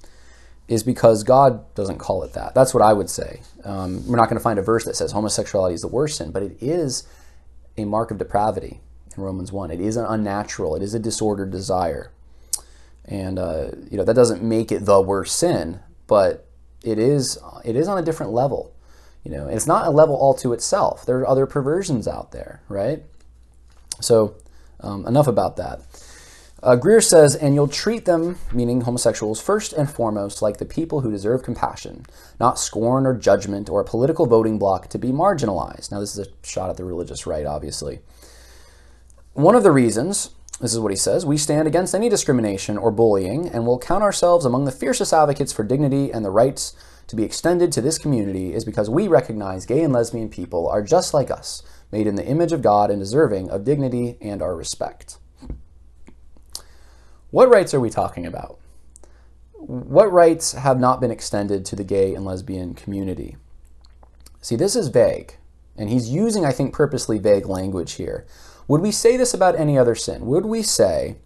is 0.69 0.83
because 0.83 1.25
God 1.25 1.75
doesn't 1.75 1.99
call 1.99 2.23
it 2.23 2.33
that. 2.35 2.55
That's 2.55 2.73
what 2.73 2.83
I 2.83 2.93
would 2.93 3.11
say. 3.11 3.41
Um, 3.65 4.07
we're 4.07 4.17
not 4.17 4.29
going 4.29 4.39
to 4.39 4.43
find 4.43 4.59
a 4.59 4.63
verse 4.63 4.85
that 4.85 4.97
says 4.97 5.13
homosexuality 5.13 5.75
is 5.75 5.81
the 5.81 5.89
worst 5.89 6.19
sin, 6.19 6.31
but 6.31 6.43
it 6.43 6.57
is 6.61 7.07
a 7.77 7.85
mark 7.85 8.11
of 8.11 8.19
depravity 8.19 8.81
in 9.17 9.23
Romans 9.23 9.51
1. 9.51 9.71
It 9.71 9.81
is 9.81 9.97
an 9.97 10.05
unnatural, 10.05 10.77
it 10.77 10.83
is 10.83 10.95
a 10.95 10.99
disordered 10.99 11.51
desire. 11.51 12.13
And 13.05 13.39
uh, 13.39 13.71
you 13.91 13.97
know 13.97 14.05
that 14.05 14.15
doesn't 14.15 14.43
make 14.43 14.71
it 14.71 14.85
the 14.85 15.01
worst 15.01 15.37
sin, 15.37 15.81
but 16.07 16.47
it 16.85 16.99
is 16.99 17.39
it 17.65 17.75
is 17.75 17.89
on 17.89 17.99
a 17.99 18.03
different 18.03 18.33
level. 18.33 18.73
You 19.25 19.33
know, 19.33 19.49
it's 19.49 19.67
not 19.67 19.87
a 19.87 19.91
level 19.91 20.15
all 20.15 20.35
to 20.35 20.53
itself. 20.53 21.05
There 21.05 21.19
are 21.19 21.29
other 21.29 21.47
perversions 21.47 22.07
out 22.07 22.31
there, 22.31 22.63
right? 22.69 23.03
So 24.01 24.37
um, 24.83 25.07
enough 25.07 25.27
about 25.27 25.57
that. 25.57 25.81
Uh, 26.63 26.77
Greear 26.77 27.03
says, 27.03 27.35
and 27.35 27.55
you'll 27.55 27.69
treat 27.69 28.05
them, 28.05 28.39
meaning 28.53 28.83
homosexuals, 28.83 29.41
first 29.41 29.73
and 29.73 29.91
foremost 29.91 30.43
like 30.43 30.59
the 30.59 30.67
people 30.67 31.01
who 31.01 31.11
deserve 31.11 31.43
compassion, 31.43 32.05
not 32.39 32.59
scorn 32.59 33.07
or 33.07 33.15
judgment 33.15 33.71
or 33.71 33.81
a 33.81 33.85
political 33.85 34.27
voting 34.27 34.59
bloc 34.59 34.89
to 34.89 34.99
be 34.99 35.09
marginalized. 35.09 35.91
Now, 35.91 36.01
this 36.01 36.19
is 36.19 36.27
a 36.27 36.47
shot 36.47 36.69
at 36.69 36.77
the 36.77 36.85
religious 36.85 37.27
right, 37.27 37.47
obviously. 37.47 38.01
One 39.33 39.55
of 39.55 39.63
the 39.63 39.71
reasons, 39.71 40.31
this 40.61 40.75
is 40.75 40.81
what 40.81 40.93
he 40.93 40.97
says, 40.97 41.25
we 41.25 41.39
stand 41.39 41.67
against 41.67 41.95
any 41.95 42.11
discrimination 42.11 42.77
or 42.77 42.91
bullying 42.91 43.49
and 43.49 43.65
will 43.65 43.79
count 43.79 44.03
ourselves 44.03 44.45
among 44.45 44.67
the 44.67 44.73
fiercest 44.73 45.15
advocates 45.15 45.55
for 45.55 45.65
dignity 45.65 46.13
and 46.13 46.23
the 46.23 46.31
rights 46.31 46.75
to 47.07 47.17
be 47.17 47.25
extended 47.25 47.73
to 47.73 47.81
this 47.81 47.99
community 47.99 48.53
is 48.53 48.65
because 48.65 48.91
we 48.91 49.09
recognize 49.09 49.67
gay 49.67 49.83
and 49.83 49.93
lesbian 49.93 50.29
people 50.29 50.69
are 50.69 50.83
just 50.83 51.15
like 51.15 51.31
us, 51.31 51.63
made 51.93 52.07
in 52.07 52.15
the 52.15 52.27
image 52.27 52.53
of 52.53 52.63
God 52.63 52.91
and 52.91 53.01
deserving 53.01 53.51
of 53.51 53.65
dignity 53.65 54.17
and 54.21 54.43
our 54.43 54.55
respect. 54.55 55.19
What 57.31 57.49
rights 57.49 57.75
are 57.75 57.81
we 57.81 57.91
talking 57.91 58.27
about? 58.27 58.59
What 59.53 60.11
rights 60.11 60.53
have 60.53 60.81
not 60.81 61.01
been 61.01 61.11
extended 61.11 61.65
to 61.67 61.77
the 61.77 61.85
gay 61.85 62.15
and 62.15 62.25
lesbian 62.25 62.75
community? 62.75 63.37
See, 64.41 64.57
this 64.57 64.75
is 64.75 64.89
vague, 64.89 65.37
and 65.77 65.91
he's 65.91 66.09
using, 66.09 66.45
I 66.45 66.53
think, 66.53 66.73
purposely 66.73 67.19
vague 67.19 67.47
language 67.47 67.93
here. 67.93 68.27
Would 68.67 68.81
we 68.81 68.91
say 68.91 69.17
this 69.17 69.35
about 69.35 69.59
any 69.59 69.77
other 69.77 69.95
sin? 69.95 70.27
Would 70.27 70.47
we 70.47 70.63
say 70.63 71.17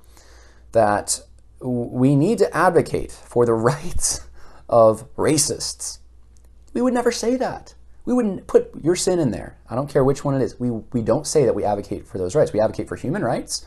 that 0.72 1.22
we 1.60 2.16
need 2.16 2.38
to 2.38 2.54
advocate 2.54 3.12
for 3.12 3.46
the 3.46 3.52
rights 3.54 4.20
of 4.68 5.14
racists? 5.14 5.98
We 6.72 6.82
would 6.82 6.94
never 6.94 7.12
say 7.12 7.36
that. 7.36 7.74
We 8.04 8.12
wouldn't 8.12 8.46
put 8.46 8.70
your 8.82 8.96
sin 8.96 9.18
in 9.18 9.30
there. 9.30 9.56
I 9.68 9.74
don't 9.74 9.88
care 9.88 10.04
which 10.04 10.24
one 10.24 10.34
it 10.34 10.42
is. 10.42 10.60
We, 10.60 10.70
we 10.70 11.02
don't 11.02 11.26
say 11.26 11.44
that 11.44 11.54
we 11.54 11.64
advocate 11.64 12.06
for 12.06 12.18
those 12.18 12.34
rights. 12.34 12.52
We 12.52 12.60
advocate 12.60 12.88
for 12.88 12.96
human 12.96 13.22
rights 13.22 13.64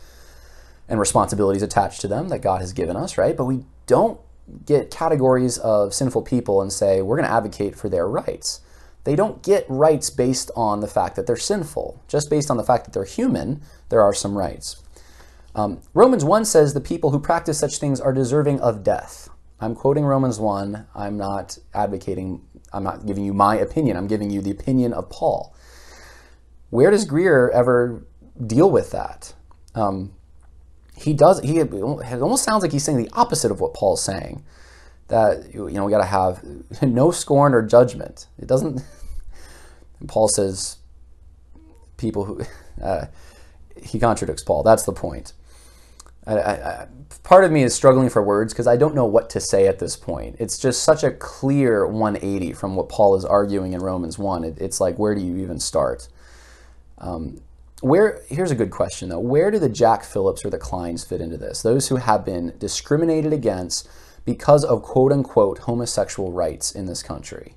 and 0.88 1.00
responsibilities 1.00 1.64
attached 1.64 2.02
to 2.02 2.08
them 2.08 2.30
that 2.30 2.40
God 2.40 2.62
has 2.62 2.74
given 2.74 2.96
us, 2.96 3.18
right? 3.18 3.36
But 3.36 3.46
we 3.46 3.66
don't 3.88 4.20
get 4.66 4.92
categories 4.92 5.58
of 5.58 5.94
sinful 5.94 6.22
people 6.22 6.62
and 6.62 6.72
say 6.72 7.02
we're 7.02 7.18
going 7.18 7.28
to 7.28 7.34
advocate 7.34 7.76
for 7.76 7.90
their 7.90 8.08
rights. 8.08 8.62
They 9.04 9.16
don't 9.16 9.42
get 9.42 9.66
rights 9.70 10.10
based 10.10 10.52
on 10.56 10.82
the 10.82 10.88
fact 10.88 11.16
that 11.16 11.28
they're 11.28 11.36
sinful. 11.36 12.04
Just 12.08 12.30
based 12.30 12.52
on 12.52 12.58
the 12.58 12.64
fact 12.64 12.86
that 12.86 12.94
they're 12.94 13.06
human, 13.06 13.62
there 13.90 14.02
are 14.02 14.14
some 14.14 14.38
rights. 14.38 14.84
Um, 15.56 15.82
Romans 15.94 16.24
1 16.24 16.46
says 16.46 16.74
the 16.74 16.82
people 16.82 17.12
who 17.12 17.20
practice 17.20 17.58
such 17.58 17.78
things 17.78 18.00
are 18.00 18.14
deserving 18.14 18.60
of 18.60 18.84
death. 18.84 19.30
I'm 19.60 19.74
quoting 19.76 20.06
Romans 20.06 20.40
1. 20.40 20.88
I'm 20.94 21.18
not 21.18 21.58
advocating, 21.74 22.42
I'm 22.74 22.84
not 22.84 23.06
giving 23.06 23.24
you 23.24 23.34
my 23.34 23.56
opinion. 23.56 23.98
I'm 23.98 24.08
giving 24.08 24.30
you 24.30 24.42
the 24.42 24.52
opinion 24.52 24.94
of 24.94 25.10
Paul. 25.10 25.56
Where 26.70 26.92
does 26.92 27.06
Greear 27.06 27.50
ever 27.52 28.06
deal 28.46 28.70
with 28.70 28.92
that? 28.92 29.34
Um, 29.74 30.14
he 30.96 31.14
does 31.14 31.40
he 31.42 31.60
it 31.60 31.72
almost 31.74 32.44
sounds 32.44 32.64
like 32.64 32.72
he's 32.72 32.84
saying 32.84 32.98
the 32.98 33.10
opposite 33.14 33.52
of 33.52 33.60
what 33.60 33.74
Paul's 33.74 34.04
saying. 34.04 34.44
That 35.08 35.54
you 35.54 35.70
know 35.70 35.86
we 35.86 35.92
got 35.92 36.00
to 36.00 36.06
have 36.06 36.44
no 36.82 37.12
scorn 37.12 37.54
or 37.54 37.62
judgment. 37.62 38.28
It 38.38 38.48
doesn't. 38.48 38.82
Paul 40.08 40.28
says 40.28 40.78
people 41.98 42.26
who 42.26 42.42
uh, 42.82 43.06
he 43.82 44.00
contradicts 44.00 44.44
Paul. 44.44 44.64
That's 44.64 44.84
the 44.84 44.94
point. 44.94 45.34
I, 46.28 46.40
I, 46.40 46.88
part 47.24 47.46
of 47.46 47.52
me 47.52 47.64
is 47.64 47.74
struggling 47.74 48.10
for 48.10 48.22
words 48.22 48.54
because 48.54 48.68
I 48.68 48.76
don't 48.76 48.94
know 48.94 49.06
what 49.06 49.30
to 49.32 49.40
say 49.40 49.68
at 49.68 49.80
this 49.80 49.96
point. 49.96 50.36
It's 50.40 50.58
just 50.58 50.84
such 50.84 51.04
a 51.04 51.12
clear 51.12 51.88
180 51.88 52.54
from 52.54 52.76
what 52.76 52.90
Paul 52.90 53.16
is 53.16 53.24
arguing 53.24 53.74
in 53.74 53.80
Romans 53.80 54.20
1. 54.20 54.44
It, 54.44 54.58
it's 54.60 54.82
like, 54.82 55.00
where 55.00 55.16
do 55.16 55.22
you 55.22 55.38
even 55.38 55.60
start? 55.60 56.10
Um, 56.98 57.42
where 57.82 58.22
here's 58.28 58.50
a 58.50 58.56
good 58.56 58.72
question 58.72 59.10
though 59.10 59.20
where 59.20 59.52
do 59.52 59.60
the 59.60 59.70
jack 59.70 60.04
phillips 60.04 60.44
or 60.44 60.50
the 60.50 60.58
kleins 60.58 61.08
fit 61.08 61.22
into 61.22 61.38
this 61.38 61.62
those 61.62 61.90
who 61.90 61.98
have 61.98 62.26
been 62.26 62.52
discriminated 62.58 63.32
against 63.32 63.88
because 64.26 64.66
of 64.66 64.82
quote 64.82 65.12
unquote 65.12 65.60
homosexual 65.60 66.32
rights 66.32 66.72
in 66.72 66.88
this 66.88 67.04
country 67.04 67.54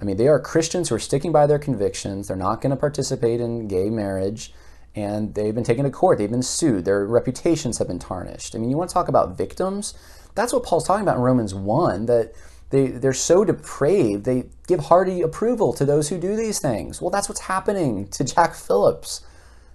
i 0.00 0.04
mean 0.04 0.16
they 0.16 0.28
are 0.28 0.38
christians 0.38 0.88
who 0.88 0.94
are 0.94 1.00
sticking 1.00 1.32
by 1.32 1.44
their 1.44 1.58
convictions 1.58 2.28
they're 2.28 2.36
not 2.36 2.60
going 2.60 2.70
to 2.70 2.76
participate 2.76 3.40
in 3.40 3.66
gay 3.66 3.90
marriage 3.90 4.52
and 4.96 5.34
they've 5.34 5.54
been 5.54 5.62
taken 5.62 5.84
to 5.84 5.90
court 5.90 6.18
they've 6.18 6.30
been 6.30 6.42
sued 6.42 6.84
their 6.84 7.06
reputations 7.06 7.78
have 7.78 7.86
been 7.86 7.98
tarnished 7.98 8.56
i 8.56 8.58
mean 8.58 8.70
you 8.70 8.76
want 8.76 8.90
to 8.90 8.94
talk 8.94 9.08
about 9.08 9.36
victims 9.36 9.94
that's 10.34 10.52
what 10.52 10.64
paul's 10.64 10.86
talking 10.86 11.02
about 11.02 11.16
in 11.16 11.22
romans 11.22 11.54
1 11.54 12.06
that 12.06 12.32
they, 12.70 12.88
they're 12.88 13.12
so 13.12 13.44
depraved, 13.44 14.24
they 14.24 14.46
give 14.66 14.80
hearty 14.80 15.22
approval 15.22 15.72
to 15.74 15.84
those 15.84 16.08
who 16.08 16.18
do 16.18 16.34
these 16.34 16.58
things. 16.58 17.00
Well, 17.00 17.10
that's 17.10 17.28
what's 17.28 17.42
happening 17.42 18.08
to 18.08 18.24
Jack 18.24 18.54
Phillips. 18.54 19.24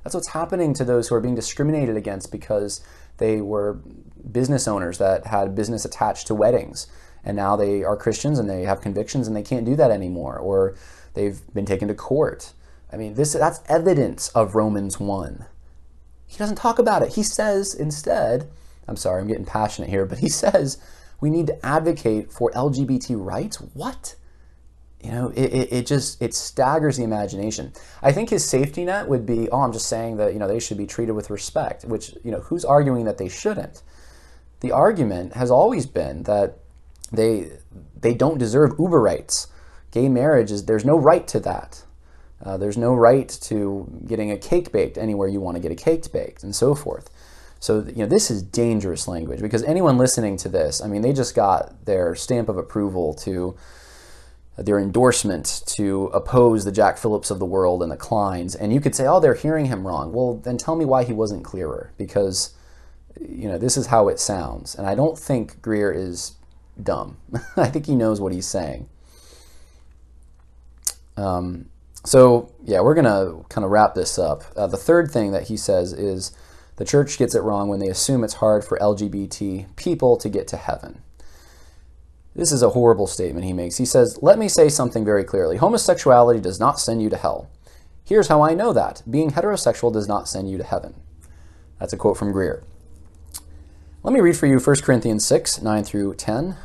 That's 0.03 0.13
what's 0.13 0.29
happening 0.29 0.73
to 0.73 0.83
those 0.83 1.07
who 1.07 1.15
are 1.15 1.21
being 1.21 1.35
discriminated 1.35 1.95
against 1.95 2.31
because 2.31 2.81
they 3.17 3.39
were 3.39 3.79
business 4.31 4.67
owners 4.67 4.97
that 4.97 5.27
had 5.27 5.55
business 5.55 5.85
attached 5.85 6.27
to 6.27 6.35
weddings. 6.35 6.87
And 7.23 7.37
now 7.37 7.55
they 7.55 7.83
are 7.83 7.95
Christians 7.95 8.39
and 8.39 8.49
they 8.49 8.63
have 8.63 8.81
convictions 8.81 9.27
and 9.27 9.37
they 9.37 9.43
can't 9.43 9.65
do 9.65 9.75
that 9.75 9.91
anymore. 9.91 10.37
Or 10.37 10.75
they've 11.13 11.39
been 11.53 11.65
taken 11.65 11.87
to 11.87 11.93
court. 11.93 12.53
I 12.91 12.97
mean, 12.97 13.15
this 13.15 13.33
that's 13.33 13.61
evidence 13.67 14.29
of 14.29 14.55
Romans 14.55 14.99
1. 14.99 15.45
He 16.27 16.37
doesn't 16.37 16.57
talk 16.57 16.79
about 16.79 17.01
it. 17.01 17.13
He 17.13 17.23
says 17.23 17.73
instead, 17.73 18.49
I'm 18.87 18.95
sorry, 18.95 19.21
I'm 19.21 19.27
getting 19.27 19.45
passionate 19.45 19.89
here, 19.89 20.05
but 20.05 20.19
he 20.19 20.29
says 20.29 20.77
we 21.19 21.29
need 21.29 21.47
to 21.47 21.65
advocate 21.65 22.31
for 22.31 22.51
LGBT 22.51 23.15
rights. 23.17 23.57
What? 23.57 24.15
You 25.01 25.11
know, 25.11 25.29
it, 25.29 25.53
it, 25.53 25.73
it, 25.73 25.87
just 25.87 26.21
it 26.21 26.35
staggers 26.35 26.97
the 26.97 27.03
imagination. 27.03 27.73
I 28.03 28.11
think 28.11 28.29
his 28.29 28.47
safety 28.47 28.85
net 28.85 29.07
would 29.07 29.25
be, 29.25 29.49
oh, 29.49 29.61
I'm 29.61 29.73
just 29.73 29.87
saying 29.87 30.17
that 30.17 30.33
you 30.33 30.39
know 30.39 30.47
they 30.47 30.59
should 30.59 30.77
be 30.77 30.85
treated 30.85 31.13
with 31.13 31.29
respect. 31.29 31.85
Which 31.85 32.13
you 32.23 32.31
know, 32.31 32.41
who's 32.41 32.65
arguing 32.65 33.05
that 33.05 33.17
they 33.17 33.29
shouldn't? 33.29 33.81
The 34.59 34.71
argument 34.71 35.33
has 35.33 35.49
always 35.49 35.87
been 35.87 36.23
that 36.23 36.59
they 37.11 37.51
they 37.99 38.13
don't 38.13 38.37
deserve 38.37 38.75
uber 38.77 39.01
rights. 39.01 39.47
Gay 39.91 40.07
marriage 40.07 40.51
is 40.51 40.65
there's 40.65 40.85
no 40.85 40.97
right 40.97 41.27
to 41.29 41.39
that. 41.41 41.83
Uh, 42.43 42.57
there's 42.57 42.77
no 42.77 42.93
right 42.93 43.29
to 43.29 44.01
getting 44.07 44.31
a 44.31 44.37
cake 44.37 44.71
baked 44.71 44.97
anywhere 44.97 45.27
you 45.27 45.39
want 45.39 45.55
to 45.55 45.61
get 45.61 45.71
a 45.71 45.75
cake 45.75 46.11
baked, 46.11 46.43
and 46.43 46.55
so 46.55 46.73
forth. 46.73 47.09
So, 47.59 47.85
you 47.87 47.97
know, 47.97 48.07
this 48.07 48.31
is 48.31 48.41
dangerous 48.41 49.07
language 49.07 49.39
because 49.39 49.61
anyone 49.63 49.97
listening 49.97 50.35
to 50.37 50.49
this, 50.49 50.81
I 50.81 50.87
mean, 50.87 51.03
they 51.03 51.13
just 51.13 51.35
got 51.35 51.85
their 51.85 52.15
stamp 52.15 52.49
of 52.49 52.57
approval 52.57 53.13
to 53.15 53.55
their 54.57 54.79
endorsement 54.79 55.61
to 55.65 56.05
oppose 56.07 56.65
the 56.65 56.71
Jack 56.71 56.97
Phillips 56.97 57.29
of 57.29 57.37
the 57.37 57.45
world 57.45 57.83
and 57.83 57.91
the 57.91 57.97
Kleins. 57.97 58.55
And 58.59 58.73
you 58.73 58.81
could 58.81 58.95
say, 58.95 59.05
oh, 59.05 59.19
they're 59.19 59.35
hearing 59.35 59.65
him 59.65 59.85
wrong. 59.85 60.11
Well, 60.11 60.37
then 60.37 60.57
tell 60.57 60.75
me 60.75 60.85
why 60.85 61.03
he 61.03 61.13
wasn't 61.13 61.43
clearer 61.43 61.91
because, 61.97 62.55
you 63.19 63.47
know, 63.47 63.59
this 63.59 63.77
is 63.77 63.87
how 63.87 64.07
it 64.07 64.19
sounds. 64.19 64.73
And 64.73 64.87
I 64.87 64.95
don't 64.95 65.17
think 65.17 65.61
Greear 65.61 65.95
is 65.95 66.33
dumb. 66.81 67.17
I 67.55 67.69
think 67.69 67.85
he 67.85 67.95
knows 67.95 68.19
what 68.19 68.33
he's 68.33 68.47
saying. 68.47 68.89
Um, 71.15 71.69
so, 72.03 72.51
yeah, 72.63 72.81
we're 72.81 72.95
going 72.95 73.05
to 73.05 73.45
kind 73.49 73.63
of 73.63 73.71
wrap 73.71 73.93
this 73.93 74.17
up. 74.17 74.43
Uh, 74.55 74.67
the 74.67 74.77
third 74.77 75.11
thing 75.11 75.31
that 75.31 75.47
he 75.47 75.57
says 75.57 75.93
is 75.93 76.31
The 76.77 76.85
church 76.85 77.17
gets 77.17 77.35
it 77.35 77.41
wrong 77.41 77.69
when 77.69 77.79
they 77.79 77.89
assume 77.89 78.23
it's 78.23 78.35
hard 78.35 78.63
for 78.63 78.77
LGBT 78.79 79.75
people 79.75 80.17
to 80.17 80.29
get 80.29 80.47
to 80.49 80.57
heaven. 80.57 81.01
This 82.35 82.51
is 82.51 82.63
a 82.63 82.69
horrible 82.69 83.07
statement 83.07 83.45
he 83.45 83.53
makes. 83.53 83.77
He 83.77 83.85
says, 83.85 84.17
Let 84.21 84.39
me 84.39 84.47
say 84.47 84.69
something 84.69 85.05
very 85.05 85.23
clearly. 85.23 85.57
Homosexuality 85.57 86.39
does 86.39 86.59
not 86.59 86.79
send 86.79 87.01
you 87.01 87.09
to 87.09 87.17
hell. 87.17 87.49
Here's 88.03 88.29
how 88.29 88.41
I 88.41 88.55
know 88.55 88.73
that 88.73 89.03
being 89.09 89.31
heterosexual 89.31 89.93
does 89.93 90.07
not 90.07 90.27
send 90.27 90.49
you 90.49 90.57
to 90.57 90.63
heaven. 90.63 90.95
That's 91.79 91.93
a 91.93 91.97
quote 91.97 92.17
from 92.17 92.33
Greear. 92.33 92.63
Let 94.03 94.13
me 94.13 94.19
read 94.19 94.37
for 94.37 94.47
you 94.47 94.59
1 94.59 94.75
Corinthians 94.77 95.25
6 95.25 95.61
9 95.61 95.83
through 95.83 96.15
10. 96.15 96.55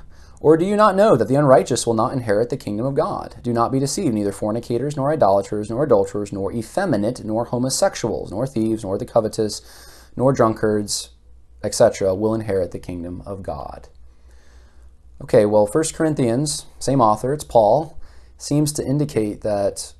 Or 0.40 0.56
do 0.56 0.64
you 0.64 0.76
not 0.76 0.94
know 0.94 1.16
that 1.16 1.28
the 1.28 1.34
unrighteous 1.34 1.86
will 1.86 1.94
not 1.94 2.12
inherit 2.12 2.50
the 2.50 2.56
kingdom 2.56 2.84
of 2.84 2.94
God? 2.94 3.36
Do 3.42 3.52
not 3.52 3.72
be 3.72 3.80
deceived, 3.80 4.14
neither 4.14 4.32
fornicators, 4.32 4.96
nor 4.96 5.10
idolaters, 5.10 5.70
nor 5.70 5.84
adulterers, 5.84 6.32
nor 6.32 6.52
effeminate, 6.52 7.24
nor 7.24 7.46
homosexuals, 7.46 8.30
nor 8.30 8.46
thieves, 8.46 8.84
nor 8.84 8.98
the 8.98 9.06
covetous, 9.06 9.62
nor 10.14 10.32
drunkards, 10.32 11.10
etc., 11.64 12.14
will 12.14 12.34
inherit 12.34 12.70
the 12.70 12.78
kingdom 12.78 13.22
of 13.24 13.42
God. 13.42 13.88
Okay, 15.22 15.46
well, 15.46 15.66
1 15.66 15.84
Corinthians, 15.94 16.66
same 16.78 17.00
author, 17.00 17.32
it's 17.32 17.44
Paul, 17.44 17.98
seems 18.36 18.72
to 18.72 18.86
indicate 18.86 19.40
that 19.40 19.94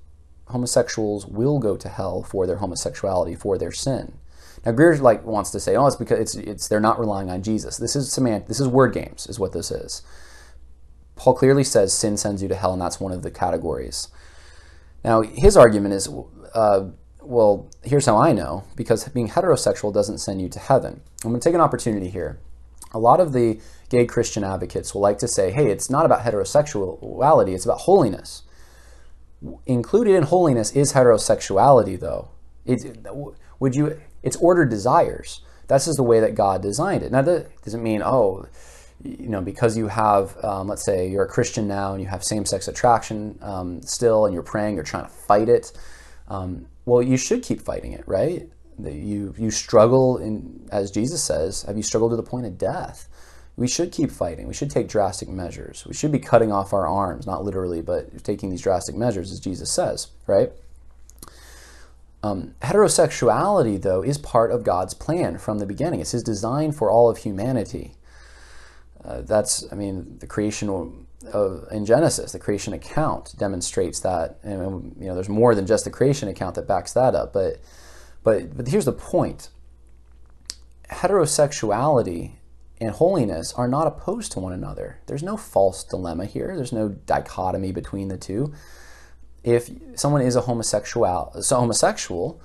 homosexuals 0.48 1.26
will 1.26 1.58
go 1.58 1.76
to 1.76 1.88
hell 1.88 2.22
for 2.22 2.46
their 2.46 2.56
homosexuality, 2.56 3.34
for 3.34 3.56
their 3.56 3.72
sin. 3.72 4.18
Now 4.64 4.72
Greear 4.72 5.00
like 5.00 5.24
wants 5.24 5.50
to 5.52 5.60
say, 5.60 5.76
oh, 5.76 5.86
it's 5.86 5.96
because 5.96 6.18
it's 6.18 6.34
it's 6.34 6.68
they're 6.68 6.80
not 6.80 6.98
relying 6.98 7.30
on 7.30 7.42
Jesus. 7.42 7.76
This 7.76 7.94
is 7.94 8.12
semant 8.12 8.46
this 8.46 8.60
is 8.60 8.66
word 8.66 8.92
games, 8.92 9.26
is 9.28 9.38
what 9.38 9.52
this 9.52 9.70
is. 9.70 10.02
Paul 11.16 11.34
clearly 11.34 11.64
says 11.64 11.92
sin 11.92 12.16
sends 12.16 12.42
you 12.42 12.48
to 12.48 12.54
hell, 12.54 12.72
and 12.72 12.80
that's 12.80 13.00
one 13.00 13.12
of 13.12 13.22
the 13.22 13.30
categories. 13.30 14.08
Now 15.04 15.22
his 15.22 15.56
argument 15.56 15.94
is, 15.94 16.08
uh, 16.54 16.88
well, 17.20 17.68
here's 17.82 18.06
how 18.06 18.16
I 18.16 18.32
know 18.32 18.64
because 18.76 19.08
being 19.08 19.28
heterosexual 19.28 19.92
doesn't 19.92 20.18
send 20.18 20.40
you 20.40 20.48
to 20.50 20.58
heaven. 20.58 21.02
I'm 21.24 21.30
going 21.30 21.40
to 21.40 21.44
take 21.44 21.54
an 21.54 21.60
opportunity 21.60 22.08
here. 22.08 22.38
A 22.92 22.98
lot 22.98 23.20
of 23.20 23.32
the 23.32 23.60
gay 23.88 24.06
Christian 24.06 24.44
advocates 24.44 24.94
will 24.94 25.00
like 25.00 25.18
to 25.18 25.28
say, 25.28 25.50
hey, 25.50 25.70
it's 25.70 25.90
not 25.90 26.06
about 26.06 26.22
heterosexuality, 26.22 27.54
it's 27.54 27.64
about 27.64 27.80
holiness. 27.80 28.42
Included 29.66 30.14
in 30.14 30.22
holiness 30.24 30.72
is 30.72 30.92
heterosexuality, 30.92 31.98
though. 31.98 32.30
It, 32.64 33.06
would 33.58 33.74
you? 33.74 34.00
It's 34.22 34.36
ordered 34.36 34.70
desires. 34.70 35.42
This 35.68 35.88
is 35.88 35.96
the 35.96 36.02
way 36.02 36.20
that 36.20 36.34
God 36.34 36.62
designed 36.62 37.02
it. 37.02 37.12
Now, 37.12 37.22
that 37.22 37.62
doesn't 37.62 37.82
mean 37.82 38.02
oh, 38.02 38.46
you 39.06 39.28
know, 39.28 39.40
because 39.40 39.76
you 39.76 39.88
have, 39.88 40.36
um, 40.44 40.68
let's 40.68 40.84
say, 40.84 41.08
you're 41.08 41.24
a 41.24 41.28
Christian 41.28 41.66
now 41.68 41.92
and 41.92 42.02
you 42.02 42.08
have 42.08 42.24
same-sex 42.24 42.68
attraction 42.68 43.38
um, 43.42 43.82
still, 43.82 44.26
and 44.26 44.34
you're 44.34 44.42
praying, 44.42 44.74
you're 44.74 44.84
trying 44.84 45.04
to 45.04 45.10
fight 45.10 45.48
it. 45.48 45.72
Um, 46.28 46.66
well, 46.84 47.02
you 47.02 47.16
should 47.16 47.42
keep 47.42 47.60
fighting 47.60 47.92
it, 47.92 48.04
right? 48.06 48.48
You 48.78 49.34
you 49.38 49.50
struggle 49.50 50.18
in, 50.18 50.68
as 50.70 50.90
Jesus 50.90 51.22
says, 51.22 51.62
have 51.62 51.76
you 51.76 51.82
struggled 51.82 52.12
to 52.12 52.16
the 52.16 52.22
point 52.22 52.46
of 52.46 52.58
death? 52.58 53.08
We 53.56 53.68
should 53.68 53.90
keep 53.90 54.10
fighting. 54.10 54.46
We 54.46 54.54
should 54.54 54.70
take 54.70 54.86
drastic 54.86 55.28
measures. 55.30 55.84
We 55.86 55.94
should 55.94 56.12
be 56.12 56.18
cutting 56.18 56.52
off 56.52 56.74
our 56.74 56.86
arms, 56.86 57.26
not 57.26 57.42
literally, 57.42 57.80
but 57.80 58.22
taking 58.22 58.50
these 58.50 58.60
drastic 58.60 58.94
measures, 58.94 59.32
as 59.32 59.40
Jesus 59.40 59.70
says, 59.70 60.08
right? 60.26 60.52
Um, 62.22 62.54
heterosexuality, 62.60 63.80
though, 63.80 64.02
is 64.02 64.18
part 64.18 64.50
of 64.50 64.62
God's 64.62 64.92
plan 64.92 65.38
from 65.38 65.58
the 65.58 65.66
beginning. 65.66 66.00
It's 66.00 66.12
His 66.12 66.22
design 66.22 66.72
for 66.72 66.90
all 66.90 67.08
of 67.08 67.18
humanity. 67.18 67.94
Uh, 69.04 69.20
that's, 69.22 69.64
I 69.70 69.74
mean, 69.74 70.18
the 70.18 70.26
creation 70.26 70.68
of, 71.32 71.66
in 71.70 71.84
Genesis, 71.86 72.32
the 72.32 72.38
creation 72.38 72.72
account 72.72 73.34
demonstrates 73.38 74.00
that. 74.00 74.38
And 74.42 74.94
you 74.98 75.06
know, 75.06 75.14
there's 75.14 75.28
more 75.28 75.54
than 75.54 75.66
just 75.66 75.84
the 75.84 75.90
creation 75.90 76.28
account 76.28 76.54
that 76.56 76.66
backs 76.66 76.92
that 76.92 77.14
up. 77.14 77.32
But, 77.32 77.60
but, 78.22 78.56
but 78.56 78.68
here's 78.68 78.84
the 78.84 78.92
point: 78.92 79.50
heterosexuality 80.90 82.32
and 82.80 82.90
holiness 82.90 83.52
are 83.54 83.68
not 83.68 83.86
opposed 83.86 84.32
to 84.32 84.40
one 84.40 84.52
another. 84.52 85.00
There's 85.06 85.22
no 85.22 85.36
false 85.36 85.82
dilemma 85.84 86.26
here. 86.26 86.54
There's 86.56 86.72
no 86.72 86.88
dichotomy 86.88 87.72
between 87.72 88.08
the 88.08 88.18
two 88.18 88.52
if 89.46 89.70
someone 89.94 90.22
is 90.22 90.34
a 90.34 90.40
homosexual, 90.40 91.32
so 91.40 91.56
homosexual, 91.60 92.40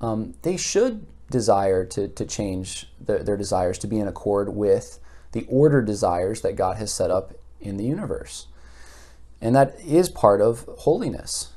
um, 0.00 0.34
they 0.42 0.56
should 0.56 1.06
desire 1.30 1.84
to, 1.86 2.08
to 2.08 2.26
change 2.26 2.88
the, 3.00 3.18
their 3.18 3.36
desires 3.36 3.78
to 3.78 3.86
be 3.86 4.00
in 4.00 4.08
accord 4.08 4.48
with 4.48 4.98
the 5.32 5.46
order 5.48 5.82
desires 5.82 6.40
that 6.42 6.56
God 6.56 6.76
has 6.76 6.92
set 6.92 7.10
up 7.10 7.32
in 7.60 7.76
the 7.76 7.84
universe. 7.84 8.46
And 9.40 9.54
that 9.54 9.78
is 9.80 10.08
part 10.08 10.40
of 10.40 10.68
holiness. 10.78 11.52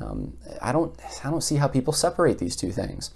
Um, 0.00 0.36
I 0.62 0.72
don't 0.72 0.98
I 1.24 1.30
don't 1.30 1.42
see 1.42 1.56
how 1.56 1.68
people 1.68 1.92
separate 1.92 2.38
these 2.38 2.56
two 2.56 2.72
things. 2.72 3.10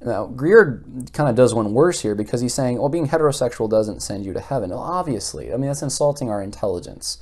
Now 0.00 0.26
Greear 0.26 1.12
kind 1.12 1.28
of 1.28 1.34
does 1.34 1.54
one 1.54 1.72
worse 1.72 2.00
here 2.00 2.14
because 2.14 2.40
he's 2.40 2.54
saying, 2.54 2.78
well, 2.78 2.88
being 2.88 3.08
heterosexual 3.08 3.68
doesn't 3.68 4.00
send 4.00 4.24
you 4.24 4.32
to 4.32 4.40
heaven. 4.40 4.70
Well, 4.70 4.78
obviously, 4.78 5.52
I 5.52 5.56
mean 5.56 5.66
that's 5.66 5.82
insulting 5.82 6.30
our 6.30 6.42
intelligence 6.42 7.18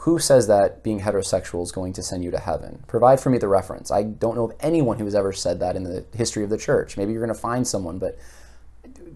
who 0.00 0.18
says 0.18 0.46
that 0.46 0.82
being 0.82 1.00
heterosexual 1.00 1.62
is 1.62 1.72
going 1.72 1.92
to 1.92 2.02
send 2.02 2.24
you 2.24 2.30
to 2.30 2.38
heaven? 2.38 2.82
Provide 2.86 3.20
for 3.20 3.28
me 3.28 3.38
the 3.38 3.48
reference. 3.48 3.90
I 3.90 4.02
don't 4.04 4.34
know 4.34 4.44
of 4.44 4.56
anyone 4.60 4.98
who 4.98 5.04
has 5.04 5.14
ever 5.14 5.32
said 5.32 5.60
that 5.60 5.76
in 5.76 5.84
the 5.84 6.04
history 6.14 6.44
of 6.44 6.50
the 6.50 6.56
church. 6.56 6.96
Maybe 6.96 7.12
you're 7.12 7.24
going 7.24 7.34
to 7.34 7.40
find 7.40 7.66
someone, 7.66 7.98
but 7.98 8.18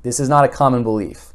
this 0.03 0.21
is 0.21 0.29
not 0.29 0.45
a 0.45 0.49
common 0.49 0.83
belief 0.83 1.33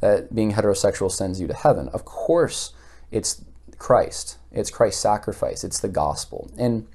that 0.00 0.34
being 0.34 0.52
heterosexual 0.52 1.10
sends 1.10 1.40
you 1.40 1.46
to 1.46 1.54
heaven. 1.54 1.88
Of 1.88 2.04
course, 2.04 2.72
it's 3.10 3.44
Christ. 3.78 4.38
It's 4.52 4.70
Christ's 4.70 5.00
sacrifice. 5.00 5.64
It's 5.64 5.80
the 5.80 5.88
gospel. 5.88 6.50
And 6.58 6.86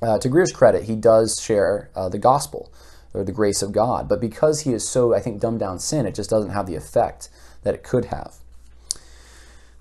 uh, 0.00 0.18
to 0.18 0.28
Greear's 0.28 0.52
credit, 0.52 0.84
he 0.84 0.96
does 0.96 1.40
share 1.40 1.90
uh, 1.94 2.08
the 2.08 2.18
gospel 2.18 2.72
or 3.14 3.24
the 3.24 3.32
grace 3.32 3.62
of 3.62 3.72
God. 3.72 4.08
But 4.08 4.20
because 4.20 4.62
he 4.62 4.72
is 4.72 4.88
so, 4.88 5.14
I 5.14 5.20
think, 5.20 5.40
dumbed 5.40 5.60
down 5.60 5.78
sin, 5.78 6.06
it 6.06 6.14
just 6.14 6.30
doesn't 6.30 6.50
have 6.50 6.66
the 6.66 6.76
effect 6.76 7.28
that 7.62 7.74
it 7.74 7.82
could 7.82 8.06
have. 8.06 8.36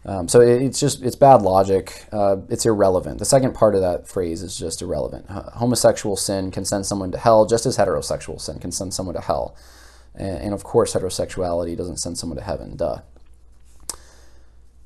Um, 0.03 0.28
so 0.28 0.41
it's 0.41 0.80
just 0.80 1.03
it's 1.03 1.15
bad 1.15 1.43
logic. 1.43 2.05
Uh, 2.11 2.38
it's 2.49 2.65
irrelevant. 2.65 3.19
The 3.19 3.26
second 3.26 3.53
part 3.53 3.76
of 3.76 3.82
that 3.82 4.07
phrase 4.07 4.41
is 4.41 4.57
just 4.57 4.82
irrelevant. 4.82 5.28
homosexual 5.30 6.15
sin 6.15 6.49
can 6.49 6.65
send 6.65 6.88
someone 6.88 7.11
to 7.11 7.19
hell, 7.19 7.45
just 7.45 7.67
as 7.67 7.78
heterosexual 7.78 8.41
sin 8.41 8.57
can 8.59 8.72
send 8.72 8.93
someone 8.95 9.15
to 9.15 9.22
hell. 9.22 9.55
And, 10.16 10.53
of 10.53 10.64
course, 10.64 10.93
heterosexuality 10.93 11.76
doesn't 11.78 11.97
send 11.97 12.18
someone 12.18 12.38
to 12.38 12.43
heaven. 12.43 12.76
Duh. 12.76 12.99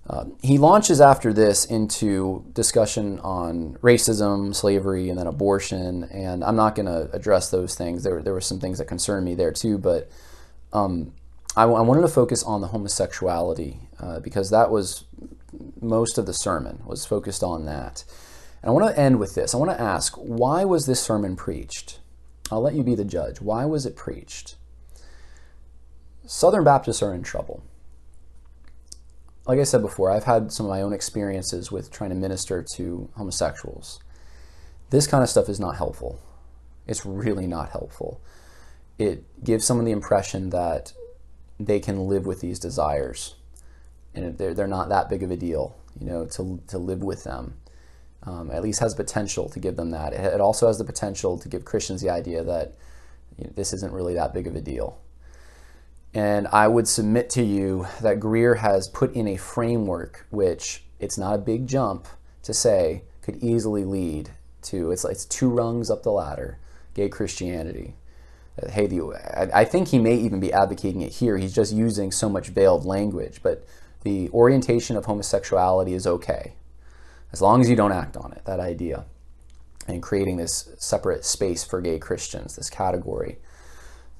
Uh, 0.08 0.26
he 0.44 0.60
launches 0.60 1.02
after 1.02 1.34
this 1.34 1.66
into 1.66 2.46
discussion 2.54 3.20
on 3.22 3.74
racism, 3.82 4.54
slavery, 4.54 5.10
and 5.10 5.18
then 5.18 5.26
abortion. 5.26 6.04
And 6.06 6.44
I'm 6.44 6.56
not 6.56 6.76
going 6.76 6.86
to 6.86 7.10
address 7.12 7.50
those 7.50 7.74
things. 7.76 8.04
There, 8.04 8.22
there 8.22 8.34
were 8.34 8.42
some 8.42 8.60
things 8.60 8.78
that 8.78 8.86
concerned 8.86 9.26
me 9.26 9.34
there 9.34 9.52
too, 9.52 9.80
but 9.80 10.12
um, 10.74 11.14
I, 11.58 11.64
I 11.64 11.82
wanted 11.82 12.02
to 12.02 12.08
focus 12.08 12.44
on 12.44 12.62
the 12.62 12.68
homosexuality 12.68 13.80
uh, 14.00 14.20
because 14.20 14.52
that 14.52 14.70
was 14.70 15.06
most 15.82 16.18
of 16.18 16.26
the 16.26 16.34
sermon 16.34 16.84
was 16.86 17.06
focused 17.06 17.44
on 17.44 17.66
that. 17.66 18.04
And 18.62 18.70
I 18.70 18.74
want 18.74 18.94
to 18.94 19.00
end 19.00 19.20
with 19.20 19.36
this. 19.36 19.56
I 19.56 19.58
want 19.58 19.72
to 19.72 19.82
ask, 19.82 20.14
why 20.16 20.66
was 20.66 20.86
this 20.86 21.02
sermon 21.02 21.36
preached? 21.36 22.00
I'll 22.52 22.62
let 22.62 22.76
you 22.76 22.84
be 22.84 22.96
the 22.96 23.06
judge. 23.06 23.42
Why 23.42 23.66
was 23.66 23.86
it 23.86 23.96
preached? 23.96 24.56
Southern 26.26 26.64
Baptists 26.64 27.02
are 27.02 27.14
in 27.14 27.24
trouble. 27.24 27.64
Like 29.48 29.60
I 29.60 29.64
said 29.64 29.82
before, 29.82 30.10
I've 30.10 30.24
had 30.24 30.52
some 30.52 30.66
of 30.66 30.72
my 30.72 30.82
own 30.82 30.94
experiences 30.94 31.72
with 31.72 31.92
trying 31.92 32.10
to 32.10 32.16
minister 32.16 32.64
to 32.76 33.10
homosexuals. 33.16 34.00
This 34.90 35.06
kind 35.08 35.24
of 35.24 35.30
stuff 35.30 35.50
is 35.50 35.60
not 35.60 35.76
helpful. 35.76 36.20
It's 36.88 37.06
really 37.06 37.46
not 37.46 37.70
helpful. 37.70 38.22
It 38.98 39.24
gives 39.44 39.66
someone 39.66 39.86
the 39.86 39.92
impression 39.92 40.50
that 40.50 40.94
they 41.60 41.80
can 41.80 42.08
live 42.08 42.26
with 42.26 42.42
these 42.42 42.60
desires 42.60 43.36
and 44.16 44.38
they're, 44.38 44.54
they're 44.54 44.68
not 44.68 44.90
that 44.90 45.10
big 45.10 45.24
of 45.24 45.32
a 45.32 45.38
deal, 45.38 45.76
you 46.00 46.06
know, 46.08 46.26
to, 46.26 46.62
to 46.68 46.78
live 46.78 47.04
with 47.04 47.24
them. 47.24 47.56
Um, 48.24 48.50
at 48.50 48.64
least 48.64 48.80
has 48.80 48.96
potential 48.96 49.50
to 49.50 49.60
give 49.60 49.76
them 49.76 49.92
that. 49.92 50.14
It, 50.14 50.42
also 50.42 50.66
has 50.66 50.80
the 50.80 50.84
potential 50.84 51.38
to 51.38 51.48
give 51.48 51.64
Christians 51.64 52.02
the 52.02 52.10
idea 52.10 52.44
that 52.44 52.74
you 53.38 53.44
know, 53.44 53.52
this 53.56 53.72
isn't 53.72 53.94
really 53.94 54.16
that 54.16 54.34
big 54.34 54.48
of 54.48 54.56
a 54.56 54.62
deal. 54.62 54.98
And 56.16 56.47
I 56.47 56.68
would 56.68 56.88
submit 56.88 57.30
to 57.32 57.43
you 57.43 57.88
that 58.01 58.20
Greear 58.20 58.57
has 58.57 58.88
put 58.88 59.13
in 59.13 59.28
a 59.28 59.38
framework 59.38 60.26
which 60.32 60.84
it's 60.99 61.18
not 61.18 61.36
a 61.36 61.39
big 61.39 61.68
jump 61.68 62.07
to 62.41 62.53
say 62.53 63.03
could 63.22 63.36
easily 63.43 63.84
lead 63.84 64.32
to 64.63 64.91
it's 64.91 65.05
it's 65.05 65.26
two 65.26 65.49
rungs 65.49 65.91
up 65.91 66.01
the 66.01 66.11
ladder, 66.11 66.57
gay 66.95 67.09
Christianity 67.09 67.95
hey, 68.70 68.88
the, 68.88 69.01
I, 69.01 69.61
I 69.61 69.66
think 69.66 69.89
he 69.89 69.99
may 69.99 70.16
even 70.16 70.39
be 70.39 70.53
advocating 70.53 71.01
it 71.01 71.13
here. 71.13 71.38
He's 71.38 71.53
just 71.53 71.74
using 71.74 72.11
so 72.11 72.30
much 72.30 72.47
veiled 72.47 72.86
language, 72.86 73.41
but 73.43 73.66
the 74.03 74.30
orientation 74.30 74.95
of 74.95 75.05
homosexuality 75.05 75.93
is 75.93 76.07
okay 76.07 76.53
as 77.32 77.41
long 77.41 77.59
as 77.59 77.70
you 77.70 77.76
don't 77.76 77.91
act 77.91 78.16
on 78.16 78.32
it, 78.32 78.45
that 78.45 78.61
idea, 78.61 79.03
and 79.88 80.01
creating 80.01 80.38
this 80.38 80.70
separate 80.78 81.26
space 81.26 81.66
for 81.66 81.82
gay 81.82 81.99
Christians, 81.99 82.55
this 82.55 82.70
category. 82.70 83.39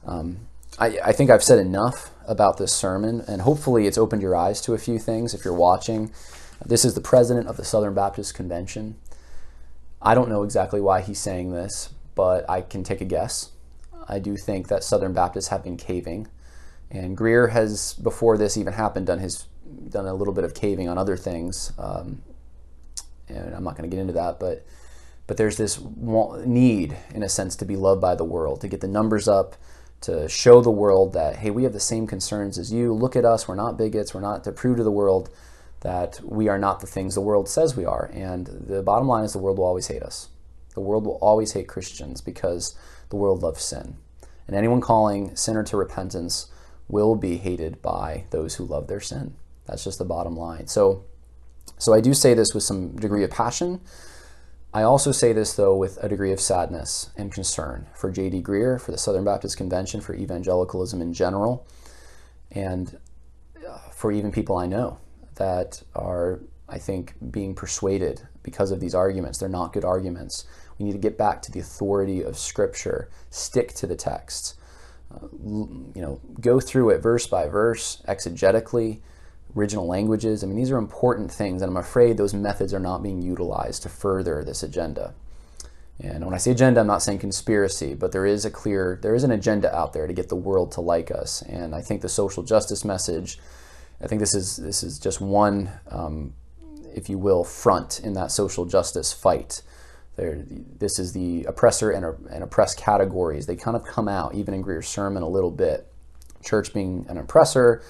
Um, 0.05 0.39
I, 0.78 0.99
I, 1.05 1.11
think 1.13 1.30
I've 1.30 1.43
said 1.43 1.59
enough 1.59 2.11
about 2.28 2.57
this 2.57 2.73
sermon, 2.73 3.23
and 3.28 3.41
hopefully 3.41 3.88
it's 3.88 3.97
opened 3.97 4.21
your 4.21 4.36
eyes 4.36 4.59
to 4.61 4.73
a 4.73 4.78
few 4.78 4.99
things 4.99 5.34
if 5.34 5.45
you're 5.45 5.53
watching. 5.53 6.11
This 6.65 6.84
is 6.84 6.95
the 6.95 7.01
president 7.01 7.47
of 7.47 7.57
the 7.57 7.63
Southern 7.63 7.93
Baptist 7.93 8.34
Convention. 8.34 8.97
I 10.01 10.15
don't 10.15 10.30
know 10.30 10.43
exactly 10.43 10.82
why 10.82 11.01
he's 11.01 11.19
saying 11.19 11.51
this, 11.51 11.89
but 12.13 12.49
I 12.49 12.61
can 12.61 12.84
take 12.84 13.01
a 13.01 13.05
guess. 13.05 13.51
I 14.07 14.19
do 14.19 14.38
think 14.38 14.67
that 14.67 14.84
Southern 14.84 15.13
Baptists 15.13 15.47
have 15.47 15.63
been 15.63 15.78
caving. 15.78 16.28
And 16.91 17.17
Greear 17.17 17.51
has, 17.51 17.93
before 17.93 18.38
this 18.38 18.57
even 18.57 18.73
happened, 18.73 19.07
done 19.07 19.19
his 19.19 19.45
done 19.89 20.05
a 20.05 20.13
little 20.13 20.34
bit 20.34 20.43
of 20.43 20.53
caving 20.53 20.88
on 20.88 20.97
other 20.97 21.17
things. 21.17 21.73
Um, 21.80 22.21
and 23.28 23.55
I'm 23.55 23.63
not 23.63 23.76
going 23.76 23.89
to 23.89 23.95
get 23.95 23.99
into 23.99 24.13
that, 24.13 24.39
but 24.39 24.65
but 25.28 25.38
there's 25.38 25.57
this 25.57 25.80
need, 26.45 26.95
in 27.13 27.23
a 27.23 27.30
sense, 27.30 27.55
to 27.55 27.65
be 27.65 27.76
loved 27.76 27.99
by 27.99 28.13
the 28.13 28.23
world, 28.23 28.61
to 28.61 28.67
get 28.67 28.82
the 28.82 28.88
numbers 28.88 29.28
up, 29.28 29.55
to 30.01 30.29
show 30.29 30.61
the 30.61 30.71
world 30.71 31.13
that 31.13 31.37
hey, 31.37 31.49
we 31.49 31.63
have 31.63 31.73
the 31.73 31.79
same 31.79 32.07
concerns 32.07 32.57
as 32.57 32.71
you. 32.71 32.93
Look 32.93 33.15
at 33.15 33.25
us. 33.25 33.47
We're 33.47 33.55
not 33.55 33.77
bigots. 33.77 34.13
We're 34.13 34.21
not 34.21 34.43
to 34.43 34.51
prove 34.51 34.77
to 34.77 34.83
the 34.83 34.91
world 34.91 35.29
that 35.81 36.19
we 36.23 36.47
are 36.47 36.57
not 36.57 36.79
the 36.79 36.87
things 36.87 37.15
the 37.15 37.21
world 37.21 37.47
says 37.47 37.75
we 37.75 37.85
are. 37.85 38.09
And 38.13 38.47
the 38.47 38.81
bottom 38.81 39.07
line 39.07 39.23
is 39.23 39.33
the 39.33 39.39
world 39.39 39.57
will 39.57 39.65
always 39.65 39.87
hate 39.87 40.03
us. 40.03 40.29
The 40.73 40.81
world 40.81 41.05
will 41.05 41.19
always 41.21 41.53
hate 41.53 41.67
Christians 41.67 42.21
because 42.21 42.75
the 43.09 43.15
world 43.15 43.41
loves 43.41 43.63
sin. 43.63 43.97
And 44.47 44.55
anyone 44.55 44.81
calling 44.81 45.35
sinner 45.35 45.63
to 45.63 45.77
repentance 45.77 46.47
will 46.87 47.15
be 47.15 47.37
hated 47.37 47.81
by 47.81 48.25
those 48.31 48.55
who 48.55 48.65
love 48.65 48.87
their 48.87 48.99
sin. 48.99 49.35
That's 49.65 49.83
just 49.83 49.97
the 49.97 50.05
bottom 50.05 50.35
line. 50.35 50.67
So, 50.67 51.05
so 51.77 51.93
I 51.93 52.01
do 52.01 52.13
say 52.13 52.33
this 52.33 52.53
with 52.53 52.63
some 52.63 52.95
degree 52.95 53.23
of 53.23 53.31
passion. 53.31 53.81
I 54.76 54.84
also 54.84 55.13
say 55.13 55.32
this, 55.32 55.53
though, 55.53 55.73
with 55.73 55.97
a 56.03 56.09
degree 56.09 56.34
of 56.34 56.41
sadness 56.41 57.09
and 57.15 57.32
concern 57.32 57.88
for 57.95 58.11
J.D. 58.11 58.41
Greear, 58.41 58.78
for 58.80 58.91
the 58.91 58.97
Southern 58.97 59.23
Baptist 59.23 59.55
Convention, 59.55 60.01
for 60.01 60.13
evangelicalism 60.13 61.01
in 61.01 61.13
general, 61.13 61.65
and 62.51 62.97
uh, 63.65 63.78
for 63.93 64.11
even 64.11 64.34
people 64.34 64.57
I 64.57 64.65
know 64.65 64.97
that 65.36 65.82
are, 65.95 66.41
I 66.67 66.78
think, 66.78 67.13
being 67.32 67.55
persuaded 67.55 68.28
because 68.43 68.71
of 68.71 68.82
these 68.82 68.93
arguments. 68.93 69.38
They're 69.38 69.47
not 69.47 69.71
good 69.71 69.86
arguments. 69.86 70.43
We 70.78 70.84
need 70.84 70.91
to 70.91 70.97
get 70.97 71.17
back 71.17 71.41
to 71.43 71.53
the 71.53 71.61
authority 71.61 72.21
of 72.21 72.38
Scripture, 72.38 73.09
stick 73.30 73.76
to 73.76 73.88
the 73.88 73.95
text. 73.95 74.55
Uh, 75.09 75.28
you 75.32 76.01
know, 76.01 76.19
go 76.41 76.59
through 76.59 76.89
it 76.89 76.97
verse 76.97 77.28
by 77.28 77.47
verse, 77.47 78.01
exegetically, 78.09 78.99
original 79.56 79.88
languages. 79.88 80.43
I 80.43 80.47
mean, 80.47 80.58
these 80.58 80.72
are 80.72 80.78
important 80.78 81.32
things, 81.32 81.62
and 81.62 81.70
I'm 81.70 81.78
afraid 81.78 82.18
those 82.18 82.34
methods 82.34 82.74
are 82.74 82.80
not 82.80 83.01
being 83.01 83.22
utilized 83.22 83.84
to 83.84 83.89
further 83.89 84.43
this 84.43 84.64
agenda. 84.64 85.14
And 85.99 86.26
when 86.26 86.34
I 86.34 86.38
say 86.38 86.51
agenda, 86.51 86.82
I'm 86.82 86.88
not 86.88 87.01
saying 87.01 87.20
conspiracy, 87.20 87.93
but 87.93 88.12
there 88.12 88.26
is 88.26 88.43
a 88.43 88.51
clear, 88.51 88.99
there 89.01 89.16
is 89.16 89.24
an 89.24 89.32
agenda 89.32 89.74
out 89.74 89.93
there 89.93 90.08
to 90.08 90.14
get 90.14 90.28
the 90.28 90.36
world 90.36 90.74
to 90.74 90.82
like 90.82 91.10
us. 91.10 91.41
And 91.41 91.74
I 91.74 91.82
think 91.82 92.01
the 92.01 92.10
social 92.10 92.43
justice 92.43 92.84
message, 92.84 93.39
I 94.01 94.08
think 94.08 94.20
this 94.20 94.36
is 94.36 94.58
this 94.58 94.84
is 94.84 94.99
just 94.99 95.22
one, 95.22 95.72
um, 95.89 96.34
if 96.93 97.10
you 97.10 97.18
will, 97.18 97.45
front 97.45 98.01
in 98.01 98.12
that 98.14 98.32
social 98.32 98.66
justice 98.66 99.14
fight. 99.14 99.62
There, 100.18 100.43
this 100.45 100.99
is 100.99 101.14
the 101.14 101.45
oppressor 101.45 101.91
and, 101.91 102.06
and 102.30 102.43
oppressed 102.43 102.78
categories. 102.78 103.45
They 103.45 103.56
kind 103.56 103.78
of 103.78 103.86
come 103.86 104.10
out 104.10 104.36
even 104.36 104.53
in 104.53 104.64
Greear's 104.64 104.88
sermon 104.88 105.24
a 105.24 105.30
little 105.30 105.51
bit. 105.51 105.88
Church 106.43 106.74
being 106.74 107.06
an 107.08 107.18
oppressor, 107.18 107.82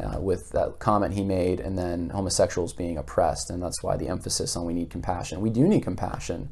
uh, 0.00 0.20
with 0.20 0.50
that 0.50 0.78
comment 0.78 1.14
he 1.14 1.24
made, 1.24 1.60
and 1.60 1.76
then 1.76 2.10
homosexuals 2.10 2.72
being 2.72 2.96
oppressed, 2.96 3.50
and 3.50 3.62
that's 3.62 3.82
why 3.82 3.96
the 3.96 4.08
emphasis 4.08 4.56
on 4.56 4.64
we 4.64 4.74
need 4.74 4.90
compassion. 4.90 5.40
We 5.40 5.50
do 5.50 5.66
need 5.66 5.82
compassion, 5.82 6.50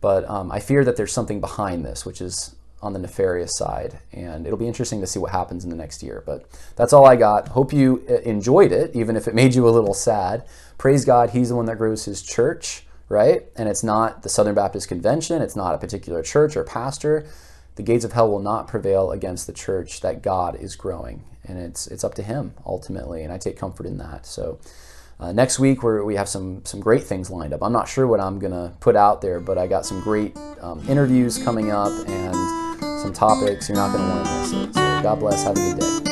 but 0.00 0.28
um, 0.28 0.50
I 0.50 0.60
fear 0.60 0.84
that 0.84 0.96
there's 0.96 1.12
something 1.12 1.40
behind 1.40 1.84
this, 1.84 2.06
which 2.06 2.20
is 2.20 2.54
on 2.82 2.92
the 2.92 2.98
nefarious 2.98 3.56
side, 3.56 4.00
and 4.12 4.44
it'll 4.44 4.58
be 4.58 4.66
interesting 4.66 5.00
to 5.00 5.06
see 5.06 5.18
what 5.18 5.30
happens 5.30 5.62
in 5.62 5.70
the 5.70 5.76
next 5.76 6.02
year. 6.02 6.22
But 6.26 6.44
that's 6.74 6.92
all 6.92 7.06
I 7.06 7.14
got. 7.14 7.48
Hope 7.48 7.72
you 7.72 8.04
uh, 8.10 8.14
enjoyed 8.22 8.72
it, 8.72 8.94
even 8.94 9.16
if 9.16 9.28
it 9.28 9.34
made 9.34 9.54
you 9.54 9.68
a 9.68 9.70
little 9.70 9.94
sad. 9.94 10.44
Praise 10.78 11.04
God, 11.04 11.30
He's 11.30 11.50
the 11.50 11.56
one 11.56 11.66
that 11.66 11.78
grows 11.78 12.06
His 12.06 12.22
church, 12.22 12.84
right? 13.08 13.44
And 13.54 13.68
it's 13.68 13.84
not 13.84 14.22
the 14.22 14.28
Southern 14.28 14.56
Baptist 14.56 14.88
Convention, 14.88 15.42
it's 15.42 15.54
not 15.54 15.74
a 15.74 15.78
particular 15.78 16.22
church 16.22 16.56
or 16.56 16.64
pastor. 16.64 17.26
The 17.76 17.82
gates 17.82 18.04
of 18.04 18.12
hell 18.12 18.30
will 18.30 18.40
not 18.40 18.68
prevail 18.68 19.12
against 19.12 19.46
the 19.46 19.52
church 19.52 20.00
that 20.00 20.22
God 20.22 20.56
is 20.56 20.76
growing 20.76 21.24
and 21.44 21.58
it's 21.58 21.86
it's 21.86 22.04
up 22.04 22.14
to 22.14 22.22
him 22.22 22.54
ultimately, 22.64 23.22
and 23.22 23.32
I 23.32 23.38
take 23.38 23.56
comfort 23.56 23.86
in 23.86 23.98
that. 23.98 24.26
So. 24.26 24.58
Uh, 25.20 25.30
next 25.30 25.60
week 25.60 25.84
we 25.84 26.00
we 26.00 26.16
have 26.16 26.28
some 26.28 26.64
some 26.64 26.80
great 26.80 27.04
things 27.04 27.30
lined 27.30 27.52
up. 27.52 27.62
I'm 27.62 27.72
not 27.72 27.86
sure 27.86 28.08
what 28.08 28.18
I'm 28.18 28.40
gonna 28.40 28.74
put 28.80 28.96
out 28.96 29.20
there, 29.20 29.38
but 29.38 29.56
I 29.56 29.68
got 29.68 29.86
some 29.86 30.00
great 30.00 30.36
um, 30.60 30.84
interviews 30.88 31.38
coming 31.38 31.70
up 31.70 31.92
and 32.08 32.80
some 33.00 33.12
topics. 33.12 33.68
You're 33.68 33.76
not 33.76 33.92
gonna 33.92 34.08
want 34.08 34.26
to 34.26 34.56
miss 34.56 34.68
it. 34.70 34.74
So 34.74 35.02
God 35.02 35.20
bless. 35.20 35.44
Have 35.44 35.56
a 35.56 35.74
good 35.74 36.04
day. 36.04 36.11